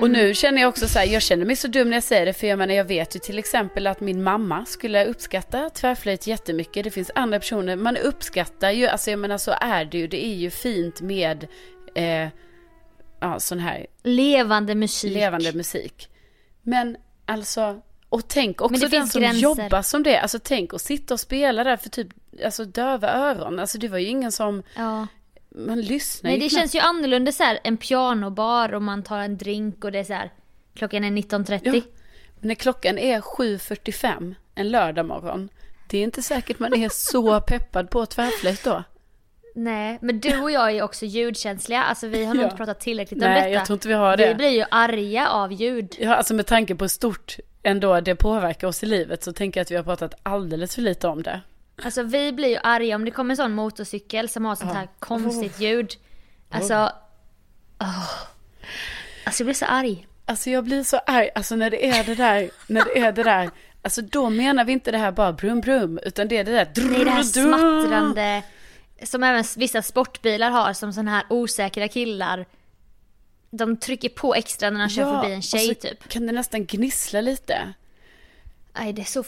Och 0.00 0.10
nu 0.10 0.34
känner 0.34 0.62
jag 0.62 0.68
också 0.68 0.88
så 0.88 0.98
här, 0.98 1.06
jag 1.06 1.22
känner 1.22 1.44
mig 1.44 1.56
så 1.56 1.68
dum 1.68 1.90
när 1.90 1.96
jag 1.96 2.02
säger 2.04 2.26
det, 2.26 2.32
för 2.32 2.46
jag 2.46 2.58
menar 2.58 2.74
jag 2.74 2.84
vet 2.84 3.16
ju 3.16 3.20
till 3.20 3.38
exempel 3.38 3.86
att 3.86 4.00
min 4.00 4.22
mamma 4.22 4.64
skulle 4.66 5.04
uppskatta 5.06 5.70
tvärflöjt 5.70 6.26
jättemycket. 6.26 6.84
Det 6.84 6.90
finns 6.90 7.10
andra 7.14 7.38
personer, 7.38 7.76
man 7.76 7.96
uppskattar 7.96 8.70
ju, 8.70 8.86
alltså 8.86 9.10
jag 9.10 9.18
menar 9.18 9.38
så 9.38 9.54
är 9.60 9.84
det 9.84 9.98
ju, 9.98 10.06
det 10.06 10.26
är 10.26 10.34
ju 10.34 10.50
fint 10.50 11.00
med 11.00 11.46
eh, 11.94 12.28
ja, 13.20 13.40
sån 13.40 13.58
här 13.58 13.86
Levande 14.02 14.74
musik. 14.74 15.12
levande 15.14 15.52
musik. 15.52 16.08
Men 16.62 16.96
alltså, 17.26 17.80
och 18.08 18.28
tänk 18.28 18.60
också 18.60 18.88
den 18.88 19.08
som 19.08 19.20
gränser. 19.20 19.40
jobbar 19.42 19.82
som 19.82 20.02
det. 20.02 20.18
Alltså 20.20 20.38
tänk 20.38 20.74
att 20.74 20.80
sitta 20.82 21.14
och 21.14 21.20
spela 21.20 21.64
där 21.64 21.76
för 21.76 21.88
typ, 21.88 22.08
alltså 22.44 22.64
döva 22.64 23.12
öron. 23.12 23.58
Alltså 23.58 23.78
det 23.78 23.88
var 23.88 23.98
ju 23.98 24.06
ingen 24.06 24.32
som, 24.32 24.62
Ja. 24.76 25.06
Man 25.54 25.80
lyssnar 25.80 26.30
Nej 26.30 26.38
ju 26.38 26.44
det 26.44 26.48
knappt. 26.50 26.60
känns 26.60 26.74
ju 26.74 26.78
annorlunda 26.78 27.32
så 27.32 27.42
här, 27.42 27.58
en 27.64 27.76
pianobar 27.76 28.74
och 28.74 28.82
man 28.82 29.02
tar 29.02 29.18
en 29.18 29.36
drink 29.36 29.84
och 29.84 29.92
det 29.92 29.98
är 29.98 30.04
så 30.04 30.12
här. 30.12 30.30
Klockan 30.74 31.04
är 31.04 31.10
19.30. 31.10 31.60
Ja. 31.64 31.72
Men 32.40 32.48
när 32.48 32.54
klockan 32.54 32.98
är 32.98 33.20
7.45 33.20 34.34
en 34.54 34.70
lördag 34.70 35.06
morgon, 35.06 35.48
det 35.88 35.98
är 35.98 36.02
inte 36.02 36.22
säkert 36.22 36.58
man 36.58 36.74
är 36.74 36.88
så 36.88 37.40
peppad 37.46 37.90
på 37.90 38.06
tvärflöjt 38.06 38.64
då. 38.64 38.82
Nej, 39.54 39.98
men 40.02 40.20
du 40.20 40.40
och 40.42 40.50
jag 40.50 40.70
är 40.76 40.82
också 40.82 41.06
ljudkänsliga. 41.06 41.82
Alltså 41.82 42.06
vi 42.06 42.24
har 42.24 42.34
nog 42.34 42.42
Ja. 42.42 42.46
inte 42.46 42.56
pratat 42.56 42.80
tillräckligt 42.80 43.22
om 43.22 43.28
Nej, 43.30 43.34
detta. 43.40 43.50
jag 43.50 43.66
tror 43.66 43.74
inte 43.76 43.88
vi 43.88 43.94
har 43.94 44.16
det. 44.16 44.28
Vi 44.28 44.34
blir 44.34 44.48
ju 44.48 44.64
arga 44.70 45.28
av 45.28 45.52
ljud. 45.52 45.94
Ja, 45.98 46.14
alltså 46.14 46.34
med 46.34 46.46
tanke 46.46 46.74
på 46.74 46.84
hur 46.84 46.88
stort 46.88 47.36
ändå 47.62 48.00
det 48.00 48.14
påverkar 48.14 48.68
oss 48.68 48.82
i 48.82 48.86
livet 48.86 49.22
så 49.24 49.32
tänker 49.32 49.60
jag 49.60 49.62
att 49.64 49.70
vi 49.70 49.76
har 49.76 49.82
pratat 49.82 50.14
alldeles 50.22 50.74
för 50.74 50.82
lite 50.82 51.08
om 51.08 51.22
det. 51.22 51.40
Alltså 51.82 52.02
vi 52.02 52.32
blir 52.32 52.48
ju 52.48 52.58
arga 52.62 52.96
om 52.96 53.04
det 53.04 53.10
kommer 53.10 53.32
en 53.32 53.36
sån 53.36 53.52
motorcykel 53.52 54.28
som 54.28 54.44
har 54.44 54.54
sånt 54.56 54.70
Ja. 54.74 54.78
här 54.78 54.88
konstigt 54.98 55.60
ljud. 55.60 55.94
Alltså... 56.50 56.92
åh. 57.80 58.08
Alltså 59.24 59.42
jag 59.42 59.46
blir 59.46 59.54
så 59.54 59.64
arg. 59.64 60.06
Alltså 60.26 60.50
jag 60.50 60.64
blir 60.64 60.84
så 60.84 60.96
arg, 61.06 61.30
alltså 61.34 61.56
när 61.56 61.70
det 61.70 61.86
är 61.88 62.04
det 62.04 62.14
där, 62.14 62.50
när 62.66 62.84
det 62.84 62.98
är 62.98 63.12
det 63.12 63.22
där, 63.22 63.50
alltså 63.82 64.02
då 64.02 64.30
menar 64.30 64.64
vi 64.64 64.72
inte 64.72 64.90
det 64.90 64.98
här 64.98 65.12
bara 65.12 65.32
brum 65.32 65.60
brum, 65.60 65.98
utan 66.02 66.28
det 66.28 66.36
är 66.36 66.44
det 66.44 66.52
där 66.52 66.70
Nej 66.76 67.04
det 67.04 67.10
här 67.10 67.22
drr, 67.22 67.42
drr. 67.44 67.48
smattrande 67.82 68.42
som 69.02 69.22
även 69.22 69.44
vissa 69.56 69.82
sportbilar 69.82 70.50
har 70.50 70.72
som 70.72 70.92
såna 70.92 71.10
här 71.10 71.24
osäkra 71.30 71.88
killar. 71.88 72.46
De 73.50 73.76
trycker 73.76 74.08
på 74.08 74.34
extra 74.34 74.70
när 74.70 74.80
de 74.80 74.88
kör 74.88 75.20
förbi 75.20 75.34
en 75.34 75.42
tjej 75.42 75.74
typ. 75.74 76.08
kan 76.08 76.26
det 76.26 76.32
nästan 76.32 76.66
gnissla 76.66 77.20
lite. 77.20 77.72
Nej 78.78 78.92
det 78.92 79.02
är 79.02 79.04
så 79.04 79.24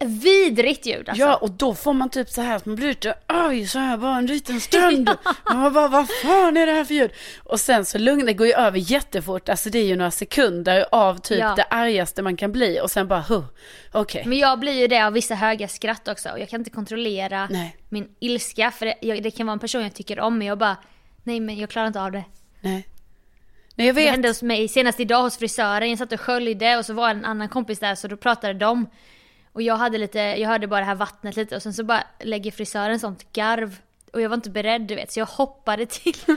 vidrigt 0.00 0.86
ljud 0.86 1.08
alltså. 1.08 1.24
Ja, 1.24 1.36
och 1.36 1.50
då 1.50 1.74
får 1.74 1.92
man 1.92 2.10
typ 2.10 2.28
så 2.30 2.40
här 2.42 2.56
att 2.56 2.66
man 2.66 2.76
blir 2.76 2.88
lite 2.88 3.14
arg 3.26 3.66
så 3.66 3.78
här 3.78 3.96
bara 3.96 4.16
en 4.16 4.26
liten 4.26 4.60
stund. 4.60 5.10
Man 5.52 5.72
bara, 5.72 5.88
vad 5.88 6.08
fan 6.22 6.56
är 6.56 6.66
det 6.66 6.72
här 6.72 6.84
för 6.84 6.94
ljud? 6.94 7.10
Och 7.44 7.60
sen 7.60 7.84
så 7.84 7.98
lugnar 7.98 8.26
det 8.26 8.32
går 8.32 8.46
ju 8.46 8.52
över 8.52 8.78
jättefort, 8.78 9.48
alltså 9.48 9.70
det 9.70 9.78
är 9.78 9.84
ju 9.84 9.96
några 9.96 10.10
sekunder 10.10 10.86
av 10.92 11.18
typ 11.18 11.38
Ja. 11.38 11.54
det 11.56 11.64
argaste 11.64 12.22
man 12.22 12.36
kan 12.36 12.52
bli 12.52 12.80
och 12.82 12.90
sen 12.90 13.08
bara, 13.08 13.20
huh, 13.20 13.44
okej. 13.92 14.22
Men 14.26 14.38
jag 14.38 14.58
blir 14.60 14.72
ju 14.72 14.86
det 14.86 15.06
av 15.06 15.12
vissa 15.12 15.34
höga 15.34 15.68
skratt 15.68 16.08
också 16.08 16.28
och 16.30 16.38
jag 16.40 16.48
kan 16.48 16.60
inte 16.60 16.70
kontrollera 16.70 17.48
Nej. 17.50 17.76
min 17.88 18.08
ilska 18.20 18.70
för 18.70 18.86
det, 18.86 18.94
jag, 19.00 19.22
det 19.22 19.30
kan 19.30 19.46
vara 19.46 19.52
en 19.52 19.58
person 19.58 19.82
jag 19.82 19.94
tycker 19.94 20.20
om 20.20 20.38
men 20.38 20.46
jag 20.46 20.58
bara 20.58 20.76
Nej 21.22 21.40
men 21.40 21.58
jag 21.58 21.70
klarar 21.70 21.86
inte 21.86 22.00
av 22.02 22.12
det. 22.12 22.24
Nej. 22.60 22.86
Nej, 23.74 23.86
jag 23.86 23.96
Det 23.96 24.02
vet. 24.02 24.10
hände 24.10 24.28
hos 24.28 24.42
mig 24.42 24.68
senast 24.68 25.00
idag 25.00 25.22
hos 25.22 25.36
frisören, 25.36 25.90
jag 25.90 25.98
satt 25.98 26.12
och 26.12 26.20
sköljde 26.20 26.76
och 26.76 26.86
så 26.86 26.92
var 26.94 27.10
en 27.10 27.24
annan 27.24 27.48
kompis 27.48 27.78
där 27.78 27.94
så 27.94 28.08
då 28.08 28.16
pratade 28.16 28.54
de. 28.54 28.86
Och 29.52 29.62
jag 29.62 29.76
hade 29.76 29.98
lite, 29.98 30.18
jag 30.18 30.48
hörde 30.48 30.66
bara 30.66 30.80
det 30.80 30.86
här 30.86 30.94
vattnet 30.94 31.36
lite 31.36 31.56
och 31.56 31.62
sen 31.62 31.74
så 31.74 31.84
bara 31.84 32.04
lägger 32.20 32.50
frisören 32.50 33.00
sånt 33.00 33.32
garv. 33.32 33.76
Och 34.12 34.20
jag 34.20 34.28
var 34.28 34.34
inte 34.34 34.50
beredd 34.50 34.82
du 34.82 34.94
vet 34.94 35.12
så 35.12 35.20
jag 35.20 35.26
hoppade 35.26 35.86
till. 35.86 36.16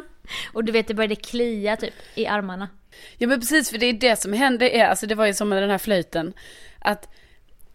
Och 0.53 0.63
du 0.63 0.71
vet 0.71 0.87
det 0.87 0.93
började 0.93 1.15
klia 1.15 1.75
typ 1.77 1.93
i 2.15 2.27
armarna. 2.27 2.69
Ja 3.17 3.27
men 3.27 3.39
precis, 3.39 3.69
för 3.69 3.77
det 3.77 3.85
är 3.85 3.93
det 3.93 4.15
som 4.15 4.33
händer, 4.33 4.65
är, 4.67 4.85
alltså 4.85 5.07
det 5.07 5.15
var 5.15 5.25
ju 5.25 5.33
som 5.33 5.49
med 5.49 5.63
den 5.63 5.69
här 5.69 5.77
flöjten. 5.77 6.33
Att 6.79 7.09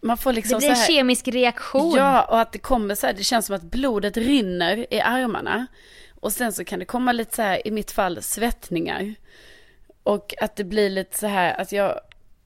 man 0.01 0.17
får 0.17 0.31
Det 0.31 0.35
liksom 0.35 0.57
blir 0.57 0.69
en 0.69 0.75
så 0.75 0.81
här, 0.81 0.87
kemisk 0.87 1.27
reaktion. 1.27 1.95
Ja, 1.97 2.23
och 2.23 2.39
att 2.39 2.51
det 2.51 2.59
kommer 2.59 2.95
så 2.95 3.05
här, 3.07 3.13
det 3.13 3.23
känns 3.23 3.45
som 3.45 3.55
att 3.55 3.61
blodet 3.61 4.17
rinner 4.17 4.93
i 4.93 5.01
armarna. 5.01 5.67
Och 6.19 6.31
sen 6.33 6.53
så 6.53 6.63
kan 6.65 6.79
det 6.79 6.85
komma 6.85 7.11
lite 7.11 7.35
så 7.35 7.41
här, 7.41 7.67
i 7.67 7.71
mitt 7.71 7.91
fall, 7.91 8.21
svettningar. 8.21 9.15
Och 10.03 10.33
att 10.41 10.55
det 10.55 10.63
blir 10.63 10.89
lite 10.89 11.17
så 11.17 11.27
här, 11.27 11.61
att 11.61 11.71
jag, 11.71 11.99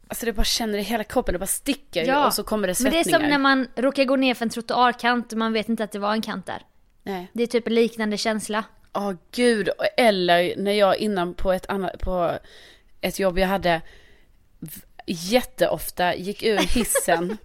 alltså 0.08 0.26
det 0.26 0.34
bara 0.34 0.44
känner 0.44 0.78
i 0.78 0.82
hela 0.82 1.04
kroppen, 1.04 1.34
det 1.34 1.40
bara 1.40 1.46
sticker 1.46 2.06
Ja, 2.06 2.26
och 2.28 2.34
så 2.34 2.44
kommer 2.44 2.68
det 2.68 2.80
Men 2.80 2.92
det 2.92 3.04
svettningar. 3.04 3.20
är 3.20 3.22
som 3.24 3.30
när 3.30 3.38
man 3.38 3.68
råkar 3.76 4.04
gå 4.06 4.16
ner 4.16 4.34
för 4.34 4.46
en 4.46 4.50
trottoarkant 4.50 5.32
och 5.32 5.38
man 5.38 5.54
vet 5.54 5.70
inte 5.70 5.84
att 5.84 5.92
det 5.92 6.00
var 6.00 6.12
en 6.14 6.22
kant 6.22 6.46
där. 6.46 6.62
Nej. 7.04 7.28
Det 7.34 7.44
är 7.44 7.48
typ 7.48 7.68
en 7.68 7.76
liknande 7.76 8.18
känsla. 8.18 8.64
Ja, 8.94 9.16
gud. 9.32 9.70
Eller 9.98 10.54
när 10.58 10.72
jag 10.72 10.98
innan 10.98 11.34
på 11.34 11.54
ett 11.54 11.66
annat, 11.70 12.00
på 12.00 12.32
ett 13.02 13.20
jobb 13.20 13.40
jag 13.40 13.48
hade 13.48 13.82
jätteofta 15.08 16.16
gick 16.16 16.44
ur 16.44 16.58
hissen. 16.76 17.38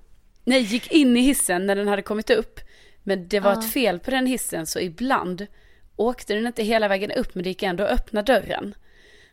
Nej, 0.45 0.61
gick 0.61 0.93
in 0.93 1.17
i 1.17 1.21
hissen 1.21 1.67
när 1.67 1.77
den 1.77 1.89
hade 1.89 2.03
kommit 2.03 2.31
upp. 2.31 2.61
Men 3.03 3.29
det 3.29 3.41
var 3.41 3.53
Ja. 3.53 3.59
ett 3.59 3.73
fel 3.73 3.99
på 3.99 4.11
den 4.11 4.27
hissen 4.27 4.67
så 4.67 4.79
ibland 4.81 5.47
åkte 5.97 6.35
den 6.35 6.47
inte 6.47 6.63
hela 6.63 6.89
vägen 6.89 7.11
upp 7.11 7.35
men 7.35 7.43
det 7.45 7.49
gick 7.49 7.63
ändå 7.63 7.85
att 7.85 7.91
öppna 7.91 8.23
dörren. 8.23 8.75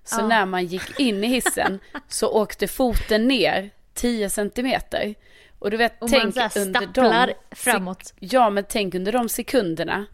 Så 0.07 0.21
Ja. 0.21 0.27
när 0.27 0.45
man 0.45 0.65
gick 0.65 0.99
in 0.99 1.23
i 1.23 1.27
hissen 1.27 1.79
så 2.07 2.29
åkte 2.29 2.67
foten 2.67 3.27
ner 3.27 3.69
10 3.93 4.29
centimeter. 4.29 5.15
Och 5.59 5.71
du 5.71 5.77
vet, 5.77 6.01
Och 6.01 6.09
man 6.11 6.19
tänk 6.19 6.35
här 6.37 6.61
under 6.61 6.87
de 6.93 7.33
framåt. 7.51 8.13
Ja, 8.19 8.49
men 8.49 8.63
tänk 8.69 8.95
under 8.95 9.11
de 9.11 9.29
sekunderna 9.29 10.05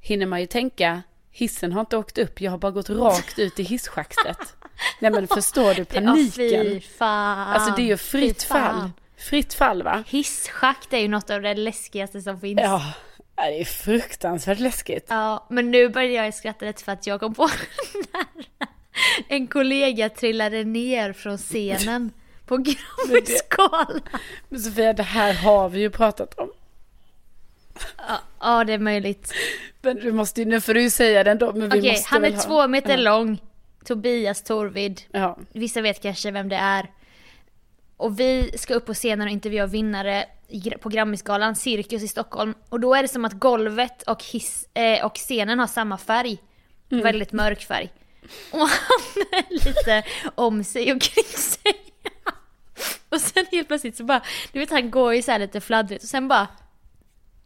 hinner 0.00 0.26
man 0.26 0.40
ju 0.40 0.46
tänka, 0.46 1.02
hissen 1.30 1.72
har 1.72 1.80
inte 1.80 1.96
åkt 1.96 2.18
upp, 2.18 2.40
jag 2.40 2.50
har 2.50 2.58
bara 2.58 2.72
gått 2.72 2.90
rakt 2.90 3.38
ut 3.38 3.60
i 3.60 3.62
hisschaktet. 3.62 4.38
Nej 5.00 5.10
men 5.10 5.28
förstår 5.28 5.74
du 5.74 5.84
paniken? 5.84 6.80
Alltså 6.98 7.70
det 7.76 7.82
är 7.82 7.86
ju 7.86 7.96
fritt 7.96 8.42
fall. 8.42 8.90
Fritt 9.16 9.54
fall 9.54 9.82
va? 9.82 10.04
Hisschakt 10.06 10.92
är 10.92 10.98
ju 10.98 11.08
något 11.08 11.30
av 11.30 11.42
det 11.42 11.54
läskigaste 11.54 12.20
som 12.22 12.40
finns. 12.40 12.60
Ja, 12.62 12.82
det 13.36 13.60
är 13.60 13.64
fruktansvärt 13.64 14.58
läskigt. 14.58 15.06
Ja, 15.08 15.46
men 15.50 15.70
nu 15.70 15.88
började 15.88 16.14
jag 16.14 16.34
skratta 16.34 16.64
lite 16.64 16.84
för 16.84 16.92
att 16.92 17.06
jag 17.06 17.20
kom 17.20 17.34
på 17.34 17.42
när 18.12 18.26
en 19.28 19.46
kollega 19.46 20.08
trillade 20.08 20.64
ner 20.64 21.12
från 21.12 21.38
scenen 21.38 22.12
på 22.46 22.56
Grammisgalan. 22.56 24.00
Men 24.48 24.60
Sofia, 24.60 24.92
det 24.92 25.02
här 25.02 25.34
har 25.34 25.68
vi 25.68 25.80
ju 25.80 25.90
pratat 25.90 26.38
om. 26.38 26.50
Ja, 28.08 28.18
ja, 28.40 28.64
det 28.64 28.72
är 28.72 28.78
möjligt. 28.78 29.32
Men 29.82 29.96
du 29.96 30.12
måste 30.12 30.40
ju, 30.40 30.46
nu 30.48 30.60
får 30.60 30.74
du 30.74 30.82
ju 30.82 30.90
säga 30.90 31.24
den 31.24 31.38
då, 31.38 31.52
men 31.52 31.70
vi 31.70 31.80
Okej, 31.80 31.92
måste 31.92 32.08
han 32.08 32.24
är 32.24 32.30
ha- 32.32 32.42
två 32.42 32.68
meter 32.68 32.90
ja. 32.90 32.96
lång. 32.96 33.42
Tobias 33.84 34.42
Torvid. 34.42 35.00
Ja. 35.12 35.38
Vissa 35.52 35.80
vet 35.80 36.02
kanske 36.02 36.30
vem 36.30 36.48
det 36.48 36.56
är. 36.56 36.90
Och 37.96 38.20
vi 38.20 38.58
ska 38.58 38.74
upp 38.74 38.86
på 38.86 38.94
scenen 38.94 39.26
och 39.26 39.32
intervjua 39.32 39.66
vinnare 39.66 40.24
på 40.80 40.88
Grammisgalan, 40.88 41.56
Cirkus 41.56 42.02
i 42.02 42.08
Stockholm. 42.08 42.54
Och 42.68 42.80
då 42.80 42.94
är 42.94 43.02
det 43.02 43.08
som 43.08 43.24
att 43.24 43.32
golvet 43.32 44.02
och, 44.02 44.24
hiss, 44.24 44.68
eh, 44.74 45.04
och 45.06 45.16
scenen 45.16 45.58
har 45.58 45.66
samma 45.66 45.98
färg. 45.98 46.38
Mm. 46.90 47.04
Väldigt 47.04 47.32
mörk 47.32 47.60
färg. 47.64 47.92
Och 48.50 48.58
han 48.68 49.22
är 49.32 49.64
lite 49.64 50.02
om 50.34 50.64
sig 50.64 50.92
och 50.92 51.00
kring 51.02 51.24
sig. 51.24 51.92
Och 53.08 53.20
sen 53.20 53.46
helt 53.50 53.68
plötsligt 53.68 53.96
så 53.96 54.04
bara, 54.04 54.22
du 54.52 54.58
vet 54.58 54.70
han 54.70 54.90
går 54.90 55.14
ju 55.14 55.22
så 55.22 55.38
lite 55.38 55.60
fladdrigt 55.60 56.02
och 56.02 56.08
sen 56.08 56.28
bara, 56.28 56.48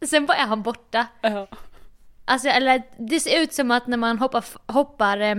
sen 0.05 0.25
bara 0.25 0.37
är 0.37 0.47
han 0.47 0.61
borta. 0.61 1.07
Ja. 1.21 1.47
Alltså 2.25 2.47
eller 2.47 2.83
det 2.97 3.19
ser 3.19 3.41
ut 3.41 3.53
som 3.53 3.71
att 3.71 3.87
när 3.87 3.97
man 3.97 4.19
hoppar, 4.19 4.45
hoppar 4.65 5.19
eh, 5.19 5.35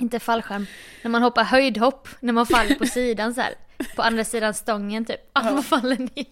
inte 0.00 0.20
fallskärm, 0.20 0.66
när 1.02 1.10
man 1.10 1.22
hoppar 1.22 1.44
höjdhopp, 1.44 2.08
när 2.20 2.32
man 2.32 2.46
faller 2.46 2.74
på 2.74 2.86
sidan 2.86 3.34
så 3.34 3.40
här. 3.40 3.54
På 3.96 4.02
andra 4.02 4.24
sidan 4.24 4.54
stången 4.54 5.04
typ. 5.04 5.20
Att 5.32 5.44
man 5.44 5.62
faller 5.62 5.98
ner. 5.98 6.26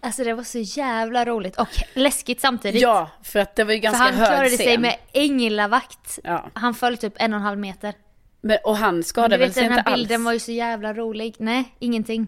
Alltså 0.00 0.24
det 0.24 0.34
var 0.34 0.42
så 0.42 0.58
jävla 0.58 1.24
roligt 1.24 1.56
och 1.56 1.68
läskigt 1.94 2.40
samtidigt. 2.40 2.82
ja, 2.82 3.10
för 3.22 3.40
att 3.40 3.56
det 3.56 3.64
var 3.64 3.72
ju 3.72 3.78
ganska 3.78 4.02
han 4.02 4.14
hög 4.14 4.28
klarade 4.28 4.48
scen. 4.48 4.58
sig 4.58 4.78
med 4.78 4.96
änglavakt. 5.12 6.18
Ja. 6.24 6.50
Han 6.52 6.74
föll 6.74 6.96
typ 6.96 7.12
en 7.16 7.32
och 7.32 7.36
en 7.36 7.42
halv 7.42 7.58
meter. 7.58 7.94
Men, 8.40 8.58
och 8.64 8.76
han 8.76 9.02
skadade 9.02 9.36
väl 9.36 9.48
vet 9.48 9.54
sig 9.54 9.62
den 9.62 9.72
här 9.72 9.78
inte 9.78 9.92
bilden 9.92 10.20
alls? 10.20 10.24
var 10.24 10.32
ju 10.32 10.38
så 10.38 10.52
jävla 10.52 10.94
rolig. 10.94 11.34
Nej, 11.38 11.74
ingenting. 11.78 12.26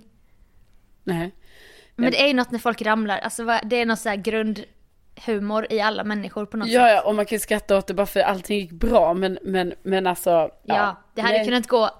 Nej. 1.04 1.34
Men 1.96 2.10
det 2.10 2.22
är 2.22 2.26
ju 2.26 2.34
något 2.34 2.50
när 2.50 2.58
folk 2.58 2.82
ramlar. 2.82 3.18
Alltså 3.18 3.58
det 3.64 3.76
är 3.76 3.86
något 3.86 3.98
så 3.98 4.08
här 4.08 4.16
grundhumor 5.14 5.66
i 5.72 5.80
alla 5.80 6.04
människor 6.04 6.46
på 6.46 6.56
något 6.56 6.66
sätt. 6.68 6.74
Ja, 6.74 6.90
ja, 6.90 7.02
och 7.02 7.14
man 7.14 7.26
kan 7.26 7.36
ju 7.36 7.40
skratta 7.40 7.76
åt 7.78 7.86
det 7.86 7.94
bara 7.94 8.06
för 8.06 8.20
att 8.20 8.26
allting 8.26 8.58
gick 8.58 8.70
bra, 8.72 9.14
men, 9.14 9.38
men, 9.42 9.74
men 9.82 10.06
alltså. 10.06 10.30
Ja, 10.30 10.50
Ja, 10.64 10.96
det 11.14 11.20
hade 11.22 11.36
nej. 11.36 11.44
kunnat 11.44 11.66
gå 11.68 11.90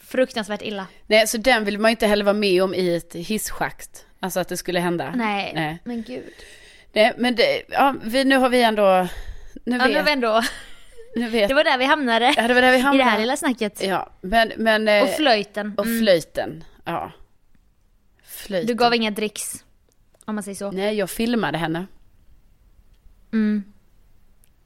fruktansvärt 0.00 0.62
illa. 0.62 0.86
Nej, 1.06 1.26
så 1.26 1.38
den 1.38 1.64
vill 1.64 1.78
man 1.78 1.88
ju 1.88 1.92
inte 1.92 2.06
heller 2.06 2.24
vara 2.24 2.34
med 2.34 2.62
om 2.62 2.74
i 2.74 2.96
ett 2.96 3.14
hisschakt. 3.14 4.06
Alltså 4.20 4.40
att 4.40 4.48
det 4.48 4.56
skulle 4.56 4.80
hända. 4.80 5.12
Nej, 5.16 5.52
Nej, 5.54 5.78
men 5.84 6.02
gud. 6.02 6.24
nej 6.92 7.12
men 7.18 7.34
det, 7.34 7.62
ja, 7.68 7.94
vi, 8.02 8.24
nu 8.24 8.36
har 8.36 8.48
vi 8.48 8.62
ändå, 8.62 9.08
nu 9.64 9.76
Ja, 9.76 9.84
vet, 9.86 9.94
nu 9.96 10.02
var 10.02 10.10
ändå, 10.12 10.42
nu 11.16 11.28
vet. 11.28 11.48
det 11.48 11.54
var 11.54 11.64
där 11.64 11.78
vi 11.78 11.84
hamnade. 11.84 12.34
ja, 12.36 12.48
det 12.48 12.54
var 12.54 12.62
där 12.62 12.70
vi 12.70 12.76
I 12.76 12.80
det 12.80 12.86
hamnade. 12.86 13.10
här 13.10 13.18
lilla 13.18 13.36
snacket. 13.36 13.82
Ja, 13.82 14.10
men, 14.20 14.52
men. 14.56 14.88
eh, 14.88 15.02
Och 15.02 15.08
flöjten. 15.08 15.74
Och 15.78 15.86
Mm. 15.86 15.98
flöjten, 16.00 16.64
ja. 16.84 17.12
Flöjten. 18.24 18.66
Du 18.66 18.74
gav 18.74 18.94
inga 18.94 19.10
dricks. 19.10 19.64
Om 20.24 20.34
man 20.34 20.44
säger 20.44 20.54
så. 20.56 20.70
Nej, 20.70 20.94
jag 20.94 21.10
filmade 21.10 21.58
henne. 21.58 21.86
Mm. 23.32 23.64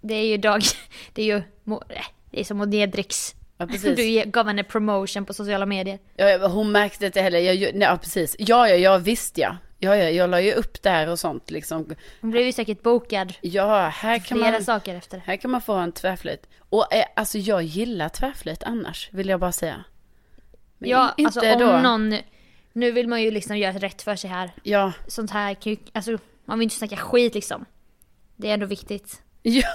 Det 0.01 0.15
är 0.15 0.25
ju 0.27 0.37
dag... 0.37 0.61
Det 1.13 1.23
är 1.23 1.27
ju... 1.27 1.37
äh, 1.37 2.07
Det 2.31 2.41
är 2.41 2.45
som 2.45 2.61
att 2.61 2.75
ge 2.75 2.87
dricks. 2.87 3.35
Ja, 3.59 3.67
precis. 3.71 3.97
Du 3.97 4.31
gav 4.31 4.47
henne 4.47 4.65
promotion 4.65 5.25
på 5.25 5.35
sociala 5.35 5.67
medier. 5.67 5.99
Ja, 6.17 6.49
hon 6.49 6.73
märkte 6.73 7.07
inte 7.07 7.21
heller. 7.21 7.39
Jag, 7.39 7.75
nej, 7.75 7.89
ja, 7.89 7.97
precis. 8.03 8.37
Ja, 8.39 8.69
ja, 8.69 8.75
ja, 8.77 8.99
visst 8.99 9.39
ja. 9.39 9.57
Ja, 9.79 9.97
ja, 9.97 10.11
jag 10.11 10.31
la 10.31 10.41
ju 10.41 10.53
upp 10.53 10.83
där 10.83 11.09
och 11.09 11.19
sånt 11.19 11.51
liksom. 11.51 11.95
Hon 12.21 12.31
blev 12.31 12.47
ju 12.47 12.53
säkert 12.53 12.83
bokad. 12.83 13.33
Ja, 13.41 13.89
här 13.89 14.19
kan 14.19 14.39
Flera 14.39 14.53
man, 14.53 14.65
saker 14.65 14.95
efter. 14.95 15.23
här 15.27 15.37
kan 15.37 15.51
man 15.51 15.61
få 15.61 15.73
en 15.73 15.93
tvärflöjt. 15.93 16.47
Och 16.59 16.95
eh, 16.95 17.05
alltså 17.17 17.39
jag 17.39 17.63
gillar 17.63 18.09
tvärflöjt 18.09 18.63
annars, 18.63 19.09
vill 19.13 19.29
jag 19.29 19.41
bara 19.41 19.53
säga. 19.53 19.85
Men 20.79 20.91
Ja, 20.91 21.15
inte 21.17 21.41
alltså 21.41 21.53
om 21.55 21.61
då. 21.61 21.79
någon... 21.89 22.15
Nu 22.73 22.93
vill 22.93 23.09
man 23.09 23.23
ju 23.23 23.31
liksom 23.31 23.59
göra 23.59 23.79
rätt 23.79 24.03
för 24.03 24.17
sig 24.17 24.31
här. 24.31 24.51
Ja, 24.63 24.93
Sånt 25.07 25.31
här 25.31 25.55
kan 25.55 25.73
ju... 25.73 25.79
Alltså, 25.93 26.19
man 26.45 26.59
vill 26.59 26.67
inte 26.67 26.77
snacka 26.77 26.97
skit 26.97 27.35
liksom. 27.35 27.65
Det 28.37 28.49
är 28.51 28.55
ändå 28.55 28.67
viktigt. 28.67 29.23
ja, 29.43 29.69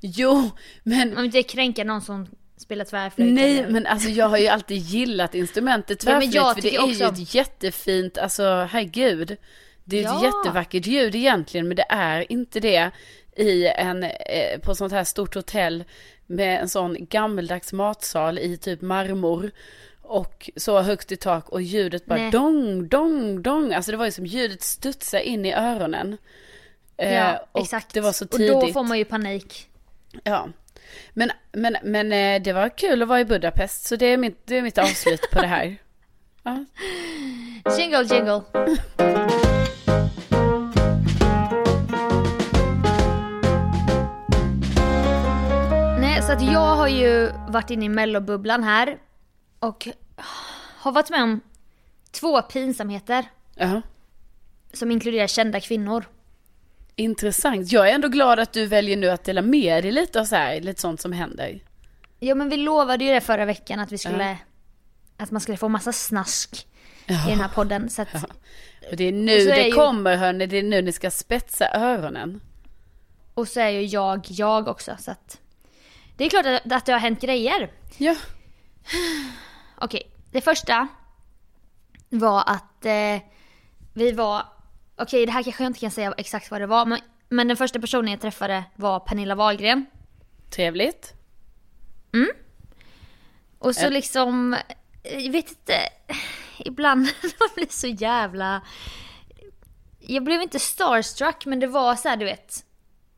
jo, 0.00 0.50
men 0.82 1.08
Man 1.14 1.16
vill 1.16 1.24
inte 1.36 1.42
kränka 1.42 1.84
någon 1.84 2.02
som 2.02 2.26
spelar 2.56 2.84
tvärflöjt. 2.84 3.32
Nej, 3.32 3.58
eller- 3.58 3.68
men 3.70 3.86
alltså 3.86 4.08
jag 4.08 4.28
har 4.28 4.38
ju 4.38 4.48
alltid 4.48 4.76
gillat 4.76 5.34
instrumentet 5.34 6.04
Ja, 6.06 6.10
men 6.12 6.20
tvärflöjt 6.20 6.34
jag 6.34 6.54
för 6.54 6.62
det 6.62 6.68
är 6.76 6.86
ju 6.86 6.92
också- 7.06 7.22
ett 7.22 7.34
jättefint, 7.34 8.18
alltså 8.18 8.68
herregud. 8.70 9.36
Det 9.84 9.96
är 9.96 10.00
ett 10.00 10.06
Ja. 10.22 10.24
jättevackert 10.24 10.86
ljud 10.86 11.14
egentligen, 11.14 11.68
men 11.68 11.76
det 11.76 11.86
är 11.88 12.32
inte 12.32 12.60
det 12.60 12.90
i 13.36 13.66
en, 13.66 14.02
eh, 14.04 14.58
på 14.62 14.74
sånt 14.74 14.92
här 14.92 15.04
stort 15.04 15.34
hotell 15.34 15.84
med 16.26 16.60
en 16.60 16.68
sån 16.68 16.96
gammeldags 17.10 17.72
matsal 17.72 18.38
i 18.38 18.56
typ 18.56 18.80
marmor. 18.82 19.50
Och 20.02 20.50
så 20.56 20.80
högt 20.80 21.12
i 21.12 21.16
tak 21.16 21.48
och 21.48 21.62
ljudet 21.62 22.06
bara 22.06 22.18
Nej. 22.18 22.30
dong, 22.30 22.88
dong, 22.88 23.42
dong. 23.42 23.72
Alltså 23.74 23.90
det 23.90 23.96
var 23.96 24.04
ju 24.04 24.10
som 24.12 24.26
ljudet 24.26 24.62
studsade 24.62 25.24
in 25.28 25.44
i 25.46 25.52
öronen. 25.54 26.16
Eh, 26.98 27.14
Ja, 27.14 27.44
och 27.52 27.60
exakt. 27.60 27.94
det 27.94 28.00
var 28.00 28.12
så 28.12 28.26
tidigt. 28.26 28.54
Och 28.54 28.60
då 28.66 28.72
får 28.72 28.84
man 28.84 28.98
ju 28.98 29.04
panik. 29.04 29.68
Ja. 30.24 30.48
Men, 31.12 31.30
men, 31.52 31.76
men 31.82 32.12
eh, 32.12 32.42
det 32.42 32.52
var 32.52 32.68
kul 32.78 33.02
att 33.02 33.08
vara 33.08 33.20
i 33.20 33.24
Budapest, 33.24 33.86
så 33.86 33.96
det 33.96 34.06
är 34.06 34.16
mitt, 34.16 34.46
det 34.46 34.56
är 34.58 34.62
mitt 34.62 34.78
avslut 34.78 35.30
på 35.32 35.40
det 35.40 35.46
här. 35.46 35.76
Ja. 36.42 36.64
Jingle 37.78 38.02
jingle. 38.02 38.42
Nej, 46.00 46.22
så 46.22 46.32
att 46.32 46.42
jag 46.42 46.76
har 46.76 46.88
ju 46.88 47.30
varit 47.48 47.70
inne 47.70 47.84
i 47.84 47.88
mellobubblan 47.88 48.62
här. 48.64 48.98
Och 49.60 49.88
har 50.78 50.92
varit 50.92 51.10
med 51.10 51.22
om 51.22 51.40
två 52.10 52.42
pinsamheter. 52.42 53.24
ja. 53.54 53.82
Som 54.72 54.90
inkluderar 54.90 55.26
kända 55.26 55.60
kvinnor. 55.60 56.04
Intressant. 56.98 57.72
Jag 57.72 57.88
är 57.90 57.94
ändå 57.94 58.08
glad 58.08 58.38
att 58.38 58.52
du 58.52 58.66
väljer 58.66 58.96
nu 58.96 59.08
att 59.10 59.24
dela 59.24 59.42
med 59.42 59.84
dig 59.84 59.92
lite 59.92 60.20
av 60.20 60.24
så 60.24 60.36
här, 60.36 60.60
lite 60.60 60.80
sånt 60.80 61.00
som 61.00 61.12
händer. 61.12 61.60
Ja 62.18 62.34
men 62.34 62.48
vi 62.48 62.56
lovade 62.56 63.04
ju 63.04 63.12
det 63.12 63.20
förra 63.20 63.44
veckan 63.44 63.80
att 63.80 63.92
vi 63.92 63.98
skulle... 63.98 64.38
Att 65.16 65.30
man 65.30 65.40
skulle 65.40 65.56
få 65.58 65.68
massa 65.68 65.92
snask 65.92 66.66
i 67.06 67.12
den 67.30 67.40
här 67.40 67.48
podden. 67.48 67.90
Så 67.90 68.02
att, 68.02 68.24
Och 68.90 68.96
det 68.96 69.04
är 69.04 69.12
nu 69.12 69.32
är 69.32 69.56
det 69.56 69.66
ju- 69.66 69.72
kommer 69.72 70.16
hörni, 70.16 70.46
det 70.46 70.56
är 70.58 70.62
nu 70.62 70.82
ni 70.82 70.92
ska 70.92 71.10
spetsa 71.10 71.70
öronen. 71.74 72.40
Och 73.34 73.48
så 73.48 73.60
är 73.60 73.68
ju 73.68 73.82
jag 73.84 74.20
jag 74.28 74.68
också. 74.68 74.96
Så 74.98 75.10
att, 75.10 75.40
det 76.16 76.24
är 76.24 76.28
klart 76.30 76.46
att, 76.46 76.72
att 76.72 76.86
det 76.86 76.92
har 76.92 76.98
hänt 76.98 77.20
grejer. 77.20 77.70
Ja. 77.98 78.16
Okej, 79.76 80.02
det 80.32 80.40
första 80.40 80.88
var 82.08 82.40
att 82.46 82.84
eh, 82.86 83.22
vi 83.94 84.12
var, 84.12 84.42
okej 84.98 85.26
det 85.26 85.32
här 85.32 85.42
kanske 85.42 85.62
jag 85.62 85.70
inte 85.70 85.80
kan 85.80 85.90
säga 85.90 86.14
exakt 86.16 86.50
vad 86.50 86.60
det 86.60 86.66
var, 86.66 86.86
men, 86.86 86.98
men 87.28 87.48
den 87.48 87.56
första 87.56 87.80
personen 87.80 88.10
jag 88.10 88.20
träffade 88.20 88.64
var 88.76 89.00
Pernilla 89.00 89.34
Wahlgren. 89.34 89.86
Trevligt. 90.50 91.14
Och 93.58 93.74
så 93.74 93.86
Eh. 93.86 93.90
liksom, 93.90 94.56
jag 95.02 95.32
vet 95.32 95.48
inte, 95.50 95.74
ibland 96.58 97.00
man 97.40 97.48
blir 97.54 97.66
så 97.70 97.86
jävla... 97.86 98.62
Jag 99.98 100.24
blev 100.24 100.42
inte 100.42 100.58
starstruck 100.58 101.46
men 101.46 101.60
det 101.60 101.66
var 101.66 101.96
så 101.96 102.08
här, 102.08 102.16
du 102.16 102.24
vet. 102.24 102.64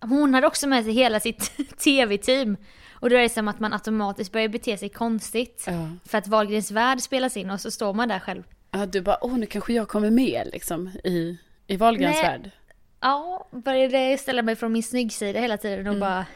Hon 0.01 0.35
hade 0.35 0.47
också 0.47 0.66
med 0.69 0.85
sig 0.85 0.93
hela 0.93 1.21
sitt 1.21 1.53
tv-team. 1.79 2.57
Och 2.93 3.11
då 3.11 3.16
är 3.16 3.23
det 3.23 3.29
som 3.29 3.49
att 3.49 3.61
man 3.61 3.73
automatiskt 3.73 4.33
börjar 4.33 4.49
bete 4.49 4.77
sig 4.77 4.88
konstigt. 4.88 5.64
Ja. 5.66 5.90
För 6.09 6.19
att 6.19 6.29
Wahlgrens 6.29 6.71
värld 6.71 7.01
spelas 7.01 7.37
in 7.37 7.51
och 7.51 7.61
så 7.61 7.71
står 7.71 7.95
man 7.95 8.09
där 8.09 8.19
själv. 8.19 8.43
Ja, 8.71 8.87
du 8.87 9.01
bara, 9.01 9.19
åh 9.21 9.38
nu 9.38 9.47
kanske 9.47 9.73
jag 9.73 9.88
kommer 9.88 10.11
med 10.11 10.49
liksom 10.53 10.88
i, 10.88 11.38
i 11.71 11.77
Wahlgrens 11.77 12.23
värld. 12.23 12.51
Ja, 13.01 13.49
började 13.51 14.19
ställa 14.19 14.43
mig 14.43 14.57
från 14.57 14.73
min 14.73 14.83
snyggsida 14.83 15.41
hela 15.41 15.57
tiden 15.57 15.87
och 15.87 15.97
bara 15.97 16.27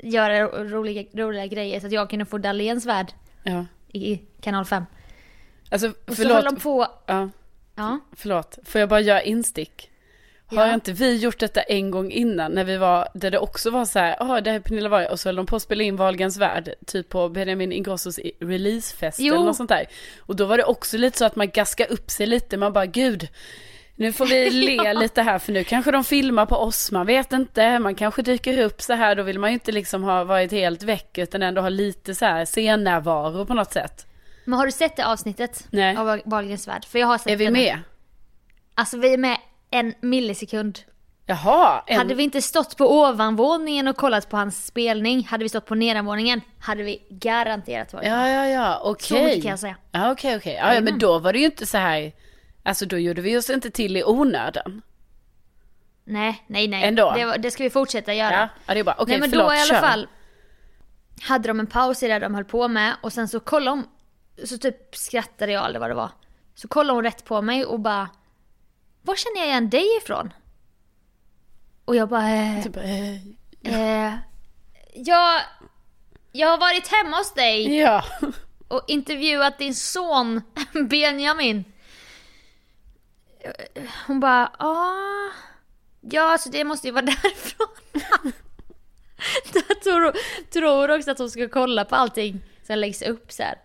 göra 0.00 0.40
ro- 0.42 0.64
roliga, 0.64 1.04
roliga 1.12 1.46
grejer 1.46 1.80
så 1.80 1.86
att 1.86 1.92
jag 1.92 2.10
kunde 2.10 2.24
få 2.24 2.38
Dahléns 2.38 2.86
värld 2.86 3.12
Ja. 3.42 3.66
i 3.92 4.20
kanal 4.40 4.64
5. 4.64 4.84
Alltså 5.70 5.92
Och 6.08 6.16
så 6.16 6.22
höll 6.28 6.44
de 6.44 6.56
förlåt, 6.56 6.62
på... 6.62 6.86
ja, 7.06 7.30
Ja. 7.76 7.98
förlåt, 8.12 8.58
får 8.64 8.78
jag 8.80 8.88
bara 8.88 9.00
göra 9.00 9.22
instick? 9.22 9.90
Har 10.46 10.66
Ja. 10.66 10.74
inte 10.74 10.92
vi 10.92 11.16
gjort 11.16 11.38
detta 11.38 11.62
en 11.62 11.90
gång 11.90 12.10
innan 12.10 12.52
när 12.52 12.64
vi 12.64 12.76
var, 12.76 13.08
där 13.14 13.30
det 13.30 13.38
också 13.38 13.70
var 13.70 13.84
så 13.84 13.98
här, 13.98 14.16
ja 14.18 14.40
det 14.40 14.50
här 14.50 14.56
är 14.56 14.60
Pernilla 14.60 14.88
Wahlgren 14.88 15.12
och 15.12 15.20
så 15.20 15.28
höll 15.28 15.36
de 15.36 15.46
på 15.46 15.56
att 15.56 15.62
spela 15.62 15.82
in 15.82 15.96
Wahlgrens 15.96 16.36
värld, 16.36 16.74
typ 16.86 17.08
på 17.08 17.28
Benjamin 17.28 17.72
Ingrossos 17.72 18.18
i- 18.18 18.32
releasefest 18.40 19.18
Jo. 19.20 19.34
eller 19.34 19.44
något 19.44 19.56
sånt 19.56 19.68
där. 19.70 19.86
Och 20.18 20.36
då 20.36 20.46
var 20.46 20.56
det 20.56 20.64
också 20.64 20.96
lite 20.98 21.18
så 21.18 21.24
att 21.24 21.36
man 21.36 21.50
gaskade 21.50 21.88
upp 21.90 22.10
sig 22.10 22.26
lite, 22.26 22.56
man 22.56 22.72
bara 22.72 22.86
gud, 22.86 23.28
nu 23.96 24.12
får 24.12 24.26
vi 24.26 24.50
le 24.50 24.92
lite 24.94 25.22
här 25.22 25.38
för 25.38 25.52
nu 25.52 25.64
kanske 25.64 25.90
de 25.90 26.04
filmar 26.04 26.46
på 26.46 26.56
oss, 26.56 26.90
man 26.90 27.06
vet 27.06 27.32
inte, 27.32 27.78
man 27.78 27.94
kanske 27.94 28.22
dyker 28.22 28.58
upp 28.58 28.82
så 28.82 28.92
här, 28.92 29.14
då 29.14 29.22
vill 29.22 29.38
man 29.38 29.50
ju 29.50 29.54
inte 29.54 29.72
liksom 29.72 30.02
ha 30.04 30.24
varit 30.24 30.52
helt 30.52 30.82
väck 30.82 31.18
utan 31.18 31.42
ändå 31.42 31.60
ha 31.60 31.68
lite 31.68 32.14
så 32.14 32.24
här 32.24 32.46
scennärvaro 32.46 33.46
på 33.46 33.54
något 33.54 33.72
sätt. 33.72 34.06
Men 34.44 34.58
har 34.58 34.66
du 34.66 34.72
sett 34.72 34.96
det 34.96 35.06
avsnittet? 35.06 35.66
Nej. 35.70 35.96
Av 35.96 36.20
Wahlgrens 36.24 36.68
värld? 36.68 36.84
För 36.84 36.98
jag 36.98 37.06
har 37.06 37.18
sett 37.18 37.32
Är 37.32 37.36
vi 37.36 37.50
med? 37.50 37.78
Alltså 38.74 38.96
vi 38.96 39.12
är 39.12 39.18
med 39.18 39.36
en 39.70 39.94
millisekund. 40.00 40.78
Jaha, 41.26 41.82
en... 41.86 41.98
Hade 41.98 42.14
vi 42.14 42.22
inte 42.22 42.42
stått 42.42 42.76
på 42.76 43.00
ovanvåningen 43.00 43.88
och 43.88 43.96
kollat 43.96 44.28
på 44.28 44.36
hans 44.36 44.66
spelning, 44.66 45.24
hade 45.24 45.44
vi 45.44 45.48
stått 45.48 45.66
på 45.66 45.74
nedanvåningen, 45.74 46.40
hade 46.58 46.82
vi 46.82 47.06
garanterat 47.10 47.92
varit 47.92 48.04
med. 48.04 48.12
Ja, 48.12 48.28
ja, 48.28 48.46
ja, 48.46 48.80
okej. 48.84 49.18
Så 49.18 49.24
mycket 49.24 49.42
kan 49.42 49.50
jag 49.50 49.58
säga. 49.58 49.76
Ja, 49.92 50.12
okej, 50.12 50.36
okej. 50.36 50.54
Ja, 50.54 50.74
ja, 50.74 50.80
men 50.80 50.98
då 50.98 51.18
var 51.18 51.32
det 51.32 51.38
ju 51.38 51.44
inte 51.44 51.66
så 51.66 51.78
här, 51.78 52.12
alltså 52.64 52.86
då 52.86 52.98
gjorde 52.98 53.22
vi 53.22 53.36
oss 53.36 53.50
inte 53.50 53.70
till 53.70 53.96
i 53.96 54.04
onödan. 54.04 54.82
Nej, 56.04 56.44
nej, 56.46 56.68
nej. 56.68 56.84
Ändå? 56.84 57.12
Det, 57.12 57.36
det 57.38 57.50
ska 57.50 57.62
vi 57.62 57.70
fortsätta 57.70 58.14
göra. 58.14 58.32
Ja, 58.32 58.48
ja 58.66 58.74
det 58.74 58.80
är 58.80 58.84
bara, 58.84 58.96
okej 58.98 59.12
Nej 59.12 59.20
men 59.20 59.30
förlåt, 59.30 59.48
då 59.48 59.54
i 59.54 59.58
alla 59.58 59.74
kör. 59.74 59.80
fall 59.80 60.08
hade 61.22 61.48
de 61.48 61.60
en 61.60 61.66
paus 61.66 62.02
i 62.02 62.08
det 62.08 62.18
de 62.18 62.34
höll 62.34 62.44
på 62.44 62.68
med 62.68 62.96
och 63.02 63.12
sen 63.12 63.28
så 63.28 63.40
kollade 63.40 63.76
hon, 63.76 63.86
så 64.44 64.58
typ 64.58 64.96
skrattade 64.96 65.52
jag 65.52 65.66
eller 65.66 65.80
vad 65.80 65.90
det 65.90 65.94
var. 65.94 66.10
Så 66.54 66.68
kollade 66.68 66.96
hon 66.96 67.04
rätt 67.04 67.24
på 67.24 67.42
mig 67.42 67.64
och 67.64 67.80
bara 67.80 68.08
Var 69.02 69.16
känner 69.16 69.38
jag 69.38 69.46
igen 69.46 69.70
dig 69.70 69.96
ifrån? 70.02 70.32
Och 71.84 71.96
jag 71.96 72.08
bara 72.08 72.30
eh, 72.30 72.62
Typ, 72.62 72.76
eh, 72.76 73.14
eh, 73.62 74.14
jag, 74.94 75.40
jag 76.32 76.48
har 76.48 76.58
varit 76.58 76.88
hemma 76.88 77.16
hos 77.16 77.34
dig 77.34 77.78
ja. 77.78 78.04
och 78.68 78.84
intervjuat 78.88 79.58
din 79.58 79.74
son 79.74 80.42
Benjamin. 80.88 81.64
Hon 84.06 84.20
bara, 84.20 84.52
ah, 84.58 85.32
ja 86.00 86.38
så 86.38 86.48
det 86.48 86.64
måste 86.64 86.86
ju 86.86 86.92
vara 86.92 87.04
därifrån. 87.22 88.32
Jag 89.54 89.82
tror, 89.82 90.12
tror 90.52 90.96
också 90.96 91.10
att 91.10 91.18
hon 91.18 91.30
ska 91.30 91.48
kolla 91.48 91.84
på 91.84 91.96
allting 91.96 92.40
som 92.66 92.78
läggs 92.78 93.02
upp 93.02 93.32
så 93.32 93.42
här 93.42 93.58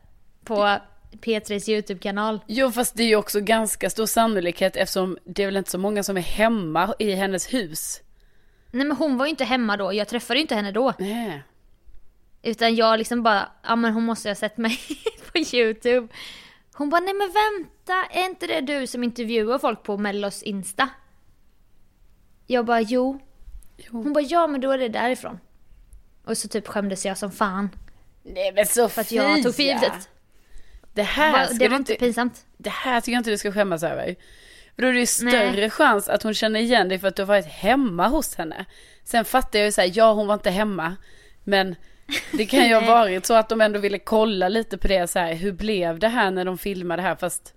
på 0.44 0.78
P3s 1.12 1.70
YouTube-kanal. 1.70 2.39
Jo 2.48 2.72
fast 2.72 2.96
det 2.96 3.04
är 3.04 3.08
ju 3.08 3.15
också 3.15 3.42
ganska 3.42 3.89
stor 3.89 4.06
sannolikhet 4.06 4.76
eftersom 4.76 5.18
det 5.26 5.44
är 5.44 5.48
väl 5.48 5.58
inte 5.58 5.72
så 5.72 5.78
många 5.78 6.04
som 6.04 6.18
är 6.18 6.22
hemma 6.22 6.94
i 7.00 7.12
hennes 7.12 7.54
hus. 7.54 8.02
Nej 8.72 8.86
men 8.86 8.98
hon 8.98 9.18
var 9.18 9.26
ju 9.26 9.30
inte 9.30 9.44
hemma 9.44 9.78
då, 9.78 9.94
jag 9.94 10.08
träffade 10.08 10.38
ju 10.39 10.42
inte 10.42 10.56
henne 10.56 10.72
då. 10.72 10.94
Nej. 11.00 11.44
Utan 12.44 12.76
jag 12.76 12.98
liksom 12.98 13.24
bara, 13.24 13.52
ja 13.63 13.76
men 13.76 13.94
hon 13.94 14.04
måste 14.04 14.30
ha 14.30 14.36
sett 14.36 14.58
mig 14.58 14.80
på 15.32 15.56
YouTube. 15.56 16.08
Hon 16.80 16.89
bara, 16.89 17.02
nej 17.02 17.13
men 17.13 17.28
vänta, 17.28 18.06
är 18.12 18.26
inte 18.26 18.48
det 18.48 18.62
du 18.62 18.88
som 18.88 19.04
intervjuar 19.04 19.60
folk 19.60 19.84
på 19.84 19.98
Mellos 19.98 20.44
Insta? 20.44 20.89
Jag 22.48 22.65
bara, 22.65 22.82
jo. 22.82 23.20
Jo. 23.78 23.92
Hon 23.92 24.13
bara, 24.13 24.24
ja 24.24 24.48
men 24.48 24.62
då 24.62 24.72
är 24.72 24.78
det 24.78 24.89
därifrån. 24.89 25.39
Och 26.26 26.38
så 26.38 26.48
typ 26.48 26.68
skämdes 26.68 27.06
jag 27.06 27.18
som 27.18 27.32
fan. 27.32 27.70
Nej 28.24 28.52
men 28.54 28.65
så 28.65 28.89
För 28.89 29.02
att 29.02 29.12
jag 29.12 29.44
tog 29.44 29.56
för 29.56 29.63
givet. 29.63 30.10
Det 30.94 31.04
här, 31.04 31.32
Va, 31.32 31.54
Det 31.60 31.68
var 31.68 31.78
inte 31.78 31.96
pinsamt. 31.96 32.46
det 32.58 32.70
här 32.70 33.02
tycker 33.02 33.12
jag 33.12 33.20
inte 33.20 33.30
du 33.30 33.38
ska 33.38 33.52
skämmas 33.52 33.84
över. 33.84 34.15
För 34.76 34.82
då 34.82 34.88
är 34.88 34.94
det 34.94 35.00
ju 35.00 35.06
större 35.06 35.70
chans 35.70 36.10
att 36.10 36.24
hon 36.24 36.34
känner 36.34 36.60
igen 36.60 36.89
dig 36.89 37.00
för 37.00 37.08
att 37.08 37.15
du 37.15 37.22
har 37.22 37.28
varit 37.28 37.46
hemma 37.46 38.08
hos 38.08 38.36
henne. 38.36 38.65
Sen 39.04 39.26
fattar 39.26 39.60
jag 39.60 39.65
ju 39.65 39.72
såhär, 39.72 39.92
ja 39.94 40.13
hon 40.13 40.28
var 40.28 40.34
inte 40.34 40.50
hemma. 40.50 40.96
Men 41.44 41.76
det 42.32 42.45
kan 42.45 42.67
ju 42.67 42.74
ha 42.76 42.82
varit 42.82 43.26
så 43.26 43.34
att 43.34 43.50
de 43.50 43.62
ändå 43.62 43.80
ville 43.80 44.00
kolla 44.00 44.50
lite 44.50 44.78
på 44.78 44.88
det 44.88 45.08
så 45.10 45.19
här, 45.19 45.34
hur 45.34 45.52
blev 45.52 46.00
det 46.00 46.08
här 46.08 46.32
när 46.32 46.45
de 46.45 46.58
filmade 46.58 47.02
här 47.02 47.15
fast 47.15 47.54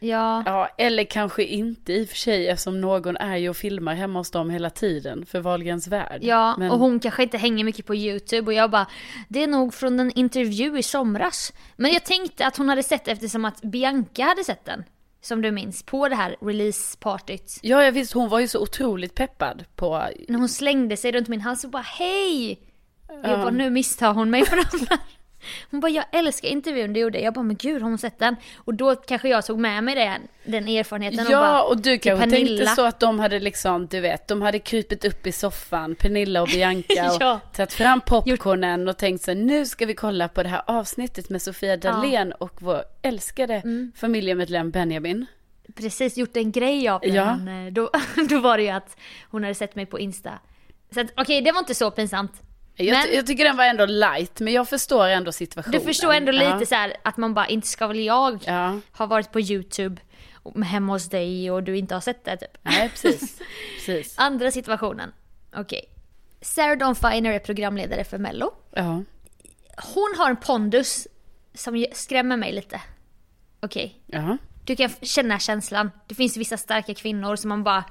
Ja. 0.00 0.42
Ja, 0.46 0.68
eller 0.78 1.04
kanske 1.04 1.44
inte 1.44 1.92
i 1.92 2.04
och 2.04 2.08
för 2.08 2.16
sig 2.16 2.48
eftersom 2.48 2.80
någon 2.80 3.16
är 3.16 3.36
ju 3.36 3.48
och 3.48 3.56
filmar 3.56 3.94
hemma 3.94 4.18
hos 4.20 4.30
dem 4.30 4.50
hela 4.50 4.70
tiden 4.70 5.26
för 5.26 5.40
Wahlgrens 5.40 5.88
värld. 5.88 6.20
Ja, 6.22 6.54
Men- 6.58 6.70
och 6.70 6.78
hon 6.78 7.00
kanske 7.00 7.22
inte 7.22 7.38
hänger 7.38 7.64
mycket 7.64 7.86
på 7.86 7.94
YouTube 7.94 8.46
och 8.46 8.52
jag 8.52 8.70
bara 8.70 8.86
Det 9.28 9.42
är 9.42 9.46
nog 9.46 9.74
från 9.74 10.00
en 10.00 10.10
intervju 10.10 10.78
i 10.78 10.82
somras. 10.82 11.52
Men 11.76 11.92
jag 11.92 12.04
tänkte 12.04 12.46
att 12.46 12.56
hon 12.56 12.68
hade 12.68 12.82
sett 12.82 13.08
eftersom 13.08 13.44
att 13.44 13.62
Bianca 13.62 14.22
hade 14.24 14.44
sett 14.44 14.64
den. 14.64 14.84
Som 15.20 15.42
du 15.42 15.50
minns, 15.50 15.82
på 15.82 16.08
det 16.08 16.16
här 16.16 16.36
releasepartyt. 16.40 17.58
Ja, 17.62 17.84
jag 17.84 17.92
visst, 17.92 18.12
hon 18.12 18.28
var 18.28 18.40
ju 18.40 18.48
så 18.48 18.60
otroligt 18.62 19.14
peppad 19.14 19.64
på... 19.76 20.08
När 20.28 20.38
hon 20.38 20.48
slängde 20.48 20.96
sig 20.96 21.12
runt 21.12 21.28
min 21.28 21.40
hals 21.40 21.64
och 21.64 21.70
bara 21.70 21.82
hej! 21.82 22.58
Jag 23.22 23.32
Ja. 23.32 23.36
bara 23.36 23.50
nu 23.50 23.70
misstar 23.70 24.12
hon 24.14 24.30
mig 24.30 24.44
för 24.46 24.56
den 24.56 24.86
där. 24.88 24.98
Hon 25.70 25.80
bara 25.80 25.88
jag 25.92 26.04
älskar 26.12 26.48
intervjun 26.48 26.92
du 26.92 27.00
gjorde. 27.00 27.20
Jag 27.20 27.34
bara 27.34 27.42
men 27.42 27.56
gud 27.56 27.82
har 27.82 27.88
hon 27.88 27.98
sett 27.98 28.18
den? 28.18 28.36
Och 28.56 28.74
då 28.74 28.94
kanske 28.94 29.28
jag 29.28 29.46
tog 29.46 29.58
med 29.58 29.84
mig 29.84 29.94
det, 29.94 30.18
den 30.44 30.68
erfarenheten 30.68 31.26
och 31.26 31.32
Ja, 31.32 31.40
bara 31.40 31.62
och 31.62 31.76
du 31.80 31.98
kanske 31.98 32.30
tänkte 32.30 32.66
så 32.66 32.84
att 32.86 33.00
de 33.00 33.18
hade 33.20 33.40
liksom, 33.40 33.86
du 33.86 34.00
vet, 34.00 34.28
de 34.28 34.42
hade 34.42 34.58
krypit 34.58 35.04
upp 35.04 35.26
i 35.26 35.32
soffan, 35.32 35.94
Pernilla 35.94 36.42
och 36.42 36.48
Bianca 36.48 37.10
och 37.14 37.16
Ja. 37.22 37.40
tagit 37.52 37.72
fram 37.72 38.00
popcornen 38.00 38.88
och 38.88 38.96
tänkt 38.96 39.24
så 39.24 39.34
nu 39.34 39.66
ska 39.66 39.86
vi 39.86 39.94
kolla 39.94 40.28
på 40.28 40.42
det 40.42 40.48
här 40.48 40.62
avsnittet 40.66 41.30
med 41.30 41.42
Sofia 41.42 41.76
Dalén 41.76 42.32
och 42.32 42.62
vår 42.62 42.82
älskade 43.02 43.54
Mm. 43.54 43.92
familjemedlem 43.96 44.70
Benjamin. 44.70 45.26
precis 45.74 46.16
gjort 46.16 46.36
en 46.36 46.52
grej 46.52 46.88
av 46.88 47.00
det. 47.00 47.08
Ja. 47.08 47.36
Men 47.36 47.66
eh, 47.66 47.72
då, 47.72 47.90
då 48.28 48.38
var 48.40 48.56
det 48.56 48.62
ju 48.62 48.70
att 48.70 48.96
hon 49.30 49.42
hade 49.42 49.54
sett 49.54 49.74
mig 49.74 49.86
på 49.86 49.98
Insta. 49.98 50.38
Så 50.94 51.00
att 51.00 51.06
okej, 51.16 51.40
det 51.42 51.52
var 51.52 51.58
inte 51.58 51.74
så 51.74 51.90
pinsamt. 51.90 52.32
Jag, 52.76 52.92
Men- 52.92 53.14
jag 53.14 53.26
tycker 53.26 53.44
den 53.44 53.56
var 53.56 53.64
ändå 53.64 53.86
light, 53.86 54.40
men 54.40 54.52
jag 54.52 54.68
förstår 54.68 55.08
ändå 55.08 55.32
situationen. 55.32 55.80
Du 55.80 55.86
förstår 55.86 56.12
ändå 56.12 56.32
lite 56.32 56.44
ja. 56.60 56.66
så 56.66 56.74
här 56.74 56.96
att 57.04 57.16
man 57.16 57.34
bara, 57.34 57.46
inte 57.46 57.68
ska 57.68 57.86
väl 57.86 58.00
jag 58.00 58.42
Ja, 58.46 58.80
ha 58.92 59.06
varit 59.06 59.32
på 59.32 59.40
YouTube 59.40 60.00
hemma 60.64 60.92
hos 60.92 61.08
dig 61.08 61.50
och 61.50 61.62
du 61.62 61.76
inte 61.78 61.94
har 61.94 62.00
sett 62.00 62.24
det 62.24 62.36
typ. 62.36 62.58
nej 62.62 62.88
precis. 62.88 63.38
precis. 63.76 64.14
Andra 64.18 64.50
situationen. 64.50 65.12
Okej. 65.56 65.84
Sarah 66.40 66.78
Dawn 66.78 66.94
Finer 66.94 67.32
är 67.32 67.38
programledare 67.38 68.04
för 68.04 68.18
Mello. 68.18 68.52
Ja. 68.70 69.02
Hon 69.94 70.14
har 70.18 70.30
en 70.30 70.36
pondus 70.36 71.08
som 71.54 71.86
skrämmer 71.92 72.36
mig 72.36 72.52
lite. 72.52 72.80
Okej. 73.60 74.02
Ja. 74.06 74.38
Du 74.64 74.76
kan 74.76 74.90
känna 75.02 75.38
känslan. 75.38 75.90
Det 76.06 76.14
finns 76.14 76.36
vissa 76.36 76.56
starka 76.56 76.94
kvinnor 76.94 77.36
som 77.36 77.48
man 77.48 77.64
bara... 77.64 77.84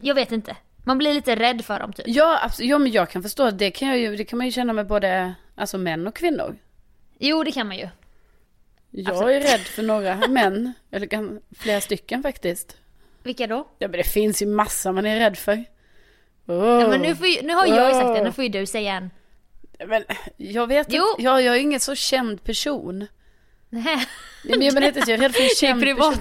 Jag 0.00 0.14
vet 0.14 0.32
inte. 0.32 0.56
Man 0.88 0.98
blir 0.98 1.14
lite 1.14 1.36
rädd 1.36 1.64
för 1.64 1.78
dem 1.80 1.92
typ. 1.92 2.04
Ja, 2.08 2.40
absolut. 2.42 2.70
Ja, 2.70 2.78
men 2.78 2.92
jag 2.92 3.10
kan 3.10 3.22
förstå. 3.22 3.50
Det 3.50 3.70
kan, 3.70 3.88
jag 3.88 3.98
ju, 3.98 4.16
det 4.16 4.24
kan 4.24 4.36
man 4.36 4.46
ju 4.46 4.52
känna 4.52 4.72
med 4.72 4.86
både 4.86 5.34
alltså, 5.54 5.78
män 5.78 6.06
och 6.06 6.16
kvinnor. 6.16 6.56
Jo, 7.18 7.44
det 7.44 7.52
kan 7.52 7.66
man 7.68 7.76
ju. 7.76 7.88
Jag 8.90 9.08
Alltså- 9.10 9.30
är 9.30 9.40
rädd 9.40 9.60
för 9.60 9.82
några 9.82 10.16
män. 10.28 10.72
Eller 10.90 11.38
flera 11.58 11.80
stycken 11.80 12.22
faktiskt. 12.22 12.76
Vilka 13.22 13.46
då? 13.46 13.68
Ja, 13.78 13.88
men 13.88 13.92
det 13.98 14.04
finns 14.08 14.42
ju 14.42 14.46
massa 14.46 14.92
man 14.92 15.06
är 15.06 15.18
rädd 15.18 15.38
för. 15.38 15.64
Oh. 16.46 16.80
Ja, 16.82 16.88
men 16.88 17.00
nu, 17.00 17.14
får 17.16 17.26
ju, 17.26 17.42
nu 17.42 17.54
har 17.54 17.66
jag 17.66 17.88
ju 17.88 17.94
sagt 17.94 18.14
det, 18.18 18.24
nu 18.24 18.32
får 18.32 18.44
ju 18.44 18.50
du 18.50 18.66
säga 18.66 18.92
en. 18.94 19.10
Men 19.88 20.04
jag 20.36 20.66
vet 20.66 20.86
Jo. 20.90 21.04
inte. 21.10 21.22
Jag, 21.22 21.42
jag 21.42 21.56
är 21.56 21.60
ingen 21.60 21.80
så 21.80 21.94
känd 21.94 22.44
person. 22.44 23.06
Nej, 23.68 24.06
Men 24.44 24.62
jag 24.62 24.74
menar 24.74 24.86
inte 24.88 25.00
jag 25.00 25.10
är 25.10 25.18
rädd 25.18 25.32
för 25.34 25.40
en 25.40 25.46
I 25.52 25.54
känd 25.54 25.82
person. 25.82 26.14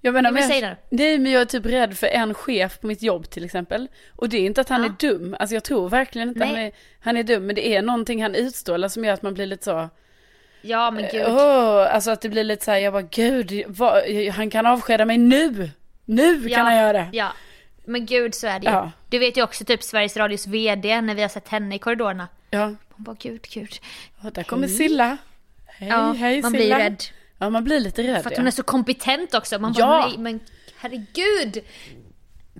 Jag 0.00 0.14
menar 0.14 0.30
Ja, 0.30 0.48
men 0.48 0.60
det. 0.60 0.76
Nej, 0.90 1.18
men 1.18 1.32
jag 1.32 1.40
är 1.42 1.46
typ 1.46 1.66
rädd 1.66 1.96
för 1.98 2.06
en 2.06 2.34
chef 2.34 2.80
på 2.80 2.86
mitt 2.86 3.02
jobb 3.02 3.30
till 3.30 3.44
exempel. 3.44 3.88
Och 4.16 4.28
det 4.28 4.36
är 4.36 4.40
inte 4.46 4.60
att 4.60 4.68
han 4.68 4.80
Ja. 4.82 4.86
är 4.88 4.94
dum. 5.12 5.36
Alltså 5.38 5.54
jag 5.56 5.64
tror 5.64 5.88
verkligen 5.88 6.28
inte 6.28 6.44
han 6.44 6.56
är, 6.56 6.72
han 7.00 7.16
är 7.16 7.22
dum. 7.22 7.46
Men 7.46 7.54
det 7.54 7.68
är 7.76 7.82
någonting 7.82 8.22
han 8.22 8.34
utstrålar 8.34 8.88
som 8.88 9.04
gör 9.04 9.12
att 9.14 9.22
man 9.22 9.34
blir 9.34 9.46
lite 9.46 9.64
så. 9.64 9.88
Ja 10.62 10.90
men 10.90 11.04
gud. 11.12 11.24
Åh, 11.26 11.94
alltså 11.94 12.10
att 12.10 12.20
det 12.20 12.28
blir 12.28 12.44
lite 12.44 12.64
så 12.64 12.70
här, 12.70 12.78
jag 12.78 12.92
bara 12.92 13.02
gud, 13.02 13.62
vad, 13.66 14.02
han 14.34 14.50
kan 14.50 14.66
avskeda 14.66 15.04
mig 15.04 15.18
nu! 15.18 15.70
Nu 16.04 16.48
kan 16.48 16.66
han 16.66 16.76
göra 16.76 16.92
det! 16.92 17.08
Ja. 17.12 17.32
Men 17.84 18.06
gud 18.06 18.34
så 18.34 18.46
är 18.46 18.58
det 18.60 18.66
ju. 18.66 18.72
Ja. 18.72 18.90
Du 19.08 19.18
vet 19.18 19.36
ju 19.36 19.42
också 19.42 19.64
typ 19.64 19.82
Sveriges 19.82 20.16
Radios 20.16 20.46
VD 20.46 21.00
när 21.00 21.14
vi 21.14 21.22
har 21.22 21.28
sett 21.28 21.48
henne 21.48 21.74
i 21.74 21.78
korridorerna. 21.78 22.28
Ja, 22.50 22.64
Hon 22.64 23.04
bara 23.04 23.16
gud, 23.20 23.42
gud. 23.50 23.72
och 24.24 24.32
där 24.32 24.42
kommer 24.42 24.68
Silla. 24.68 25.16
Hej, 25.66 25.88
Ja, 25.88 26.12
hej 26.12 26.42
man 26.42 26.50
Silla. 26.52 26.76
blir 26.76 26.84
rädd. 26.84 27.02
Ja, 27.40 27.50
man 27.50 27.64
blir 27.64 27.80
lite 27.80 28.02
rädd. 28.02 28.22
För 28.22 28.30
att 28.30 28.36
ja. 28.36 28.40
hon 28.40 28.46
är 28.46 28.50
så 28.50 28.62
kompetent 28.62 29.34
också. 29.34 29.58
Man 29.58 29.72
bara 29.72 29.80
Ja. 29.80 30.06
nej 30.08 30.18
men 30.18 30.40
herregud. 30.76 31.64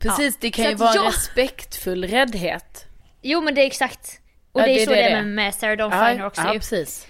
Precis, 0.01 0.37
det 0.41 0.51
kan 0.51 0.65
Så 0.65 0.71
ju 0.71 0.77
vara 0.77 0.95
jag- 0.95 1.07
respektfull 1.07 2.05
räddhet. 2.05 2.85
Jo 3.23 3.41
men 3.41 3.55
det 3.55 3.61
är 3.63 3.67
exakt. 3.67 4.21
Och 4.53 4.61
Ja, 4.61 4.65
det 4.67 4.73
är 4.73 4.75
det 4.81 4.85
så 4.85 4.91
det 4.91 4.97
det 4.97 5.03
det 5.03 5.09
är 5.11 5.17
är. 5.19 5.23
med, 5.25 5.55
Sarah 5.55 5.77
Dawn 5.77 5.91
Ja, 5.93 6.09
Finer 6.09 6.27
också 6.27 6.43
ja 6.43 6.53
ju. 6.55 6.59
precis. 6.61 7.07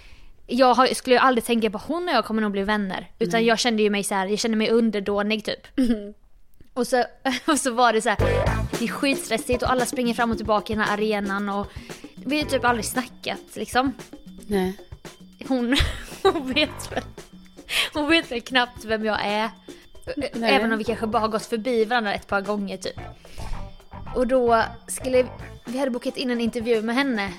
Jag 0.47 0.73
har, 0.73 0.87
skulle 0.87 1.15
ju 1.15 1.19
aldrig 1.19 1.43
tänka 1.45 1.69
på 1.69 1.77
hon 1.77 2.09
och 2.09 2.15
jag 2.15 2.25
kommer 2.25 2.41
nog 2.41 2.51
bli 2.51 2.63
vänner. 2.63 3.11
Utan 3.19 3.35
Mm. 3.39 3.47
jag 3.47 3.59
kände 3.59 3.83
ju 3.83 3.89
mig 3.89 4.03
så 4.03 4.15
här, 4.15 4.27
jag 4.27 4.39
kände 4.39 4.57
mig 4.57 4.69
underdånig 4.69 5.45
typ. 5.45 5.67
Och, 6.73 6.87
så, 6.87 7.03
och 7.47 7.59
så 7.59 7.71
var 7.71 7.93
det 7.93 8.01
så 8.01 8.09
här, 8.09 8.17
det 8.79 8.85
är 8.85 8.87
skitstressigt 8.87 9.63
och 9.63 9.71
alla 9.71 9.85
springer 9.85 10.13
fram 10.13 10.31
och 10.31 10.37
tillbaka 10.37 10.73
i 10.73 10.75
den 10.75 10.85
här 10.85 10.93
arenan 10.93 11.49
och 11.49 11.67
vi 12.15 12.39
har 12.41 12.49
typ 12.49 12.65
aldrig 12.65 12.85
snackat 12.85 13.41
liksom. 13.55 13.93
Nej. 14.47 14.73
Hon, 15.47 15.77
hon 16.23 16.53
vet 16.53 16.91
väl, 16.91 17.03
hon 17.93 18.09
vet 18.09 18.45
knappt 18.45 18.85
vem 18.85 19.05
jag 19.05 19.25
är. 19.25 19.49
Nej. 20.15 20.55
Även 20.55 20.71
om 20.71 20.77
vi 20.77 20.83
kanske 20.83 21.07
bara 21.07 21.19
har 21.19 21.27
gått 21.27 21.45
förbi 21.45 21.85
varandra 21.85 22.13
ett 22.13 22.27
par 22.27 22.41
gånger 22.41 22.77
typ. 22.77 22.99
Och 24.15 24.27
då 24.27 24.63
skulle, 24.87 25.25
vi 25.65 25.79
hade 25.79 25.91
bokat 25.91 26.17
in 26.17 26.29
en 26.29 26.41
intervju 26.41 26.81
med 26.81 26.95
henne 26.95 27.33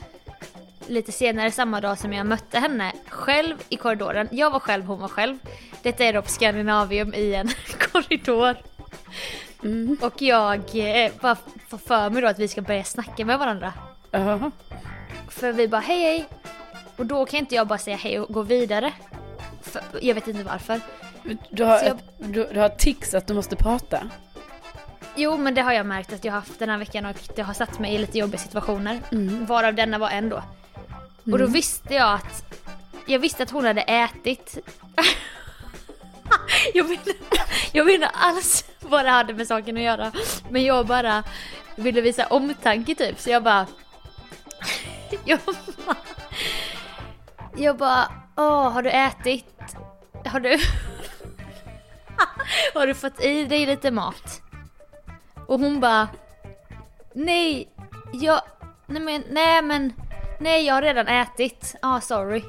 lite 0.87 1.13
senare 1.13 1.51
samma 1.51 1.81
dag 1.81 1.99
som 1.99 2.13
jag 2.13 2.27
mötte 2.27 2.59
henne 2.59 2.93
själv 3.09 3.57
i 3.69 3.77
korridoren. 3.77 4.29
Jag 4.33 4.51
var 4.51 4.61
själv, 4.61 4.85
hon 4.85 5.01
var 5.01 5.09
själv. 5.09 5.39
Detta 5.83 6.05
är 6.05 6.13
då 6.13 6.23
på 6.23 6.29
Scandinavium 6.29 7.15
i 7.15 7.35
en 7.35 7.49
korridor. 7.93 8.57
Och 10.01 10.23
jag 10.23 10.61
eh, 10.75 11.13
bara 11.21 11.37
får 11.69 11.79
för 11.79 12.11
mig 12.11 12.23
då 12.23 12.29
att 12.29 12.39
vi 12.39 12.49
ska 12.49 12.63
börja 12.63 12.85
snacka 12.85 13.25
med 13.25 13.39
varandra. 13.39 13.73
Ja. 14.11 14.51
För 15.29 15.53
vi 15.53 15.69
bara 15.69 15.81
hej 15.81 16.03
hej. 16.03 16.27
Och 16.97 17.07
då 17.07 17.27
kan 17.27 17.41
inte 17.41 17.55
jag 17.55 17.67
bara 17.67 17.79
säga 17.79 17.97
hej 17.97 18.21
och 18.21 18.35
gå 18.35 18.43
vidare. 18.43 18.93
För, 19.73 19.83
jag 20.03 20.15
vet 20.15 20.29
inte 20.29 20.45
varför. 20.45 20.81
Du 21.51 21.65
har, 21.65 21.83
jag- 21.83 21.99
du, 22.19 22.49
du 22.53 22.61
har 22.61 22.69
tics 22.69 23.15
att 23.15 23.27
du 23.27 23.35
måste 23.35 23.57
prata. 23.57 23.99
Jo 25.17 25.37
men 25.39 25.55
det 25.55 25.63
har 25.63 25.73
jag 25.73 25.87
märkt 25.87 26.13
att 26.13 26.25
jag 26.25 26.33
har 26.33 26.41
haft 26.41 26.59
den 26.59 26.69
här 26.69 26.79
veckan 26.79 27.07
och 27.07 27.17
det 27.37 27.43
har 27.43 27.55
satt 27.55 27.79
mig 27.79 27.95
i 27.95 27.99
lite 27.99 28.19
jobbiga 28.19 28.39
situationer. 28.41 29.01
Mm. 29.13 29.47
Varav 29.47 29.75
denna 29.75 29.99
var 29.99 30.11
en 30.11 30.29
då. 30.29 30.43
Och 31.33 31.39
då 31.39 31.47
visste 31.47 31.95
jag 31.95 32.13
att 32.15 32.45
jag 33.07 33.19
visste 33.19 33.43
att 33.43 33.51
hon 33.51 33.65
hade 33.65 33.81
ätit. 33.83 34.59
jag, 36.75 36.85
vet, 36.85 37.01
jag 37.73 37.91
inte 37.91 38.07
alls 38.09 38.65
vad 38.81 39.05
det 39.05 39.11
hade 39.11 39.35
med 39.35 39.47
saken 39.47 39.77
att 39.77 39.83
göra. 39.83 40.13
Men 40.51 40.63
jag 40.65 40.87
bara 40.87 41.25
ville 41.77 42.01
visa 42.01 42.27
omtanke 42.27 42.95
typ 42.95 43.21
så 43.21 43.31
jag 43.31 43.43
bara... 43.43 43.67
Jag 45.25 45.39
bara... 45.87 45.97
Jag 47.57 47.77
bara, 47.77 48.13
åh 48.37 48.71
har 48.71 48.83
du 48.83 48.91
ätit? 48.91 49.77
Har 50.27 50.41
du... 50.41 50.59
Har 52.75 52.87
du 52.87 52.95
fått 52.95 53.21
i 53.21 53.45
dig 53.45 53.67
lite 53.67 53.91
mat? 53.91 54.43
Och 55.47 55.61
hon 55.61 55.81
bara, 55.81 56.09
nej, 57.15 57.69
jag, 58.13 58.41
nej 58.87 59.03
men, 59.03 59.25
nej 59.31 59.63
men, 59.63 59.93
nej 60.41 60.67
jag 60.67 60.75
har 60.75 60.83
redan 60.83 61.09
ätit. 61.09 61.75
Ja, 61.83 61.97
ah, 61.97 62.01
sorry. 62.01 62.43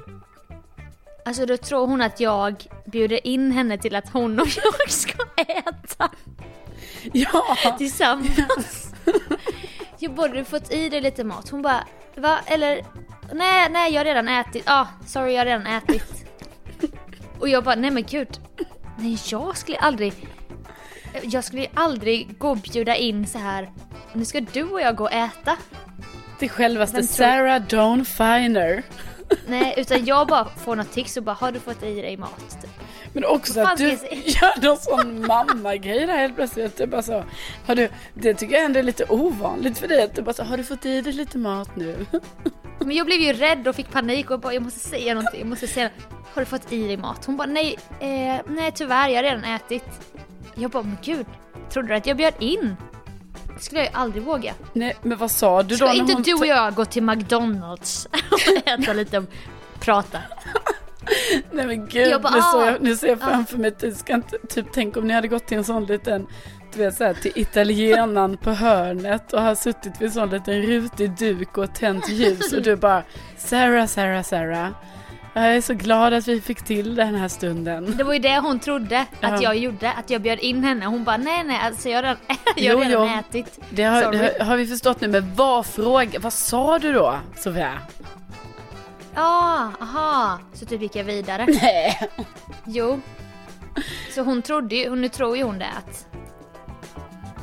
Alltså 1.26 1.46
då 1.46 1.58
tror 1.58 1.88
hon 1.88 2.02
att 2.02 2.20
jag 2.20 2.68
bjuder 2.86 3.28
in 3.28 3.52
henne 3.52 3.78
till 3.78 3.96
att 3.96 4.10
hon 4.10 4.40
och 4.40 4.48
jag 4.80 4.90
ska 4.90 5.18
äta. 5.38 6.10
Ja! 7.14 7.58
Tillsammans. 7.78 8.94
Jag 10.00 10.14
bara, 10.14 10.28
du 10.28 10.46
fått 10.46 10.72
i 10.72 10.90
dig 10.90 11.02
lite 11.02 11.24
mat? 11.24 11.50
Hon 11.50 11.62
bara, 11.62 11.88
va? 12.16 12.40
Eller, 12.46 12.86
nej, 13.32 13.70
nej 13.70 13.94
jag 13.94 14.00
har 14.00 14.06
redan 14.06 14.28
ätit. 14.28 14.64
Ja, 14.66 14.80
ah, 14.82 14.88
sorry 15.06 15.34
jag 15.34 15.40
har 15.40 15.46
redan 15.46 15.68
ätit. 15.68 16.26
Och 17.40 17.50
jag 17.50 17.64
bara, 17.64 17.76
nej 17.76 17.92
men 17.92 18.04
gud. 18.04 18.40
Nej 18.98 19.18
jag 19.26 19.58
skulle 19.58 19.78
aldrig, 19.78 20.14
jag 21.24 21.44
skulle 21.44 21.68
aldrig 21.74 22.38
gå 22.38 22.50
och 22.50 22.58
bjuda 22.58 22.96
in 22.96 23.28
så 23.28 23.38
här. 23.38 23.72
nu 24.14 24.26
ska 24.26 24.42
du 24.42 24.64
och 24.64 24.82
jag 24.82 24.96
gå 24.96 25.04
och 25.04 25.14
äta. 25.14 25.58
Till 26.40 26.50
självaste 26.50 26.98
tror... 26.98 27.08
Sarah 27.08 27.62
Dawn 27.62 28.06
Finer. 28.06 28.84
Nej, 29.48 29.74
utan 29.78 30.06
jag 30.06 30.28
bara 30.28 30.46
får 30.46 30.76
något 30.76 30.92
tics 30.92 31.18
och 31.18 31.24
bara, 31.24 31.36
har 31.36 31.52
du 31.52 31.60
fått 31.60 31.84
i 31.84 32.02
dig 32.02 32.18
mat? 32.18 32.62
Typ. 32.62 32.72
Men 33.14 33.26
också 33.26 33.62
att 33.62 33.78
du 33.78 33.90
gör 34.26 34.62
någon 34.62 34.78
sån 34.78 35.28
mamma-grej 35.28 36.06
där 36.06 36.18
helt 36.18 36.36
plötsligt. 36.36 36.78
Du 36.78 36.86
bara 36.86 37.02
så, 37.02 37.24
har 37.66 37.76
du, 37.76 37.90
det 38.14 38.34
tycker 38.34 38.56
jag 38.56 38.66
ändå 38.66 38.80
är 38.80 38.84
lite 38.84 39.06
ovanligt 39.10 39.78
för 39.78 39.88
dig. 39.88 40.04
Att 40.04 40.16
du 40.16 40.22
bara 40.22 40.34
så, 40.34 40.44
har 40.44 40.58
du 40.58 40.64
fått 40.64 40.86
i 40.86 41.02
dig 41.02 41.14
lite 41.14 41.38
mat 41.38 41.76
nu? 41.76 42.06
Men 42.86 42.96
jag 42.96 43.06
blev 43.06 43.20
ju 43.20 43.34
rädd 43.34 43.68
och 43.68 43.76
fick 43.76 43.92
panik 43.92 44.32
och 44.32 44.40
bara, 44.40 44.54
jag 44.54 44.64
måste 44.64 44.80
säga 44.80 45.14
någonting. 45.14 45.40
Jag 45.40 45.50
måste 45.50 45.68
säga, 45.68 45.90
har 46.34 46.42
du 46.42 46.46
fått 46.46 46.72
i 46.72 46.88
dig 46.88 46.98
mat? 46.98 47.26
Hon 47.26 47.38
bara, 47.38 47.48
nej, 47.48 47.78
eh, 48.00 48.42
nej 48.48 48.72
tyvärr, 48.76 49.10
jag 49.10 49.16
har 49.16 49.24
redan 49.24 49.44
ätit. 49.44 49.86
Jag 50.56 50.72
bara, 50.72 50.84
men 50.84 50.98
gud, 51.04 51.26
trodde 51.70 51.88
du 51.88 51.96
att 51.96 52.08
jag 52.08 52.18
bjöd 52.18 52.34
in? 52.40 52.76
Det 53.56 53.64
skulle 53.64 53.82
jag 53.82 53.90
ju 53.92 53.98
aldrig 53.98 54.24
våga. 54.24 54.54
Nej, 54.74 54.96
men 55.02 55.18
vad 55.18 55.32
sa 55.32 55.64
du 55.64 55.76
då? 55.76 55.88
Ska 55.88 55.94
inte 55.94 56.22
du 56.22 56.34
och 56.34 56.46
jag 56.46 56.76
gå 56.76 56.86
till 56.86 57.04
McDonalds 57.04 58.08
och 58.32 58.68
äta 58.68 58.94
lite 58.94 59.18
och 59.18 59.26
prata? 59.80 60.20
Nej 61.52 61.68
men 61.68 61.88
gud, 61.88 62.22
bara, 62.22 62.36
nu, 62.36 62.42
så 62.42 62.62
jag, 62.62 62.82
nu 62.82 62.96
ser 62.96 63.08
jag 63.08 63.20
framför 63.20 63.58
mig, 63.58 63.96
ska 63.96 64.14
inte, 64.14 64.38
typ 64.50 64.66
tänk 64.74 64.98
om 64.98 65.08
ni 65.08 65.14
hade 65.14 65.28
gått 65.28 65.46
till 65.46 65.58
en 65.58 65.64
sån 65.64 65.86
liten, 65.86 66.28
du 66.74 66.80
vet 66.80 66.96
såhär 66.96 67.14
till 67.14 67.32
italienaren 67.36 68.38
på 68.38 68.52
hörnet 68.52 69.34
och 69.34 69.42
har 69.42 69.56
suttit 69.56 70.02
vid 70.02 70.14
sån 70.14 70.30
liten 70.30 70.62
rutig 70.62 71.12
duk 71.12 71.58
och 71.58 71.76
tänt 71.76 72.10
ljus 72.10 72.54
och 72.54 72.62
du 72.62 72.76
bara 72.76 73.04
Sarah, 73.38 73.86
Sarah, 73.86 74.24
Sarah. 74.24 74.70
Jag 75.36 75.56
är 75.56 75.62
så 75.62 75.74
glad 75.74 76.14
att 76.14 76.28
vi 76.28 76.42
fick 76.42 76.62
till 76.62 76.96
den 76.96 77.16
här 77.16 77.28
stunden. 77.28 77.98
Det 77.98 78.04
var 78.04 78.14
ju 78.14 78.20
det 78.20 78.40
hon 78.40 78.60
trodde 78.60 79.00
att 79.00 79.08
ja. 79.22 79.42
jag 79.42 79.58
gjorde, 79.58 79.92
att 79.92 80.10
jag 80.10 80.22
bjöd 80.22 80.40
in 80.40 80.64
henne. 80.64 80.86
Hon 80.86 81.04
bara 81.04 81.18
nej 81.18 81.44
nej, 81.44 81.60
alltså 81.64 81.90
jag 81.90 81.98
har 81.98 82.04
redan, 82.04 82.18
jag 82.56 82.78
har 82.78 82.86
redan 82.86 83.20
ätit. 83.20 83.60
Det 83.70 83.84
har, 83.84 84.12
det 84.12 84.44
har, 84.44 84.58
vi 84.58 84.68
förstått 84.68 85.02
nu, 85.02 85.08
men 85.08 85.36
vad 85.36 85.66
fråga, 85.66 86.20
vad 86.20 86.34
sa 86.34 86.80
du 86.80 86.94
då 86.94 87.20
Sofia? 87.36 87.80
Ja, 89.16 89.72
aha. 89.82 90.40
Så 90.54 90.66
typ 90.66 90.82
gick 90.82 90.96
jag 90.96 91.04
vidare. 91.04 91.46
Nej. 91.62 92.10
Jo. 92.66 93.02
Så 94.16 94.22
hon 94.22 94.42
trodde 94.42 94.76
ju, 94.76 94.96
nu 94.96 95.10
tror 95.10 95.38
ju 95.38 95.44
hon 95.44 95.60
det 95.60 95.70
att, 95.78 96.08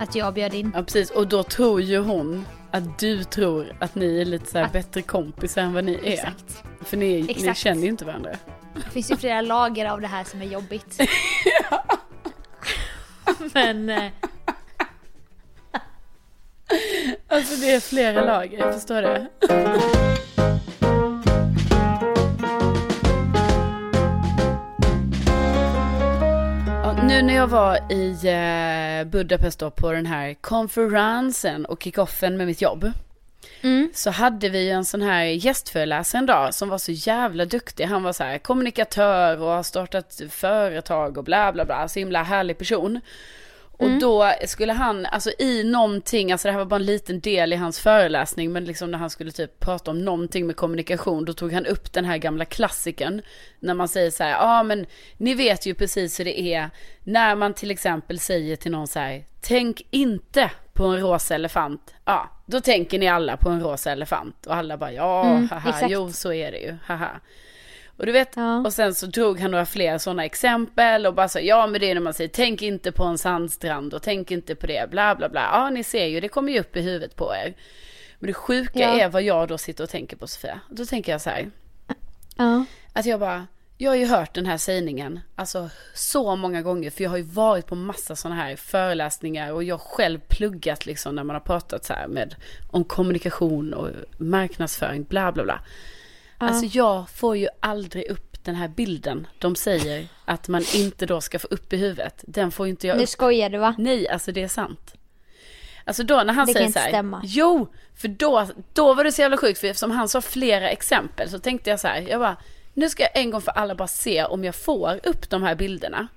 att 0.01 0.15
jag 0.15 0.35
bjöd 0.35 0.55
in. 0.55 0.73
Ja 0.75 0.83
precis, 0.83 1.11
och 1.11 1.29
då 1.29 1.43
tror 1.43 1.81
ju 1.81 1.99
hon 1.99 2.47
att 2.71 2.99
du 2.99 3.25
tror 3.25 3.77
att 3.81 3.95
ni 3.95 4.21
är 4.21 4.25
lite 4.25 4.51
så 4.51 4.59
att... 4.59 4.73
bättre 4.73 5.03
kompisar 5.03 5.63
än 5.63 5.73
vad 5.73 5.85
ni 5.85 5.95
är. 5.95 6.13
Exakt. 6.13 6.65
För 6.81 6.97
ni, 6.97 7.21
Exakt. 7.21 7.47
ni 7.47 7.55
känner 7.55 7.83
ju 7.83 7.89
inte 7.89 8.05
varandra. 8.05 8.31
Det 8.75 8.91
finns 8.91 9.11
ju 9.11 9.17
flera 9.17 9.41
lager 9.41 9.87
av 9.87 10.01
det 10.01 10.07
här 10.07 10.25
som 10.25 10.43
är 10.43 10.47
jobbigt. 10.47 11.01
Men... 13.55 13.91
Eh... 13.91 14.11
Alltså 17.29 17.61
det 17.61 17.75
är 17.75 17.81
flera 17.81 18.25
lager, 18.25 18.59
jag 18.59 18.75
förstår 18.75 19.03
det. 19.03 20.10
Jag 27.40 27.48
var 27.48 27.92
i 27.92 28.11
eh, 28.11 29.11
Budapest 29.11 29.59
då 29.59 29.70
på 29.70 29.92
den 29.92 30.07
här 30.07 30.35
konferensen 30.35 31.64
och 31.64 31.83
kickoffen 31.83 32.37
med 32.37 32.46
mitt 32.46 32.62
jobb. 32.62 32.92
Mm. 33.61 33.90
Så 33.94 34.11
hade 34.11 34.48
vi 34.48 34.70
en 34.70 34.85
sån 34.85 35.03
här 35.03 35.24
gästföreläsare 35.24 36.18
en 36.18 36.26
dag 36.26 36.55
som 36.55 36.68
var 36.68 36.79
så 36.79 36.92
jävla 36.92 37.44
duktig. 37.44 37.85
Han 37.85 38.03
var 38.03 38.12
så 38.12 38.24
här 38.24 38.38
kommunikatör 38.38 39.40
och 39.40 39.50
har 39.50 39.62
startat 39.62 40.20
företag 40.31 41.18
och 41.18 41.24
bla 41.24 41.53
bla 41.53 41.64
bla. 41.64 41.88
Så 41.88 41.98
himla 41.98 42.22
härlig 42.22 42.59
person. 42.59 43.00
Och 43.81 43.87
mm. 43.87 43.99
då 43.99 44.33
skulle 44.47 44.73
han, 44.73 45.07
alltså 45.07 45.33
i 45.38 45.64
någonting, 45.64 46.33
alltså 46.33 46.49
det 46.49 46.53
här 46.53 46.59
var 46.59 46.66
bara 46.66 46.77
en 46.77 46.87
liten 46.87 47.21
del 47.21 47.53
i 47.53 47.57
hans 47.57 47.81
föreläsning, 47.81 48.53
men 48.53 48.64
liksom 48.64 48.90
när 48.90 48.99
han 48.99 49.11
skulle 49.11 49.31
typ 49.31 49.61
prata 49.61 49.90
om 49.90 50.05
någonting 50.05 50.47
med 50.47 50.57
kommunikation, 50.57 51.25
då 51.25 51.33
tog 51.33 51.53
han 51.53 51.66
upp 51.66 51.93
den 51.93 52.05
här 52.05 52.19
gamla 52.19 52.45
klassiken. 52.45 53.23
När 53.61 53.75
man 53.75 53.88
säger 53.88 54.11
så 54.11 54.23
här, 54.23 54.31
ja 54.31 54.38
ah, 54.61 54.62
men 54.62 54.87
ni 55.16 55.35
vet 55.35 55.66
ju 55.66 55.75
precis 55.75 56.21
hur 56.21 56.25
det 56.25 56.40
är 56.40 56.71
när 57.05 57.35
man 57.35 57.55
till 57.55 57.71
exempel 57.71 58.19
säger 58.19 58.57
till 58.57 58.73
någon 58.73 58.87
så 58.87 58.99
här, 58.99 59.25
tänk 59.40 59.83
inte 59.90 60.51
på 60.73 60.85
en 60.85 61.01
rosa 61.01 61.35
elefant. 61.35 61.95
Ja, 62.05 62.31
då 62.47 62.61
tänker 62.61 62.99
ni 62.99 63.09
alla 63.09 63.37
på 63.37 63.49
en 63.49 63.61
rosa 63.61 63.93
elefant. 63.93 64.47
Och 64.47 64.55
alla 64.55 64.77
bara, 64.77 64.93
ja, 64.93 65.25
mm, 65.25 65.49
haha, 65.49 65.69
exakt. 65.69 65.93
jo 65.93 66.12
så 66.12 66.33
är 66.33 66.53
det 66.53 66.59
ju, 66.59 66.77
haha. 66.87 67.21
Och 68.01 68.07
du 68.07 68.13
vet, 68.13 68.37
ja. 68.37 68.59
och 68.59 68.73
sen 68.73 68.95
så 68.95 69.07
drog 69.07 69.41
han 69.41 69.51
några 69.51 69.67
fler 69.67 69.99
sådana 69.99 70.25
exempel 70.25 71.07
och 71.07 71.15
bara 71.15 71.29
så, 71.29 71.39
ja 71.43 71.67
men 71.67 71.81
det 71.81 71.91
är 71.91 71.95
när 71.95 72.01
man 72.01 72.15
säger 72.15 72.31
tänk 72.35 72.63
inte 72.63 72.93
på 72.93 73.05
en 73.05 73.19
sandstrand 73.19 73.95
och 73.95 74.03
tänk 74.03 74.31
inte 74.31 74.55
på 74.55 74.67
det, 74.67 74.91
bla 74.91 75.15
bla 75.15 75.29
bla. 75.29 75.41
Ja 75.53 75.71
ni 75.71 75.85
ser 75.85 76.07
ju, 76.07 76.21
det 76.21 76.29
kommer 76.29 76.53
ju 76.53 76.61
upp 76.61 76.77
i 76.77 76.81
huvudet 76.81 77.17
på 77.17 77.35
er. 77.35 77.55
Men 78.19 78.27
det 78.27 78.35
sjuka 78.35 78.79
ja. 78.79 79.01
är 79.01 79.09
vad 79.09 79.23
jag 79.23 79.49
då 79.49 79.59
sitter 79.59 79.85
och 79.85 79.91
tänker 79.91 80.17
på 80.17 80.27
Sofia. 80.27 80.61
Då 80.69 80.87
tänker 80.87 81.13
jag 81.13 81.21
så 81.21 81.31
här. 81.31 81.51
Ja. 82.37 82.65
Att 82.93 83.07
jag 83.07 83.21
bara, 83.21 83.47
jag 83.79 83.91
har 83.91 83.97
ju 83.97 84.07
hört 84.07 84.35
den 84.35 84.47
här 84.47 84.57
sägningen, 84.57 85.21
alltså 85.35 85.71
så 85.95 86.37
många 86.37 86.63
gånger, 86.63 86.91
för 86.91 87.03
jag 87.03 87.11
har 87.11 87.17
ju 87.17 87.23
varit 87.23 87.67
på 87.67 87.75
massa 87.75 88.17
sådana 88.17 88.43
här 88.43 88.57
föreläsningar 88.57 89.53
och 89.53 89.65
jag 89.65 89.81
själv 89.81 90.21
pluggat 90.29 90.87
liksom 90.87 91.15
när 91.15 91.25
man 91.25 91.35
har 91.35 91.41
pratat 91.41 91.85
så 91.85 91.93
här 91.93 92.09
med, 92.09 92.35
om 92.71 92.85
kommunikation 92.85 93.75
och 93.75 93.89
marknadsföring, 94.19 95.05
bla 95.05 95.33
bla 95.33 95.45
bla. 95.45 95.61
Alltså 96.48 96.79
jag 96.79 97.11
får 97.11 97.37
ju 97.37 97.48
aldrig 97.61 98.11
upp 98.11 98.44
den 98.44 98.55
här 98.55 98.68
bilden. 98.68 99.26
De 99.38 99.57
säger 99.57 100.07
att 100.24 100.48
man 100.48 100.64
inte 100.74 101.07
då 101.07 101.20
ska 101.20 101.38
få 101.38 101.48
upp 101.50 101.72
i 101.72 101.76
huvudet. 101.76 102.24
Den 102.26 102.50
får 102.50 102.68
inte 102.68 102.87
jag 102.87 102.94
upp. 102.94 103.00
Nu 103.00 103.07
skojar 103.07 103.50
du 103.50 103.59
va? 103.59 103.74
Nej, 103.79 104.09
alltså 104.09 104.33
det 104.33 104.42
är 104.42 104.48
sant. 104.48 104.94
Alltså 105.85 106.03
då 106.03 106.22
när 106.22 106.33
han 106.33 106.46
det 106.46 106.53
säger 106.53 106.72
så 106.72 106.79
här. 106.79 106.88
Stämma. 106.88 107.20
Jo, 107.24 107.68
för 107.94 108.09
då, 108.09 108.48
då 108.72 108.94
var 108.94 109.05
det 109.05 109.12
så 109.12 109.22
jävla 109.22 109.37
sjukt. 109.37 109.59
För 109.61 109.66
eftersom 109.66 109.90
han 109.90 110.09
sa 110.09 110.20
flera 110.20 110.68
exempel 110.68 111.31
så 111.31 111.38
tänkte 111.38 111.70
jag 111.70 111.81
så 111.81 111.88
här. 111.88 112.00
Jag 112.00 112.20
bara, 112.20 112.37
nu 112.74 112.90
ska 112.90 113.03
jag 113.03 113.16
en 113.16 113.31
gång 113.31 113.40
för 113.40 113.53
alla 113.53 113.74
bara 113.74 113.88
se 113.88 114.24
om 114.24 114.44
jag 114.44 114.55
får 114.55 115.00
upp 115.03 115.31
de 115.31 115.42
här 115.42 115.55
bilderna. 115.55 116.09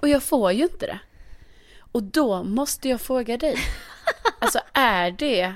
Och 0.00 0.08
jag 0.08 0.22
får 0.22 0.52
ju 0.52 0.62
inte 0.62 0.86
det. 0.86 0.98
Och 1.92 2.02
då 2.02 2.42
måste 2.42 2.88
jag 2.88 3.00
fråga 3.00 3.36
dig. 3.36 3.56
Alltså 4.38 4.60
är 4.72 5.10
det, 5.10 5.54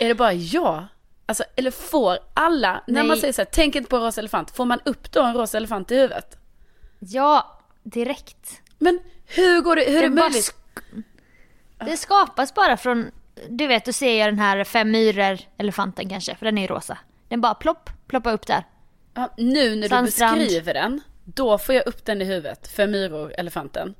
är 0.00 0.08
det 0.08 0.14
bara 0.14 0.32
jag 0.32 0.86
Alltså, 1.28 1.44
eller 1.56 1.70
får 1.70 2.18
alla, 2.34 2.72
Nej. 2.72 2.82
när 2.86 3.04
man 3.08 3.16
säger 3.16 3.32
så 3.32 3.40
här, 3.40 3.48
tänk 3.52 3.74
inte 3.74 3.90
på 3.90 3.96
en 3.96 4.02
rosa 4.02 4.20
elefant, 4.20 4.50
får 4.50 4.64
man 4.64 4.80
upp 4.84 5.12
då 5.12 5.22
en 5.22 5.34
rosa 5.34 5.56
elefant 5.56 5.90
i 5.90 5.94
huvudet? 5.94 6.38
Ja, 6.98 7.60
direkt. 7.82 8.62
Men 8.78 9.00
hur 9.26 9.60
går 9.60 9.76
det, 9.76 9.84
hur 9.84 9.92
det 9.92 9.98
är 9.98 10.02
det 10.02 10.14
möjligt? 10.14 10.54
Det 11.86 11.96
skapas 11.96 12.54
bara 12.54 12.76
från, 12.76 13.10
du 13.48 13.66
vet, 13.66 13.84
du 13.84 13.92
ser 13.92 14.18
jag 14.20 14.28
den 14.28 14.38
här 14.38 14.64
fem 14.64 14.90
myror 14.90 15.38
elefanten 15.56 16.08
kanske, 16.08 16.34
för 16.34 16.44
den 16.44 16.58
är 16.58 16.62
ju 16.62 16.68
rosa. 16.68 16.98
Den 17.28 17.40
bara 17.40 17.54
plopp, 17.54 17.90
ploppar 18.06 18.32
upp 18.32 18.46
där. 18.46 18.64
Ja, 19.14 19.34
nu 19.36 19.76
när 19.76 19.88
Sandstrand. 19.88 20.38
du 20.38 20.44
beskriver 20.44 20.74
den, 20.74 21.00
då 21.24 21.58
får 21.58 21.74
jag 21.74 21.86
upp 21.86 22.04
den 22.04 22.22
i 22.22 22.24
huvudet, 22.24 22.68
fem 22.68 22.90
myror 22.90 23.32
elefanten. 23.38 23.94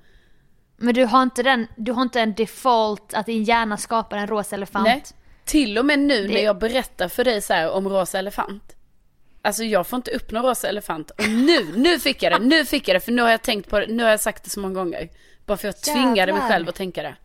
Men 0.77 0.95
du 0.95 1.05
har 1.05 1.23
inte 1.23 1.43
den, 1.43 1.67
du 1.77 1.93
har 1.93 2.03
inte 2.03 2.21
en 2.21 2.35
default 2.35 3.15
att 3.15 3.27
din 3.27 3.45
hjärna 3.45 3.77
skapar 3.77 4.17
en 4.17 4.27
rosa 4.27 4.57
elefant? 4.57 4.85
Nej. 4.85 5.05
Till 5.49 5.79
och 5.79 5.85
med 5.85 5.99
nu 5.99 6.27
det... 6.27 6.35
när 6.35 6.41
jag 6.41 6.59
berättar 6.59 7.09
för 7.09 7.25
dig 7.25 7.41
så 7.41 7.71
om 7.71 7.89
rosa 7.89 8.19
elefant. 8.19 8.77
Alltså 9.43 9.65
jag 9.65 9.87
får 9.87 9.97
inte 9.97 10.11
upp 10.11 10.31
någon 10.31 10.43
rosa 10.43 10.69
elefant. 10.69 11.11
Och 11.11 11.29
nu, 11.29 11.73
nu 11.77 11.99
fick 11.99 12.23
jag 12.23 12.33
det, 12.33 12.39
nu 12.39 12.65
fick 12.65 12.89
jag 12.89 12.97
det. 12.97 13.01
För 13.01 13.13
nu 13.13 13.23
har 13.23 13.31
jag 13.31 13.43
tänkt 13.43 13.71
på 13.71 13.81
det, 13.81 13.87
nu 13.87 14.03
har 14.03 14.11
jag 14.11 14.21
sagt 14.21 14.45
det 14.45 14.51
så 14.51 14.61
många 14.61 14.75
gånger. 14.75 15.09
Bara 15.47 15.57
för 15.57 15.69
jag 15.69 15.81
tvingade 15.81 16.33
mig 16.33 16.43
själv 16.43 16.69
att 16.69 16.75
tänka 16.75 17.03
det. 17.03 17.17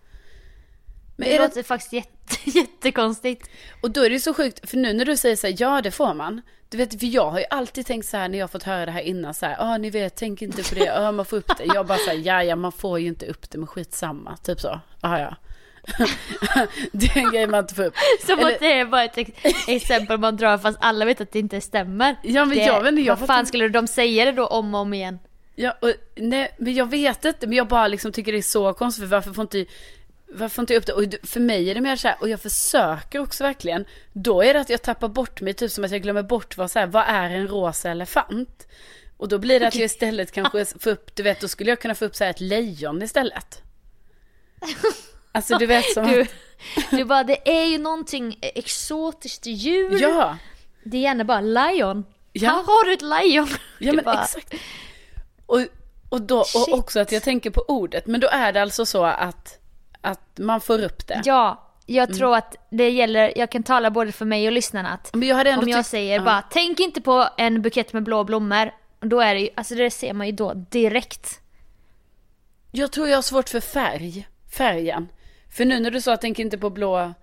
Men 1.16 1.28
det 1.28 1.36
är 1.36 1.40
det, 1.40 1.48
låter 1.48 1.64
faktiskt 1.64 1.94
jätte, 1.94 2.36
jättekonstigt. 2.60 3.50
och 3.82 3.92
då 3.92 4.02
är 4.02 4.10
det 4.10 4.14
ju 4.14 4.20
så 4.20 4.34
sjukt, 4.34 4.70
för 4.70 4.78
nu 4.78 4.94
när 4.94 5.06
du 5.06 5.18
säger 5.18 5.36
så 5.36 5.48
här, 5.48 5.56
ja 5.60 5.82
det 5.82 5.92
får 5.92 6.14
man. 6.14 6.42
Du 6.70 6.78
vet, 6.78 7.00
för 7.00 7.08
jag 7.08 7.32
har 7.32 7.40
ju 7.40 7.46
alltid 7.50 7.86
tänkt 7.86 8.06
så 8.06 8.18
här 8.18 8.30
när 8.30 8.40
jag 8.40 8.52
fått 8.52 8.64
höra 8.64 8.86
det 8.86 8.92
här 8.92 9.02
innan 9.02 9.34
så 9.34 9.46
här, 9.46 9.56
ja 9.60 9.78
ni 9.78 9.90
vet, 9.90 10.16
tänk 10.16 10.42
inte 10.42 10.64
på 10.64 10.76
det, 10.76 10.86
ja 10.86 11.12
man 11.12 11.26
får 11.26 11.38
upp 11.38 11.58
det. 11.58 11.66
Jag 11.66 11.86
bara 11.86 11.98
så 11.98 12.10
här, 12.10 12.18
ja 12.18 12.44
ja 12.44 12.56
man 12.56 12.72
får 12.72 13.00
ju 13.00 13.08
inte 13.08 13.26
upp 13.26 13.50
det, 13.50 13.58
men 13.58 13.68
skitsamma, 13.68 14.38
typ 14.38 14.60
så. 14.60 14.80
Ja 15.02 15.20
ja. 15.20 15.36
det 16.92 17.06
är 17.06 17.18
en 17.18 17.32
grej 17.32 17.48
man 17.48 17.60
inte 17.60 17.74
får 17.76 17.84
upp. 17.84 17.96
Som 18.26 18.40
Eller- 18.40 18.52
att 18.54 18.60
det 18.60 18.80
är 18.80 18.86
bara 18.86 19.04
ett 19.04 19.18
ex- 19.18 19.68
exempel 19.68 20.18
man 20.18 20.38
drar 20.38 20.58
fast 20.58 20.78
alla 20.82 21.06
vet 21.06 21.22
att 21.22 21.32
det 21.32 21.40
inte 21.40 21.62
stämmer. 21.62 22.16
Ja 22.24 22.46
men 22.46 22.58
det, 22.58 22.64
jag 22.64 22.82
vet 22.82 22.90
inte, 22.92 23.02
jag 23.02 23.16
vad 23.16 23.28
fan 23.28 23.40
fått- 23.42 23.48
skulle 23.48 23.70
de 23.70 23.88
säga 23.88 24.26
det 24.26 24.32
då 24.32 24.48
om 24.48 24.76
och 24.76 24.82
om 24.82 24.94
igen? 24.94 25.20
Ja, 25.56 25.78
och, 25.82 25.94
nej, 26.16 26.56
men 26.58 26.74
jag 26.74 26.90
vet 26.90 27.26
inte, 27.26 27.48
men 27.48 27.58
jag 27.58 27.68
bara 27.68 27.88
liksom 27.88 28.12
tycker 28.12 28.32
det 28.32 28.38
är 28.38 28.42
så 28.42 28.74
konstigt, 28.74 29.04
för 29.04 29.08
varför 29.10 29.34
får 29.34 29.42
inte, 29.42 29.66
varför 30.28 30.62
inte 30.62 30.74
jag 30.74 30.80
upp 30.82 30.86
det? 30.86 30.94
Och 30.94 31.04
för 31.30 31.40
mig 31.40 31.70
är 31.70 31.76
det 31.76 31.82
mer 31.82 31.96
så 31.96 32.08
här, 32.08 32.18
och 32.20 32.30
jag 32.30 32.42
försöker 32.42 33.20
också 33.20 33.44
verkligen, 33.44 33.86
då 34.14 34.42
är 34.44 34.54
det 34.54 34.60
att 34.60 34.70
jag 34.70 34.82
tappar 34.82 35.08
bort 35.08 35.42
mig, 35.42 35.54
typ 35.54 35.72
som 35.72 35.84
att 35.84 35.92
jag 35.92 36.02
glömmer 36.02 36.24
bort 36.24 36.58
vad 36.58 36.72
så 36.72 36.80
här, 36.80 36.88
vad 36.88 37.04
är 37.08 37.30
en 37.30 37.48
rosa 37.48 37.92
elefant? 37.92 38.68
Och 39.18 39.28
då 39.28 39.38
blir 39.38 39.60
det 39.60 39.68
att 39.68 39.76
jag 39.76 39.86
istället 39.86 40.32
kanske 40.32 40.66
får 40.80 40.90
upp, 40.92 41.16
du 41.16 41.24
vet, 41.24 41.40
då 41.40 41.48
skulle 41.48 41.70
jag 41.72 41.80
kunna 41.80 41.96
få 41.96 42.06
upp 42.06 42.16
så 42.16 42.24
här 42.24 42.32
ett 42.32 42.42
lejon 42.42 43.02
istället. 43.02 43.62
Alltså 45.36 45.58
du 45.58 45.66
vet 45.66 45.94
som 45.94 46.08
Du, 46.08 46.26
du 46.92 47.04
bara, 47.06 47.24
det 47.24 47.50
är 47.62 47.66
ju 47.66 47.78
någonting 47.78 48.40
exotiskt 48.42 49.46
djur. 49.46 50.02
ja, 50.02 50.38
Det 50.84 50.98
är 50.98 51.02
gärna 51.02 51.24
bara 51.24 51.42
lion. 51.42 52.06
Ja. 52.32 52.50
Här 52.50 52.56
har 52.64 52.86
du 52.86 52.94
ett 52.94 53.02
lion. 53.02 53.48
ja 53.80 53.92
Du 53.92 53.96
men 53.96 54.06
bara, 54.06 54.24
exakt. 54.24 54.54
Och, 55.46 55.60
och 56.10 56.22
då, 56.22 56.40
och 56.40 56.74
också 56.74 57.00
att 57.00 57.12
jag 57.12 57.24
tänker 57.24 57.50
på 57.50 57.62
ordet, 57.68 58.08
men 58.08 58.20
då 58.22 58.28
är 58.28 58.52
det 58.54 58.62
alltså 58.62 58.86
så 58.86 59.04
att, 59.06 59.60
att 60.02 60.38
man 60.40 60.62
får 60.62 60.84
upp 60.84 61.08
det. 61.08 61.22
Ja, 61.26 61.70
jag 61.86 62.04
Mm. 62.10 62.18
tror 62.18 62.36
att 62.36 62.56
det 62.70 62.90
gäller, 62.90 63.34
jag 63.38 63.50
kan 63.52 63.64
tala 63.64 63.92
både 63.92 64.12
för 64.12 64.26
mig 64.26 64.46
och 64.48 64.52
lyssnarna 64.52 64.90
att 64.90 65.10
jag 65.14 65.60
om 65.60 65.70
jag 65.70 65.86
säger 65.86 66.16
ja. 66.16 66.24
bara 66.24 66.42
tänk 66.52 66.80
inte 66.80 67.02
på 67.02 67.28
en 67.38 67.62
bukett 67.62 67.94
med 67.94 68.04
blå 68.04 68.24
blommor. 68.24 68.72
Då 69.00 69.20
är 69.20 69.34
det 69.34 69.40
ju, 69.42 69.50
alltså 69.56 69.76
det 69.76 69.92
ser 69.92 70.14
man 70.14 70.28
ju 70.28 70.32
då 70.34 70.54
direkt. 70.54 71.40
Jag 72.72 72.92
tror 72.92 73.08
jag 73.10 73.18
har 73.18 73.22
svårt 73.22 73.50
för 73.50 73.60
färg, 73.60 74.28
färgen. 74.58 75.08
För 75.54 75.66
nu 75.66 75.80
när 75.80 75.92
du 75.92 76.02
sa 76.02 76.14
att 76.14 76.22
tänk 76.22 76.40
inte 76.40 76.58
på 76.58 76.70
blå 76.70 77.14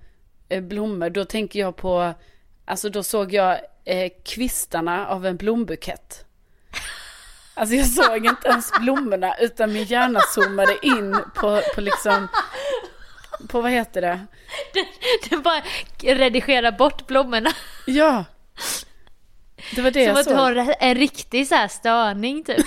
eh, 0.48 0.60
blommor, 0.62 1.10
då 1.10 1.24
tänker 1.24 1.60
jag 1.60 1.76
på, 1.76 2.14
alltså 2.64 2.90
då 2.90 3.02
såg 3.02 3.32
jag 3.32 3.60
eh, 3.84 4.12
kvistarna 4.24 5.06
av 5.06 5.26
en 5.26 5.36
blombukett. 5.36 6.24
Alltså 7.54 7.74
jag 7.74 7.86
såg 7.86 8.26
inte 8.26 8.48
ens 8.48 8.70
blommorna 8.80 9.34
utan 9.38 9.72
min 9.72 9.84
hjärna 9.84 10.20
zoomade 10.20 10.76
in 10.82 11.16
på, 11.34 11.62
på 11.74 11.80
liksom, 11.80 12.28
på 13.48 13.60
vad 13.60 13.70
heter 13.72 14.00
det? 14.00 14.26
Du 15.30 15.36
bara 15.36 15.62
redigerar 16.02 16.72
bort 16.72 17.06
blommorna. 17.06 17.50
Ja. 17.86 18.24
Det 19.74 19.82
var 19.82 19.90
det 19.90 20.06
Som 20.06 20.08
jag 20.08 20.18
att 20.18 20.24
du 20.24 20.30
såg. 20.30 20.38
har 20.38 20.74
en 20.80 20.94
riktig 20.94 21.48
så 21.48 21.54
här 21.54 21.68
störning 21.68 22.44
typ. 22.44 22.56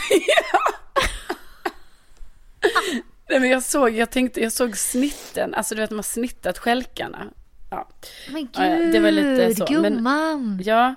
Nej, 3.33 3.39
men 3.39 3.49
jag 3.49 3.63
såg, 3.63 3.89
jag 3.89 4.09
tänkte, 4.11 4.41
jag 4.41 4.51
såg 4.51 4.77
snitten, 4.77 5.53
alltså 5.53 5.75
du 5.75 5.81
vet 5.81 5.89
man 5.91 5.97
har 5.97 6.03
snittat 6.03 6.57
stjälkarna. 6.57 7.25
Ja, 7.71 7.89
Men 8.29 8.41
gud, 8.53 8.91
det 8.93 8.99
var 8.99 9.11
lite 9.11 9.55
så, 9.55 9.65
men- 9.69 9.83
gumman. 9.93 10.61
ja. 10.65 10.95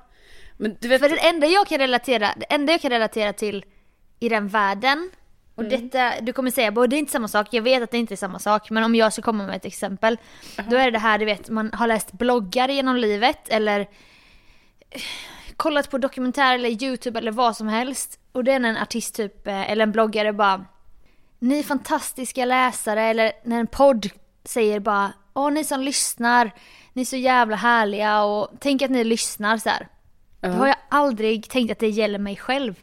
Men 0.56 0.76
du 0.80 0.88
vet, 0.88 1.00
För 1.02 1.08
det 1.08 1.28
enda 1.28 1.46
jag 1.46 1.66
kan 1.66 1.78
relatera, 1.78 2.28
det 2.36 2.44
enda 2.54 2.72
jag 2.72 2.80
kan 2.80 2.90
relatera 2.90 3.32
till 3.32 3.64
i 4.20 4.28
den 4.28 4.48
världen, 4.48 5.10
och 5.54 5.64
Mm. 5.64 5.88
detta, 5.88 6.12
du 6.20 6.32
kommer 6.32 6.50
säga 6.50 6.72
bara 6.72 6.86
det 6.86 6.96
är 6.96 6.98
inte 6.98 7.12
samma 7.12 7.28
sak, 7.28 7.48
jag 7.50 7.62
vet 7.62 7.82
att 7.82 7.90
det 7.90 7.98
inte 7.98 8.14
är 8.14 8.16
samma 8.16 8.38
sak, 8.38 8.70
men 8.70 8.84
om 8.84 8.94
jag 8.94 9.12
ska 9.12 9.22
komma 9.22 9.46
med 9.46 9.56
ett 9.56 9.64
exempel, 9.64 10.18
då 10.70 10.76
är 10.76 10.84
det 10.84 10.90
det 10.90 10.98
här 10.98 11.18
du 11.18 11.24
vet, 11.24 11.48
man 11.50 11.70
har 11.72 11.86
läst 11.86 12.12
bloggar 12.12 12.68
genom 12.68 12.96
livet 12.96 13.48
eller 13.48 13.80
eh, 14.90 15.00
kollat 15.56 15.90
på 15.90 15.98
dokumentär 15.98 16.54
eller 16.54 16.82
YouTube 16.82 17.18
eller 17.18 17.32
vad 17.32 17.56
som 17.56 17.68
helst, 17.68 18.18
och 18.32 18.44
det 18.44 18.52
är 18.52 18.58
när 18.58 18.68
en 18.68 18.76
artist 18.76 19.14
typ, 19.14 19.46
eh, 19.46 19.70
eller 19.70 19.82
en 19.82 19.92
bloggare 19.92 20.32
bara 20.32 20.64
ni 21.46 21.62
fantastiska 21.62 22.44
läsare 22.44 23.02
eller 23.02 23.32
när 23.44 23.60
en 23.60 23.66
podd 23.66 24.08
säger 24.44 24.80
bara 24.80 25.12
Åh 25.34 25.50
ni 25.50 25.64
som 25.64 25.80
lyssnar, 25.80 26.50
ni 26.92 27.02
är 27.02 27.06
så 27.06 27.16
jävla 27.16 27.56
härliga 27.56 28.22
och 28.22 28.48
tänk 28.60 28.82
att 28.82 28.90
ni 28.90 29.04
lyssnar 29.04 29.58
så 29.58 29.68
här. 29.68 29.88
Ja. 30.40 30.48
Då 30.48 30.54
har 30.54 30.66
jag 30.66 30.76
aldrig 30.88 31.48
tänkt 31.48 31.72
att 31.72 31.78
det 31.78 31.88
gäller 31.88 32.18
mig 32.18 32.36
själv. 32.36 32.74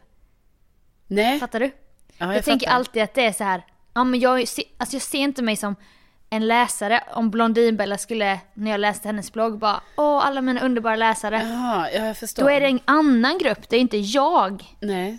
nej. 1.06 1.40
Fattar 1.40 1.60
du? 1.60 1.70
Ja, 2.18 2.34
jag 2.34 2.44
tänker 2.44 2.66
fattar. 2.66 2.76
alltid 2.76 3.02
att 3.02 3.14
det 3.14 3.24
är 3.24 3.32
så 3.32 3.44
här. 3.44 3.62
Ja 3.94 4.04
men 4.04 4.20
jag, 4.20 4.40
alltså 4.76 4.96
jag 4.96 5.02
ser 5.02 5.18
inte 5.18 5.42
mig 5.42 5.56
som 5.56 5.76
en 6.30 6.46
läsare. 6.46 7.04
Om 7.12 7.30
Blondinbella 7.30 7.98
skulle, 7.98 8.40
när 8.54 8.70
jag 8.70 8.80
läste 8.80 9.08
hennes 9.08 9.32
blogg, 9.32 9.58
bara 9.58 9.80
Åh 9.96 10.26
alla 10.26 10.40
mina 10.40 10.60
underbara 10.60 10.96
läsare. 10.96 11.42
Ja, 11.42 11.90
jag 11.90 12.16
förstår. 12.16 12.42
Då 12.42 12.50
är 12.50 12.60
det 12.60 12.66
en 12.66 12.80
annan 12.84 13.38
grupp, 13.38 13.68
det 13.68 13.76
är 13.76 13.80
inte 13.80 13.98
jag. 13.98 14.76
Nej. 14.80 15.18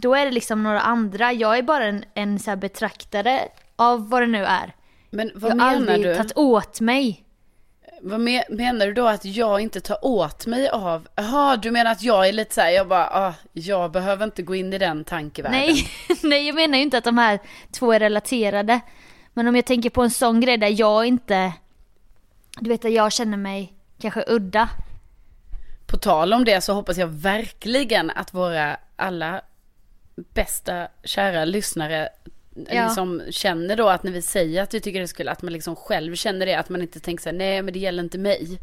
Då 0.00 0.14
är 0.14 0.24
det 0.24 0.30
liksom 0.30 0.62
några 0.62 0.80
andra. 0.80 1.32
Jag 1.32 1.58
är 1.58 1.62
bara 1.62 1.84
en, 1.84 2.04
en 2.14 2.38
så 2.38 2.56
betraktare 2.56 3.48
av 3.76 4.08
vad 4.10 4.22
det 4.22 4.26
nu 4.26 4.44
är. 4.44 4.74
Men 5.10 5.30
vad 5.34 5.50
jag 5.50 5.56
har 5.56 5.56
menar 5.56 5.92
aldrig 5.92 6.02
du? 6.02 6.14
tagit 6.14 6.32
åt 6.36 6.80
mig. 6.80 7.24
Vad 8.00 8.20
me- 8.20 8.44
menar 8.50 8.86
du 8.86 8.92
då 8.92 9.06
att 9.06 9.24
jag 9.24 9.60
inte 9.60 9.80
tar 9.80 10.04
åt 10.04 10.46
mig 10.46 10.68
av? 10.68 11.08
Jaha, 11.14 11.56
du 11.56 11.70
menar 11.70 11.92
att 11.92 12.02
jag 12.02 12.28
är 12.28 12.32
lite 12.32 12.54
så 12.54 12.60
här, 12.60 12.70
jag 12.70 12.88
bara, 12.88 13.06
ah, 13.06 13.34
jag 13.52 13.90
behöver 13.90 14.24
inte 14.24 14.42
gå 14.42 14.54
in 14.54 14.72
i 14.72 14.78
den 14.78 15.04
tankevärlden. 15.04 15.60
Nej, 15.60 15.88
nej, 16.22 16.46
jag 16.46 16.54
menar 16.54 16.76
ju 16.76 16.82
inte 16.82 16.98
att 16.98 17.04
de 17.04 17.18
här 17.18 17.38
två 17.72 17.92
är 17.92 17.98
relaterade. 18.00 18.80
Men 19.34 19.48
om 19.48 19.56
jag 19.56 19.64
tänker 19.66 19.90
på 19.90 20.02
en 20.02 20.10
sån 20.10 20.40
grej 20.40 20.56
där 20.56 20.80
jag 20.80 21.06
inte... 21.06 21.52
Du 22.60 22.70
vet 22.70 22.84
att 22.84 22.92
jag 22.92 23.12
känner 23.12 23.36
mig 23.36 23.72
kanske 24.00 24.24
udda. 24.26 24.68
På 25.86 25.96
tal 25.96 26.32
om 26.32 26.44
det 26.44 26.60
så 26.60 26.72
hoppas 26.72 26.96
jag 26.96 27.06
verkligen 27.06 28.10
att 28.10 28.34
våra 28.34 28.76
alla 28.96 29.40
bästa, 30.34 30.88
kära 31.04 31.44
lyssnare 31.44 32.08
Ja. 32.70 32.84
liksom 32.86 33.22
känner 33.30 33.76
då 33.76 33.88
att 33.88 34.02
när 34.02 34.12
vi 34.12 34.22
säger 34.22 34.62
att 34.62 34.74
vi 34.74 34.80
tycker 34.80 34.98
det 34.98 35.04
är 35.04 35.14
kul, 35.14 35.28
att 35.28 35.42
man 35.42 35.52
liksom 35.52 35.76
själv 35.76 36.14
känner 36.14 36.46
det, 36.46 36.54
att 36.54 36.68
man 36.68 36.82
inte 36.82 37.00
tänker 37.00 37.22
så 37.22 37.28
här, 37.28 37.36
nej 37.36 37.62
men 37.62 37.72
det 37.74 37.78
gäller 37.78 38.02
inte 38.02 38.18
mig. 38.18 38.60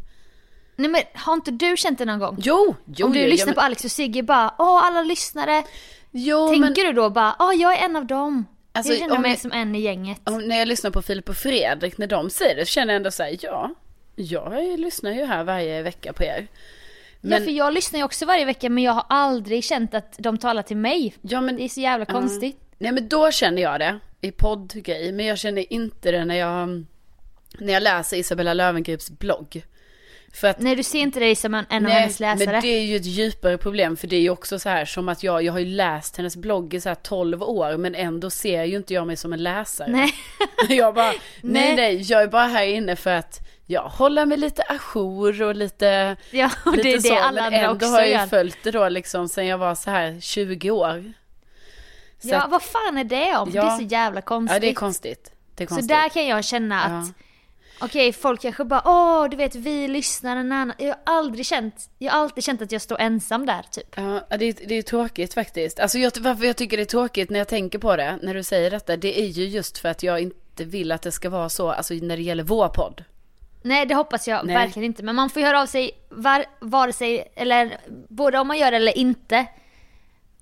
Nej 0.76 0.88
men 0.90 1.00
har 1.14 1.34
inte 1.34 1.50
du 1.50 1.76
känt 1.76 1.98
det 1.98 2.04
någon 2.04 2.18
gång? 2.18 2.36
Jo, 2.42 2.74
jo, 2.96 3.06
om 3.06 3.12
du 3.12 3.20
jo, 3.22 3.28
lyssnar 3.28 3.52
ja, 3.52 3.54
på 3.54 3.60
Alex 3.60 3.84
och 3.84 3.90
Sigge 3.90 4.22
bara 4.22 4.54
åh 4.58 4.84
alla 4.86 5.02
lyssnare. 5.02 5.62
Jo, 6.10 6.48
tänker 6.48 6.60
men 6.60 6.74
du 6.74 6.92
då 6.92 7.10
bara 7.10 7.36
åh 7.38 7.54
jag 7.54 7.78
är 7.78 7.84
en 7.84 7.96
av 7.96 8.06
dem. 8.06 8.44
Alltså, 8.72 8.92
jag 8.92 8.98
känner 9.00 9.18
mig 9.18 9.30
jag- 9.30 9.40
som 9.40 9.52
en 9.52 9.74
i 9.74 9.80
gänget. 9.80 10.20
om, 10.24 10.38
när 10.38 10.56
jag 10.58 10.68
lyssnar 10.68 10.90
på 10.90 11.02
Filip 11.02 11.28
och 11.28 11.36
Fredrik, 11.36 11.98
när 11.98 12.06
de 12.06 12.30
säger 12.30 12.56
det, 12.56 12.66
så 12.66 12.70
känner 12.70 12.92
jag 12.92 12.96
ändå 12.96 13.10
så 13.10 13.22
här, 13.22 13.36
ja, 13.40 13.70
jag 14.16 14.80
lyssnar 14.80 15.12
ju 15.12 15.24
här 15.24 15.44
varje 15.44 15.82
vecka 15.82 16.12
på 16.12 16.24
er. 16.24 16.46
Ja 17.26 17.30
Men, 17.30 17.44
för 17.44 17.50
jag 17.50 17.74
lyssnar 17.74 17.98
ju 17.98 18.04
också 18.04 18.26
varje 18.26 18.44
vecka 18.44 18.70
men 18.70 18.84
jag 18.84 18.92
har 18.92 19.06
aldrig 19.08 19.64
känt 19.64 19.94
att 19.94 20.14
de 20.18 20.38
talar 20.38 20.62
till 20.62 20.76
mig. 20.76 21.14
ja, 21.22 21.40
men 21.40 21.56
Det 21.56 21.62
är 21.64 21.68
så 21.68 21.80
jävla 21.80 22.04
konstigt. 22.04 22.60
Nej 22.78 22.92
men 22.92 23.08
då 23.08 23.30
känner 23.30 23.62
jag 23.62 23.80
det 23.80 23.98
i 24.20 24.30
poddgrej. 24.30 25.12
Men 25.12 25.26
jag 25.26 25.38
känner 25.38 25.72
inte 25.72 26.10
det 26.10 26.24
när 26.24 26.34
jag, 26.34 26.84
när 27.58 27.72
jag 27.72 27.82
läser 27.82 28.16
Isabella 28.16 28.54
Lövengrips 28.54 29.10
blogg. 29.10 29.64
För 30.34 30.48
att, 30.48 30.60
Nej 30.60 30.76
du 30.76 30.82
ser 30.82 30.98
inte 30.98 31.20
dig 31.20 31.34
som 31.36 31.54
en, 31.54 31.64
en 31.70 31.86
av 31.86 31.92
hennes 31.92 32.20
läsare. 32.20 32.52
men 32.52 32.62
det 32.62 32.68
är 32.68 32.82
ju 32.84 32.96
ett 32.96 33.04
djupare 33.06 33.58
problem. 33.58 33.96
För 33.96 34.06
det 34.06 34.16
är 34.16 34.20
ju 34.20 34.30
också 34.30 34.58
så 34.58 34.68
här 34.68 34.84
som 34.84 35.08
att 35.08 35.22
jag, 35.22 35.42
jag 35.42 35.52
har 35.52 35.60
ju 35.60 35.66
läst 35.66 36.16
hennes 36.16 36.36
blogg 36.36 36.74
i 36.74 36.80
så 36.80 36.88
här 36.88 36.96
12 36.96 37.42
år. 37.42 37.76
Men 37.76 37.94
ändå 37.94 38.30
ser 38.30 38.64
ju 38.64 38.76
inte 38.76 38.94
jag 38.94 39.06
mig 39.06 39.16
som 39.16 39.32
en 39.32 39.42
läsare. 39.42 39.88
Nej. 39.90 40.14
Jag 40.68 40.94
bara, 40.94 41.10
nej 41.10 41.20
Nej. 41.42 41.76
nej, 41.76 42.02
jag 42.12 42.22
är 42.22 42.26
bara 42.28 42.46
här 42.46 42.64
inne 42.66 42.96
för 42.96 43.10
att 43.10 43.40
jag 43.66 43.82
håller 43.82 44.26
mig 44.26 44.38
lite 44.38 44.62
ajour 44.62 45.42
och 45.42 45.54
lite, 45.54 46.16
Ja 46.30 46.50
och 46.64 46.72
det 46.76 46.80
är 46.80 46.84
lite 46.84 47.08
det 47.08 47.14
så. 47.14 47.14
alla 47.22 47.50
men 47.50 47.54
ändå 47.70 47.86
har 47.86 47.98
jag 47.98 48.08
ju 48.08 48.14
gör. 48.14 48.26
följt 48.26 48.58
det 48.62 48.70
då 48.70 48.88
liksom 48.88 49.28
sen 49.28 49.46
jag 49.46 49.58
var 49.58 49.74
så 49.74 49.90
här 49.90 50.20
20 50.20 50.70
år. 50.70 51.12
Så 52.22 52.28
Ja 52.28 52.42
att, 52.42 52.50
vad 52.50 52.62
fan 52.62 52.98
är 52.98 53.04
det 53.04 53.36
om? 53.36 53.50
Ja. 53.54 53.62
Det 53.64 53.68
är 53.70 53.76
så 53.76 53.82
jävla 53.82 54.20
konstigt. 54.20 54.54
ja 54.56 54.60
det 54.60 54.70
är 54.70 54.74
konstigt. 54.74 55.32
Det 55.54 55.62
är 55.64 55.66
Så 55.66 55.74
konstigt. 55.74 55.88
där 55.88 56.08
kan 56.08 56.26
jag 56.26 56.44
känna 56.44 56.82
att 56.84 57.08
Okej, 57.80 58.12
folk 58.12 58.40
kanske 58.40 58.64
bara 58.64 58.82
åh, 58.84 59.28
du 59.30 59.36
vet 59.36 59.54
vi 59.54 59.88
lyssnar 59.88 60.36
en 60.36 60.52
annan. 60.52 60.72
Jag 60.78 60.86
har 60.88 60.96
aldrig 61.04 61.46
känt, 61.46 61.90
jag 61.98 62.12
har 62.12 62.20
alltid 62.20 62.44
känt 62.44 62.62
att 62.62 62.72
jag 62.72 62.82
står 62.82 63.00
ensam 63.00 63.46
där 63.46 63.62
typ. 63.70 63.94
Ja, 63.96 64.36
det 64.38 64.44
är, 64.44 64.68
det 64.68 64.74
är 64.74 64.82
tråkigt 64.82 65.34
faktiskt. 65.34 65.80
Alltså 65.80 65.98
jag, 65.98 66.12
varför 66.20 66.44
jag 66.44 66.56
tycker 66.56 66.76
det 66.76 66.82
är 66.82 66.84
tråkigt 66.84 67.30
när 67.30 67.38
jag 67.38 67.48
tänker 67.48 67.78
på 67.78 67.96
det, 67.96 68.18
när 68.22 68.34
du 68.34 68.42
säger 68.42 68.70
detta, 68.70 68.96
det 68.96 69.20
är 69.20 69.26
ju 69.26 69.44
just 69.48 69.78
för 69.78 69.88
att 69.88 70.02
jag 70.02 70.20
inte 70.20 70.64
vill 70.64 70.92
att 70.92 71.02
det 71.02 71.12
ska 71.12 71.30
vara 71.30 71.48
så, 71.48 71.70
alltså 71.70 71.94
när 71.94 72.16
det 72.16 72.22
gäller 72.22 72.42
vår 72.44 72.68
podd. 72.68 73.04
Nej 73.64 73.86
det 73.86 73.94
hoppas 73.94 74.28
jag 74.28 74.46
Nej. 74.46 74.54
verkligen 74.56 74.84
inte. 74.86 75.02
Men 75.02 75.14
man 75.14 75.30
får 75.30 75.40
höra 75.40 75.60
av 75.62 75.66
sig 75.66 75.90
var, 76.08 76.44
vare 76.60 76.92
sig, 76.92 77.32
eller 77.36 77.76
både 78.08 78.38
om 78.38 78.46
man 78.48 78.58
gör 78.58 78.70
det 78.70 78.76
eller 78.76 78.98
inte. 78.98 79.46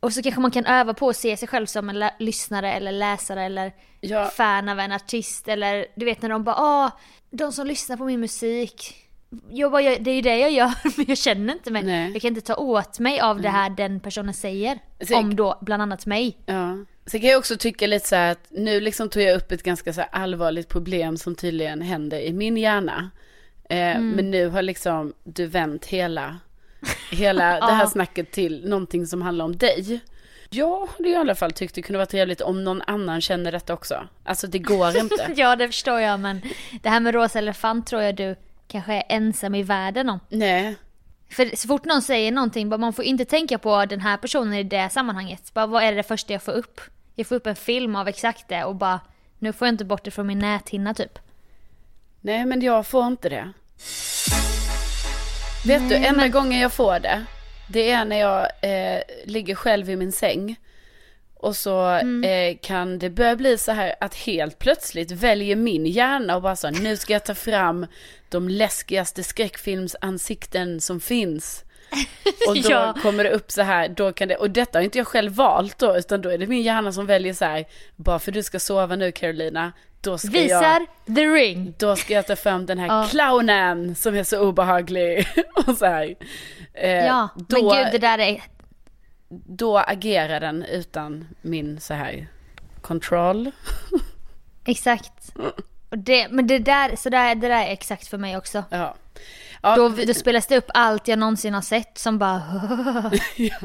Och 0.01 0.13
så 0.13 0.23
kanske 0.23 0.41
man 0.41 0.51
kan 0.51 0.67
öva 0.67 0.95
på 0.95 1.09
att 1.09 1.17
se 1.17 1.37
sig 1.37 1.49
själv 1.49 1.67
som 1.67 1.89
en 1.89 2.05
lyssnare 2.19 2.73
eller 2.73 2.93
läsare 2.93 3.45
eller 3.45 3.73
Ja. 4.01 4.27
fan 4.27 4.69
av 4.69 4.81
en 4.81 4.93
artist. 4.93 5.49
Eller 5.49 5.87
du 5.95 6.05
vet 6.05 6.23
när 6.23 6.29
de 6.29 6.45
bara 6.45 6.57
åh, 6.59 6.91
de 7.31 7.53
som 7.53 7.67
lyssnar 7.67 7.97
på 7.97 8.05
min 8.05 8.21
musik. 8.21 8.95
Jag 9.51 9.73
bara, 9.73 9.83
jag- 9.83 10.05
det 10.05 10.11
är 10.11 10.15
ju 10.15 10.21
det 10.21 10.37
jag 10.39 10.51
gör 10.51 10.73
men 10.97 11.07
jag 11.09 11.19
känner 11.19 11.53
inte 11.55 11.71
mig. 11.71 11.83
Nej. 11.83 12.13
Jag 12.13 12.23
kan 12.23 12.29
inte 12.29 12.41
ta 12.41 12.55
åt 12.55 12.99
mig 12.99 13.21
av 13.21 13.41
det 13.41 13.49
här 13.49 13.71
den 13.71 14.01
personen 14.01 14.35
säger. 14.35 14.79
Så- 15.09 15.17
Om 15.19 15.37
då 15.37 15.59
bland 15.61 15.83
annat 15.83 16.07
mig. 16.07 16.37
Ja. 16.47 16.77
Sen 17.07 17.21
kan 17.21 17.31
jag 17.31 17.39
också 17.39 17.57
tycka 17.57 17.87
lite 17.87 18.09
så 18.09 18.17
här 18.17 18.33
att 18.33 18.47
nu 18.51 18.81
liksom 18.81 19.09
tog 19.09 19.23
jag 19.23 19.37
upp 19.37 19.53
ett 19.53 19.63
ganska 19.63 19.93
så 19.93 20.03
allvarligt 20.13 20.69
problem 20.69 21.17
som 21.17 21.35
tydligen 21.35 21.83
händer 21.83 22.21
i 22.21 22.33
min 22.33 22.57
hjärna. 22.57 23.11
Eh, 23.69 23.77
Mm. 23.97 24.11
Men 24.11 24.31
nu 24.31 24.49
har 24.49 24.63
liksom 24.63 25.13
du 25.25 25.47
vänt 25.47 25.85
hela, 25.87 26.39
hela 27.11 27.45
det 27.67 27.73
här 27.73 27.87
snacket 27.87 28.31
till 28.31 28.69
någonting 28.69 29.07
som 29.07 29.23
handlar 29.23 29.45
om 29.45 29.57
dig. 29.57 30.01
Jag 30.51 30.87
hade 30.97 31.09
i 31.09 31.17
alla 31.17 31.35
fall 31.35 31.53
tyckt 31.53 31.75
det 31.75 31.83
kunde 31.83 31.99
vara 31.99 32.07
trevligt 32.07 32.41
om 32.41 32.65
någon 32.65 32.83
annan 32.83 33.21
känner 33.21 33.53
detta 33.53 33.75
också. 33.75 34.09
Alltså 34.25 34.47
det 34.47 34.59
går 34.59 34.97
inte. 35.01 35.29
Ja 35.37 35.57
det 35.57 35.67
förstår 35.69 36.01
jag 36.01 36.21
men 36.21 36.41
det 36.83 36.89
här 36.89 37.01
med 37.01 37.15
rosa 37.15 37.39
elefant 37.39 37.87
tror 37.87 38.03
jag 38.03 38.17
du 38.17 38.37
kanske 38.69 38.93
är 38.93 39.05
ensam 39.09 39.55
i 39.55 39.63
världen 39.63 40.09
om. 40.09 40.21
Nej, 40.29 40.77
För 41.33 41.57
så 41.57 41.69
fort 41.69 41.85
någon 41.85 42.03
säger 42.03 42.33
någonting, 42.33 42.69
bara 42.69 42.79
man 42.79 42.93
får 42.93 43.05
inte 43.05 43.25
tänka 43.25 43.59
på 43.59 43.85
den 43.85 44.01
här 44.01 44.17
personen 44.17 44.55
i 44.55 44.63
det 44.63 44.91
sammanhanget. 44.91 45.55
Bara 45.55 45.67
vad 45.67 45.83
är 45.83 45.93
det 45.93 46.03
första 46.03 46.33
jag 46.33 46.43
får 46.43 46.53
upp? 46.53 46.81
Jag 47.15 47.27
får 47.27 47.35
upp 47.35 47.47
en 47.47 47.57
film 47.57 47.97
av 47.97 48.09
exakt 48.09 48.49
det 48.49 48.65
och 48.65 48.75
bara 48.75 49.01
nu 49.39 49.53
får 49.53 49.67
jag 49.67 49.73
inte 49.73 49.85
bort 49.85 50.05
det 50.05 50.11
från 50.11 50.27
min 50.27 50.39
näthinna 50.39 50.95
typ. 50.95 51.19
nej 52.21 52.45
men 52.45 52.61
jag 52.61 52.87
får 52.87 53.07
inte 53.07 53.29
det. 53.29 53.53
Vet 55.67 55.89
du, 55.89 55.95
enda 55.95 56.29
gången 56.29 56.61
jag 56.61 56.73
får 56.73 56.99
det, 56.99 57.25
det 57.69 57.91
är 57.91 58.05
när 58.05 58.17
jag 58.17 58.43
eh, 58.63 59.03
ligger 59.25 59.55
själv 59.55 59.91
i 59.91 59.97
min 59.97 60.13
säng. 60.13 60.57
Och 61.43 61.57
så 61.57 61.91
eh, 62.25 62.57
kan 62.63 62.99
det 62.99 63.11
börja 63.11 63.37
bli 63.37 63.59
så 63.59 63.73
här 63.73 63.95
att 64.01 64.15
helt 64.15 64.59
plötsligt 64.59 65.11
väljer 65.11 65.57
min 65.57 65.87
hjärna 65.87 66.37
och 66.37 66.43
bara 66.43 66.57
så 66.57 66.71
nu 66.71 66.97
ska 66.97 67.13
jag 67.13 67.25
ta 67.25 67.35
fram 67.35 67.87
de 68.29 68.49
läskigaste 68.49 69.23
skräckfilmsansikten 69.23 70.81
som 70.81 71.01
finns. 71.01 71.65
Och 72.49 72.55
då 72.57 72.71
Ja. 72.71 72.95
kommer 73.03 73.25
det 73.25 73.31
upp 73.31 73.51
så 73.51 73.63
här, 73.63 73.89
då 73.89 74.13
kan 74.13 74.29
det, 74.29 74.37
och 74.37 74.51
detta 74.51 74.79
har 74.79 74.85
inte 74.85 74.99
jag 74.99 75.07
själv 75.07 75.33
valt 75.33 75.79
då, 75.79 75.97
utan 75.97 76.23
då 76.23 76.29
är 76.29 76.39
det 76.39 76.47
min 76.47 76.63
hjärna 76.63 76.93
som 76.93 77.07
väljer 77.07 77.35
så 77.35 77.45
här, 77.45 77.65
bara 77.97 78.19
för 78.19 78.33
du 78.33 78.43
ska 78.43 78.59
sova 78.59 78.97
nu 78.97 79.13
Carolina, 79.13 79.73
då 80.01 80.19
ska 80.19 80.29
jag... 80.37 80.43
Visar 80.43 80.87
the 81.15 81.27
ring. 81.27 81.75
Då 81.79 81.97
ska 81.97 82.15
jag 82.15 82.27
ta 82.27 82.37
fram 82.37 82.67
den 82.67 82.79
här 82.79 82.87
Ja. 82.87 83.09
clownen 83.11 83.95
som 83.95 84.15
är 84.15 84.25
så 84.25 84.39
obehaglig. 84.41 85.27
och 85.67 85.77
så 85.77 85.87
här. 85.87 86.15
Eh, 86.75 86.91
Ja, 87.07 87.29
då, 87.49 87.63
men 87.63 87.85
gud 87.85 87.93
det 87.93 87.99
där 87.99 88.19
är... 88.19 88.43
då 89.47 89.79
agerar 89.79 90.41
den 90.41 90.63
utan 90.63 91.29
min 91.43 91.81
så 91.81 91.95
här 91.95 92.27
kontroll. 92.81 93.51
Exakt. 94.65 95.35
Och 95.91 95.99
det, 95.99 96.29
men 96.31 96.47
det 96.47 96.59
där, 96.59 96.97
så 96.97 97.09
där, 97.11 97.35
det 97.35 97.49
där 97.49 97.67
är 97.67 97.73
exakt 97.73 98.07
för 98.09 98.19
mig 98.19 98.37
också. 98.37 98.65
Ja. 98.71 98.95
Ja, 99.63 99.77
Då, 99.77 99.89
då 99.89 100.15
spelas 100.15 100.47
det 100.47 100.57
upp 100.57 100.71
allt 100.75 101.09
jag 101.09 101.19
någonsin 101.19 101.55
har 101.55 101.61
sett 101.63 101.99
som 101.99 102.19
bara... 102.19 102.43
ja. 103.37 103.57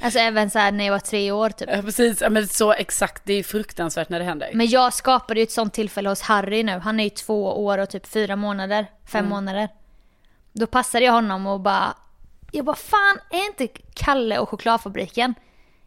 Alltså 0.00 0.18
även 0.18 0.50
så 0.50 0.58
när 0.70 0.84
jag 0.84 0.92
var 0.92 0.98
tre 0.98 1.30
år 1.30 1.50
typ. 1.50 1.68
ja, 1.72 1.82
precis. 1.82 2.20
Ja, 2.20 2.30
men 2.30 2.48
så 2.48 2.72
exakt. 2.72 3.22
Det 3.24 3.32
är 3.32 3.42
fruktansvärt 3.42 4.08
när 4.08 4.18
det 4.18 4.24
händer. 4.24 4.50
Men 4.54 4.66
jag 4.66 4.94
skapade 4.94 5.40
ju 5.40 5.44
ett 5.44 5.52
sånt 5.52 5.74
tillfälle 5.74 6.08
hos 6.08 6.20
Harry 6.22 6.62
nu. 6.62 6.72
Han 6.78 7.00
är 7.00 7.04
ju 7.04 7.10
två 7.10 7.64
år 7.64 7.78
och 7.78 7.90
typ 7.90 8.06
fyra 8.06 8.36
månader, 8.36 8.86
fem 9.06 9.18
Mm. 9.18 9.30
månader. 9.30 9.68
Då 10.52 10.66
passade 10.66 11.04
jag 11.04 11.12
honom 11.12 11.46
och 11.46 11.60
bara... 11.60 11.94
Jag 12.56 12.64
bara 12.64 12.76
fan, 12.76 13.18
är 13.30 13.46
inte 13.46 13.80
Kalle 13.94 14.38
och 14.38 14.48
chokladfabriken 14.48 15.34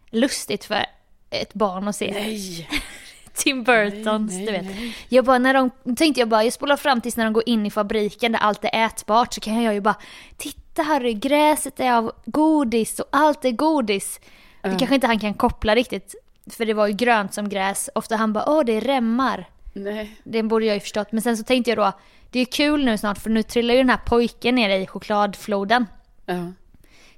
lustigt 0.09 0.65
för 0.65 0.85
ett 1.29 1.53
barn 1.53 1.87
att 1.87 1.95
se? 1.95 2.11
Nej. 2.11 2.69
Tim 3.33 3.63
Burtons, 3.63 4.33
nej, 4.33 4.45
du 4.45 4.51
vet. 4.51 4.65
nej. 4.65 4.95
Jag 5.09 5.25
bara, 5.25 5.37
när 5.37 5.53
de, 5.53 5.95
tänkte 5.95 6.19
jag 6.21 6.29
bara, 6.29 6.43
jag 6.43 6.53
spolar 6.53 6.77
fram 6.77 7.01
tills 7.01 7.17
när 7.17 7.23
de 7.23 7.33
går 7.33 7.43
in 7.45 7.65
i 7.65 7.71
fabriken 7.71 8.31
där 8.31 8.39
allt 8.39 8.65
är 8.65 8.85
ätbart 8.85 9.33
så 9.33 9.41
kan 9.41 9.63
jag 9.63 9.73
ju 9.73 9.81
bara, 9.81 9.95
titta 10.37 10.83
Harry, 10.83 11.13
gräset 11.13 11.79
är 11.79 11.93
av 11.93 12.11
godis 12.25 12.99
och 12.99 13.07
allt 13.11 13.45
är 13.45 13.51
godis. 13.51 14.19
Det 14.61 14.75
kanske 14.79 14.95
inte 14.95 15.07
han 15.07 15.19
kan 15.19 15.33
koppla 15.33 15.75
riktigt, 15.75 16.15
för 16.51 16.65
det 16.65 16.73
var 16.73 16.87
ju 16.87 16.93
grönt 16.93 17.33
som 17.33 17.49
gräs. 17.49 17.89
Ofta 17.95 18.15
han 18.15 18.33
bara, 18.33 18.49
åh 18.49 18.63
det 18.65 18.73
är 18.73 18.81
remmar. 18.81 19.45
Nej. 19.73 20.15
Det 20.23 20.43
borde 20.43 20.65
jag 20.65 20.73
ju 20.73 20.79
förstått. 20.79 21.11
Men 21.11 21.21
sen 21.21 21.37
så 21.37 21.43
tänkte 21.43 21.71
jag 21.71 21.77
då, 21.77 21.91
det 22.29 22.39
är 22.39 22.45
kul 22.45 22.85
nu 22.85 22.97
snart 22.97 23.17
för 23.17 23.29
nu 23.29 23.43
trillar 23.43 23.73
ju 23.73 23.79
den 23.79 23.89
här 23.89 23.99
pojken 24.05 24.55
ner 24.55 24.79
i 24.79 24.87
chokladfloden. 24.87 25.85
Ja. 26.35 26.53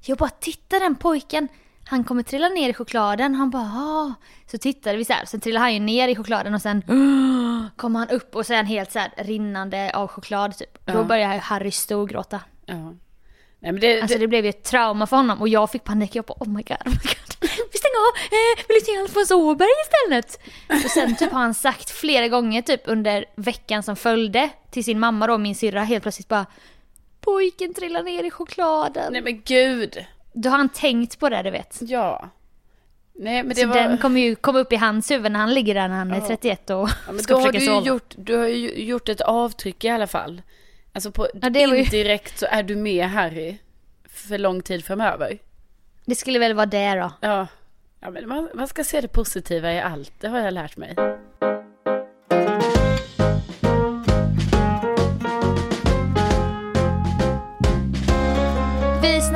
Jag 0.02 0.18
bara, 0.18 0.30
titta 0.30 0.80
den 0.80 0.96
pojken, 0.96 1.48
han 1.86 2.04
kommer 2.04 2.24
trilla 2.24 2.50
ner 2.50 2.70
i 2.70 2.74
chokladen. 2.74 3.36
Han 3.36 3.50
bara, 3.50 3.64
ah. 3.64 4.14
Så 4.52 4.58
tittade 4.58 4.98
vi 4.98 5.06
så 5.06 5.14
här, 5.14 5.26
sen 5.26 5.40
trillade 5.40 5.64
han 5.64 5.74
ju 5.74 5.80
ner 5.80 6.08
i 6.08 6.16
chokladen 6.16 6.54
och 6.54 6.62
sen 6.62 6.82
kommer 7.76 8.00
han 8.00 8.10
upp 8.10 8.36
och 8.36 8.46
han 8.50 8.66
helt 8.66 8.92
så 8.92 9.00
här 9.00 9.12
rinnande 9.18 9.92
av 9.94 10.08
choklad 10.08 10.58
typ. 10.58 10.86
Då 10.86 10.94
Ja. 10.94 11.04
började 11.04 11.38
Harry 11.38 11.72
storgråta. 11.72 12.40
ja. 12.66 12.94
Nej 13.64 13.72
men 13.72 13.82
det, 13.82 14.02
Alltså 14.02 14.18
det, 14.18 14.24
det 14.24 14.28
blev 14.28 14.44
ju 14.46 14.50
ett 14.50 14.64
trauma 14.64 15.08
för 15.08 15.18
honom 15.18 15.42
och 15.42 15.48
jag 15.50 15.72
fick 15.72 15.84
panik. 15.84 16.16
Jag 16.16 16.26
bara, 16.26 16.34
oh 16.40 16.48
my 16.50 16.64
god, 16.64 16.78
oh 16.86 16.90
my 16.90 16.94
god. 16.94 17.36
Vi 17.72 17.78
stänger 17.78 18.00
av, 18.10 18.16
eh, 18.18 18.68
vill 18.68 18.78
du 18.80 18.86
se 18.86 18.98
Alfons 19.02 19.32
Åberg 19.32 19.70
istället? 19.86 20.40
Och 20.86 20.92
sen 20.92 21.16
typ 21.16 21.32
har 21.32 21.40
han 21.40 21.54
sagt 21.54 21.90
flera 21.90 22.28
gånger 22.28 22.62
typ 22.62 22.82
under 22.86 23.26
veckan 23.36 23.84
som 23.84 23.96
följde 23.96 24.50
till 24.72 24.84
sin 24.84 25.00
mamma 25.00 25.28
då, 25.28 25.38
min 25.38 25.56
syrra, 25.56 25.84
helt 25.84 26.02
plötsligt 26.04 26.28
bara 26.28 26.46
Pojken 27.22 27.74
trillar 27.74 28.04
ner 28.04 28.24
i 28.24 28.32
chokladen. 28.32 29.14
nej 29.14 29.22
men 29.22 29.42
gud. 29.46 30.06
Då 30.34 30.50
har 30.50 30.58
han 30.58 30.70
tänkt 30.70 31.20
på 31.20 31.30
det 31.30 31.42
du 31.44 31.52
vet. 31.52 31.78
Ja. 31.82 32.30
Nej 33.14 33.44
men 33.44 33.50
det 33.56 33.62
Så 33.62 33.68
var... 33.68 33.76
den 33.76 33.98
kommer 33.98 34.22
ju 34.22 34.36
komma 34.36 34.60
upp 34.60 34.74
i 34.74 34.76
hans 34.76 35.12
huvud 35.12 35.32
när 35.32 35.40
han 35.40 35.54
ligger 35.54 35.74
där 35.76 35.88
när 35.88 35.96
han 35.96 36.12
är 36.12 36.16
Ja. 36.20 36.28
31 36.28 36.70
och 36.70 36.90
Ja, 37.08 37.12
men 37.12 37.20
ska 37.20 37.36
försöka 37.38 37.58
ju 37.60 37.66
sova. 37.68 37.88
gjort, 37.88 38.14
du 38.18 38.38
har 38.38 38.48
ju 38.48 38.84
gjort 38.84 39.10
ett 39.10 39.22
avtryck 39.22 39.84
i 39.84 39.90
alla 39.90 40.08
fall. 40.08 40.42
Alltså 40.94 41.12
på 41.12 41.28
Ja, 41.42 41.50
ju- 41.50 41.78
indirekt 41.78 42.40
så 42.40 42.46
är 42.50 42.64
du 42.64 42.76
med 42.76 43.06
Harry 43.10 43.58
för 44.10 44.38
lång 44.38 44.62
tid 44.62 44.86
framöver. 44.86 45.38
Det 46.06 46.16
skulle 46.16 46.40
väl 46.40 46.54
vara 46.54 46.66
det 46.66 46.96
då. 46.96 47.12
Ja, 47.22 47.48
ja 48.00 48.10
men 48.12 48.28
man, 48.28 48.50
man 48.54 48.68
ska 48.68 48.84
se 48.84 49.02
det 49.02 49.08
positiva 49.08 49.74
i 49.74 49.80
allt, 49.82 50.14
det 50.20 50.28
har 50.28 50.40
jag 50.40 50.54
lärt 50.54 50.78
mig. 50.78 50.96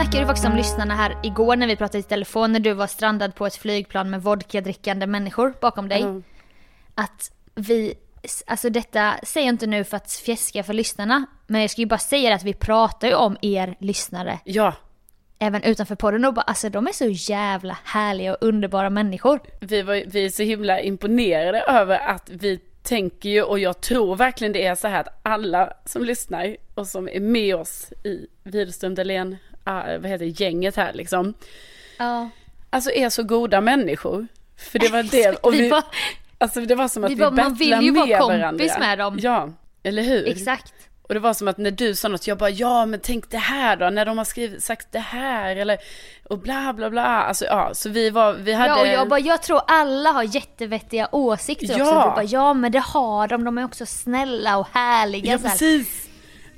Snackade 0.06 0.24
ju 0.24 0.28
faktiskt 0.28 0.48
om 0.48 0.56
lyssnarna 0.56 0.96
här 0.96 1.18
igår 1.24 1.56
när 1.56 1.68
vi 1.68 1.76
pratade 1.76 2.00
i 2.00 2.04
telefon 2.04 2.52
när 2.52 2.60
du 2.60 2.74
var 2.74 2.88
strandad 2.88 3.36
på 3.36 3.46
ett 3.46 3.56
flygplan 3.56 4.10
med 4.10 4.22
vodka-drickande 4.22 5.08
människor 5.08 5.54
bakom 5.62 5.90
dig. 5.90 6.02
Ja. 6.02 6.22
Att 6.96 7.32
vi, 7.56 7.94
alltså 8.48 8.70
detta 8.70 9.14
säger 9.24 9.48
jag 9.48 9.54
inte 9.54 9.68
nu 9.68 9.84
för 9.84 9.98
att 9.98 10.12
fjäska 10.12 10.64
för 10.64 10.74
lyssnarna, 10.74 11.26
men 11.48 11.62
jag 11.62 11.70
ska 11.70 11.82
ju 11.82 11.88
bara 11.88 11.98
säga 11.98 12.36
att 12.36 12.44
vi 12.44 12.54
pratar 12.54 13.08
ju 13.08 13.14
om 13.14 13.38
er 13.42 13.76
lyssnare 13.80 14.40
Ja, 14.44 14.74
även 15.40 15.64
utanför 15.64 15.96
podden 15.96 16.26
och 16.26 16.34
bara, 16.34 16.42
alltså 16.42 16.70
de 16.70 16.88
är 16.88 16.92
så 16.92 17.32
jävla 17.34 17.78
härliga 17.84 18.32
och 18.32 18.38
underbara 18.42 18.90
människor. 18.90 19.40
vi, 19.60 19.82
var, 19.82 20.04
vi 20.08 20.26
är 20.26 20.30
så 20.30 20.44
himla 20.44 20.82
imponerade 20.82 21.62
över 21.62 21.98
att 21.98 22.30
vi 22.30 22.60
tänker 22.84 23.30
ju, 23.30 23.44
och 23.44 23.60
jag 23.60 23.82
tror 23.82 24.16
verkligen 24.16 24.54
det 24.54 24.66
är 24.66 24.76
så 24.76 24.88
här 24.88 25.00
att 25.00 25.20
alla 25.24 25.74
som 25.86 26.04
lyssnar 26.06 26.58
och 26.76 26.88
som 26.88 27.10
är 27.10 27.20
med 27.20 27.56
oss 27.56 27.94
i 28.04 28.28
Widerström 28.44 28.96
Dahlén, 28.96 29.38
ah, 29.52 29.55
vad 29.74 30.06
heter 30.06 30.26
det, 30.26 30.40
gänget 30.40 30.76
här 30.76 30.94
liksom, 30.94 31.34
Ja. 31.98 32.30
alltså 32.70 32.92
är 32.92 33.10
så 33.10 33.24
goda 33.24 33.62
människor. 33.62 34.28
För 34.58 34.80
det 34.80 34.90
var 34.90 35.04
det, 35.04 35.36
och 35.36 35.54
vi 35.54 35.62
vi, 35.62 35.72
alltså 36.38 36.62
det 36.62 36.76
var 36.76 36.88
som 36.88 37.04
att 37.04 37.12
Vi 37.12 37.16
vi, 37.16 37.20
bara, 37.22 37.32
man 37.32 37.54
vill 37.54 37.82
ju 37.82 37.92
vara 37.92 38.20
kompis 38.20 38.28
varandra. 38.70 38.80
med 38.80 38.98
dem. 38.98 39.18
Ja, 39.22 39.50
eller 39.84 40.04
hur? 40.04 40.28
exakt. 40.28 40.74
Och 41.08 41.14
det 41.14 41.20
var 41.20 41.34
som 41.34 41.48
att 41.48 41.58
när 41.58 41.72
du 41.72 41.96
sa 41.96 42.08
något, 42.08 42.28
jag 42.28 42.38
bara 42.38 42.50
ja 42.50 42.86
men 42.86 43.00
tänk 43.04 43.30
det 43.30 43.38
här 43.38 43.76
då, 43.76 43.90
när 43.90 44.06
de 44.06 44.18
har 44.18 44.26
skrivit, 44.26 44.64
sagt 44.64 44.88
det 44.92 45.00
här 45.00 45.56
eller 45.56 45.78
och 46.30 46.40
bla 46.40 46.74
bla 46.74 46.90
bla. 46.90 47.06
Alltså 47.06 47.46
ja, 47.46 47.70
så 47.74 47.90
vi 47.90 48.10
var, 48.10 48.34
vi 48.34 48.54
hade. 48.54 48.70
Ja 48.70 48.82
och 48.82 48.88
jag 48.88 49.10
bara, 49.10 49.20
jag 49.20 49.42
tror 49.44 49.62
alla 49.68 50.12
har 50.12 50.24
jättevettiga 50.24 51.10
åsikter 51.12 51.66
också. 51.74 51.78
Ja. 51.80 52.04
Du 52.10 52.10
bara, 52.16 52.24
ja 52.24 52.54
men 52.54 52.72
det 52.72 52.80
har 52.80 53.28
de, 53.28 53.44
de 53.44 53.58
är 53.58 53.66
också 53.66 53.86
snälla 53.86 54.58
och 54.58 54.68
härliga. 54.74 55.32
Ja 55.32 55.38
precis. 55.38 56.10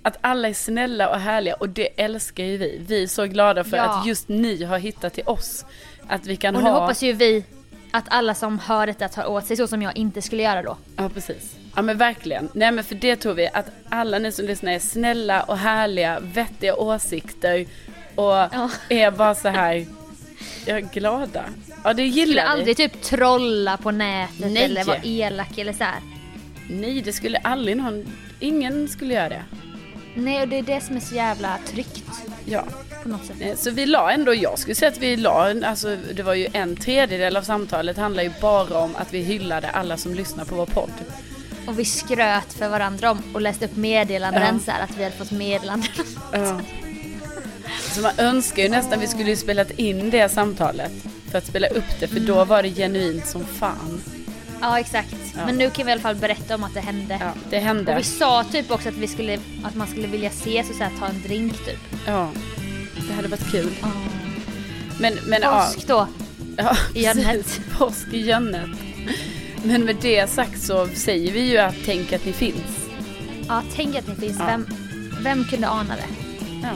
Att 0.07 0.17
alla 0.21 0.47
är 0.49 0.53
snälla 0.53 1.09
och 1.09 1.19
härliga 1.19 1.53
och 1.55 1.69
det 1.69 1.89
älskar 2.01 2.43
ju 2.43 2.57
vi. 2.57 2.81
Vi 2.87 3.03
är 3.03 3.07
så 3.07 3.25
glada 3.25 3.63
för 3.63 3.77
Ja. 3.77 3.83
att 3.83 4.07
just 4.07 4.27
ni 4.29 4.63
har 4.63 4.77
hittat 4.77 5.13
till 5.13 5.23
oss. 5.27 5.65
Att 6.07 6.25
vi 6.25 6.35
kan 6.35 6.55
Och 6.55 6.63
nu 6.63 6.69
ha. 6.69 6.79
hoppas 6.79 7.01
ju 7.03 7.13
vi 7.13 7.43
att 7.91 8.03
alla 8.07 8.33
som 8.33 8.59
hör 8.59 8.87
detta 8.87 9.07
tar 9.07 9.25
åt 9.25 9.45
sig 9.45 9.57
så 9.57 9.67
som 9.67 9.81
jag 9.81 9.97
inte 9.97 10.21
skulle 10.21 10.43
göra 10.43 10.61
då. 10.61 10.77
Ja 10.95 11.09
precis. 11.09 11.55
Ja 11.75 11.81
men 11.81 11.97
verkligen. 11.97 12.49
Nej 12.53 12.71
men 12.71 12.83
för 12.83 12.95
det 12.95 13.15
tror 13.15 13.33
vi 13.33 13.49
att 13.53 13.65
alla 13.89 14.19
ni 14.19 14.31
som 14.31 14.45
lyssnar 14.45 14.71
är 14.71 14.79
snälla 14.79 15.43
och 15.43 15.57
härliga, 15.57 16.19
vettiga 16.19 16.75
åsikter 16.75 17.65
och 18.15 18.23
Ja. 18.33 18.69
är 18.89 19.11
bara 19.11 19.35
så 19.35 19.47
här 19.49 19.85
ja, 20.65 20.79
glada. 20.79 21.43
Ja 21.83 21.93
det 21.93 21.93
Skulle 21.93 22.03
gillar 22.03 22.43
vi. 22.43 22.49
aldrig 22.49 22.77
typ 22.77 23.01
trolla 23.01 23.77
på 23.77 23.91
nätet 23.91 24.51
Nej. 24.51 24.63
eller 24.63 24.83
vara 24.83 24.97
elak 25.03 25.57
eller 25.57 25.73
så 25.73 25.83
här. 25.83 25.99
Nej, 26.69 27.01
det 27.01 27.13
skulle 27.13 27.37
aldrig 27.37 27.77
någon, 27.77 28.05
ingen 28.39 28.87
skulle 28.87 29.13
göra 29.13 29.29
det. 29.29 29.43
Nej 30.17 30.41
och 30.41 30.47
det 30.47 30.57
är 30.57 30.61
det 30.63 30.81
som 30.81 30.95
är 30.95 30.99
så 30.99 31.15
jävla 31.15 31.57
tryggt 31.67 32.03
Ja, 32.45 32.63
på 33.03 33.09
något 33.09 33.25
sätt. 33.25 33.35
Eh, 33.39 33.55
så 33.55 33.71
vi 33.71 33.85
la 33.85 34.11
ändå, 34.11 34.33
jag 34.35 34.59
skulle 34.59 34.75
säga 34.75 34.91
att 34.91 34.97
vi 34.97 35.17
la, 35.17 35.53
alltså 35.65 35.97
det 36.13 36.23
var 36.23 36.33
ju 36.33 36.47
en 36.53 36.75
tredjedel 36.75 37.37
av 37.37 37.41
samtalet 37.41 37.97
handlar 37.97 38.23
ju 38.23 38.31
bara 38.41 38.77
om 38.79 38.95
att 38.95 39.13
vi 39.13 39.19
hyllade 39.19 39.69
alla 39.69 39.97
som 39.97 40.13
lyssnar 40.13 40.45
på 40.45 40.55
vår 40.55 40.65
podd. 40.65 40.91
Och 41.67 41.79
vi 41.79 41.85
skröt 41.85 42.53
för 42.53 42.69
varandra 42.69 43.11
om 43.11 43.21
och 43.33 43.41
läste 43.41 43.65
upp 43.65 43.75
meddelanden 43.75 44.43
Ja. 44.53 44.59
så 44.65 44.71
här 44.71 44.83
att 44.83 44.97
vi 44.97 45.03
hade 45.03 45.15
fått 45.15 45.31
meddelanden. 45.31 45.89
Ja. 46.33 46.61
Så 47.91 48.01
man 48.01 48.11
önskar 48.17 48.63
ju 48.63 48.69
nästan 48.69 48.99
vi 48.99 49.07
skulle 49.07 49.29
ju 49.29 49.35
spelat 49.35 49.71
in 49.71 50.09
det 50.09 50.29
samtalet. 50.29 50.91
för 51.31 51.37
att 51.37 51.45
spela 51.45 51.67
upp 51.67 51.99
det. 51.99 52.07
För 52.07 52.19
då 52.19 52.45
var 52.45 52.63
det 52.63 52.69
genuint 52.69 53.27
som 53.27 53.45
fan. 53.45 54.01
Ja 54.61 54.79
exakt. 54.79 55.15
Ja. 55.35 55.45
Men 55.45 55.57
nu 55.57 55.69
kan 55.69 55.85
vi 55.85 55.89
i 55.89 55.93
alla 55.93 56.01
fall 56.01 56.15
berätta 56.15 56.55
om 56.55 56.63
att 56.63 56.73
det 56.73 56.79
hände. 56.79 57.17
Ja, 57.21 57.31
det 57.49 57.57
Och 57.57 57.63
hände. 57.63 57.95
vi 57.97 58.03
sa 58.03 58.43
typ 58.43 58.71
också 58.71 58.89
att, 58.89 58.95
vi 58.95 59.07
skulle, 59.07 59.39
att 59.63 59.75
man 59.75 59.87
skulle 59.87 60.07
vilja 60.07 60.29
ses 60.29 60.69
och 60.69 60.75
så 60.75 60.83
här, 60.83 60.91
ta 60.99 61.05
en 61.05 61.21
drink 61.21 61.53
typ. 61.65 61.79
Ja, 62.05 62.29
det 63.07 63.13
hade 63.13 63.27
varit 63.27 63.51
kul. 63.51 63.69
Men, 64.99 65.13
men 65.27 65.41
Påsk 65.41 65.87
då. 65.87 66.07
ja, 66.57 66.77
i 66.95 67.03
Jönnet. 67.03 67.59
Påsk 67.77 68.07
i 68.13 68.17
Jönnet. 68.21 68.69
Men 69.63 69.83
med 69.85 69.95
det 70.01 70.29
sagt 70.29 70.61
så 70.61 70.87
säger 70.87 71.31
vi 71.33 71.39
ju 71.39 71.57
att 71.57 71.75
tänk 71.85 72.13
att 72.13 72.25
ni 72.25 72.33
finns. 72.33 72.87
Ja, 73.47 73.61
tänk 73.75 73.95
att 73.95 74.07
ni 74.07 74.15
finns. 74.15 74.39
Ja. 74.39 74.45
Vem, 74.45 74.65
vem 75.21 75.43
kunde 75.43 75.69
ana 75.69 75.95
det? 75.95 76.07
Ja. 76.63 76.69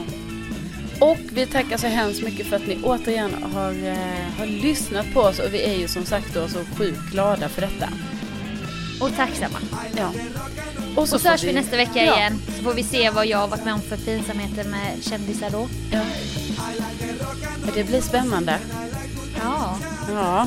Och 1.02 1.18
vi 1.32 1.46
tackar 1.46 1.76
så 1.76 1.86
hemskt 1.86 2.22
mycket 2.22 2.46
för 2.46 2.56
att 2.56 2.66
ni 2.66 2.78
återigen 2.82 3.30
har, 3.54 3.70
eh, 3.88 4.38
har 4.38 4.46
lyssnat 4.46 5.06
på 5.14 5.20
oss 5.20 5.38
och 5.38 5.54
vi 5.54 5.62
är 5.62 5.74
ju 5.78 5.88
som 5.88 6.04
sagt 6.04 6.34
då 6.34 6.48
så 6.48 6.58
sjukt 6.78 7.10
glada 7.12 7.48
för 7.48 7.60
detta. 7.60 7.88
Och 9.00 9.16
tacksamma. 9.16 9.58
Ja. 9.96 10.12
Och 10.96 11.08
så 11.08 11.18
får 11.18 11.28
hörs 11.28 11.44
vi 11.44 11.52
nästa 11.52 11.76
vecka 11.76 12.04
Ja. 12.04 12.16
igen. 12.16 12.42
Så 12.56 12.62
får 12.62 12.74
vi 12.74 12.82
se 12.82 13.10
vad 13.10 13.26
jag 13.26 13.38
har 13.38 13.48
varit 13.48 13.64
med 13.64 13.74
om 13.74 13.80
för 13.80 13.96
pinsamheter 13.96 14.64
med 14.64 15.04
kändisar 15.04 15.50
då. 15.50 15.68
Ja, 15.92 16.00
Det 17.74 17.84
blir 17.84 18.00
spännande. 18.00 18.58
Ja. 19.42 19.78
Ja, 20.14 20.46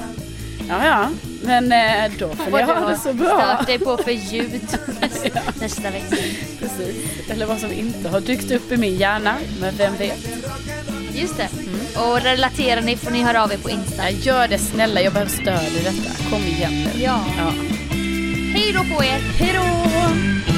ja, 0.70 0.86
ja. 0.86 1.10
men 1.44 1.72
eh, 1.72 2.12
då 2.20 2.36
får 2.36 2.58
ni 2.58 2.64
ha 2.64 2.90
det 2.90 2.98
så 2.98 3.14
bra. 3.14 3.56
Stört 3.56 3.68
dig 3.68 3.80
på 3.80 3.98
för 3.98 4.12
ljud 4.12 4.62
nästa, 5.02 5.40
nästa 5.60 5.92
vecka. 5.92 6.16
Precis. 6.60 6.96
Eller 7.30 7.46
vad 7.46 7.60
som 7.60 7.72
inte 7.72 8.10
har 8.10 8.20
dykt 8.20 8.52
upp 8.52 8.72
i 8.72 8.78
min 8.78 8.96
hjärna, 8.96 9.36
men 9.62 9.76
vem 9.78 9.96
vet. 9.96 10.28
Just 11.14 11.38
det. 11.38 11.50
Och 12.00 12.22
relaterar 12.22 12.82
ni 12.82 12.98
får 12.98 13.12
ni 13.12 13.24
höra 13.24 13.44
av 13.44 13.54
er 13.54 13.58
på 13.58 13.70
Insta. 13.70 14.10
Ja, 14.10 14.18
gör 14.18 14.48
det 14.48 14.58
snälla, 14.58 15.02
jag 15.02 15.14
behöver 15.14 15.32
stöd 15.32 15.74
i 15.80 15.84
detta. 15.84 16.30
Kom 16.30 16.42
igen 16.42 16.74
nu. 16.74 17.04
Ja. 17.04 17.20
Ja. 17.38 17.54
Hej 18.54 18.74
då 18.74 18.96
på 18.96 19.04
er! 19.04 19.20
Hej 19.40 19.54
då! 19.54 20.55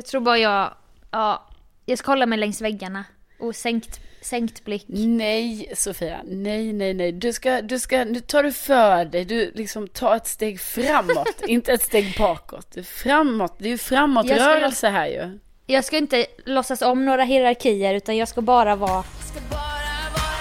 Jag 0.00 0.06
tror 0.06 0.20
bara 0.20 0.38
jag, 0.38 0.74
ja, 1.10 1.48
jag 1.86 1.98
ska 1.98 2.10
hålla 2.10 2.26
mig 2.26 2.38
längs 2.38 2.60
väggarna. 2.60 3.04
Och 3.38 3.56
sänkt, 3.56 4.00
sänkt 4.20 4.64
blick. 4.64 4.84
Nej, 4.88 5.72
Sofia. 5.76 6.20
Nej, 6.24 6.72
nej, 6.72 6.94
nej. 6.94 7.12
Du 7.12 7.32
ska, 7.32 7.62
du 7.62 7.78
ska, 7.78 8.04
nu 8.04 8.20
tar 8.20 8.42
du 8.42 8.52
för 8.52 9.04
dig. 9.04 9.24
Du 9.24 9.52
liksom 9.54 9.88
tar 9.88 10.16
ett 10.16 10.26
steg 10.26 10.60
framåt, 10.60 11.42
inte 11.46 11.72
ett 11.72 11.82
steg 11.82 12.14
bakåt. 12.18 12.76
Framåt. 12.86 13.54
Det 13.58 13.64
är 13.64 13.70
ju 13.70 13.78
framåtrörelse 13.78 14.88
här 14.88 15.06
ju. 15.06 15.38
Jag 15.66 15.84
ska 15.84 15.96
inte 15.96 16.26
låtsas 16.44 16.82
om 16.82 17.04
några 17.04 17.24
hierarkier 17.24 17.94
utan 17.94 18.16
jag 18.16 18.28
ska 18.28 18.40
bara 18.40 18.76
vara 18.76 19.04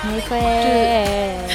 mig 0.05 0.22
själv. 0.22 1.49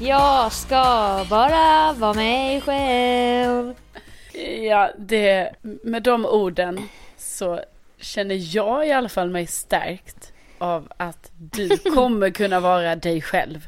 Jag 0.00 0.52
ska 0.52 1.24
bara 1.30 1.92
vara 1.92 2.14
mig 2.14 2.60
själv. 2.60 3.74
Ja, 4.62 4.90
det, 4.98 5.50
med 5.62 6.02
de 6.02 6.26
orden 6.26 6.88
så 7.16 7.60
känner 7.98 8.56
jag 8.56 8.88
i 8.88 8.92
alla 8.92 9.08
fall 9.08 9.30
mig 9.30 9.46
stärkt 9.46 10.32
av 10.58 10.92
att 10.96 11.30
du 11.36 11.68
kommer 11.94 12.30
kunna 12.30 12.60
vara 12.60 12.96
dig 12.96 13.22
själv. 13.22 13.66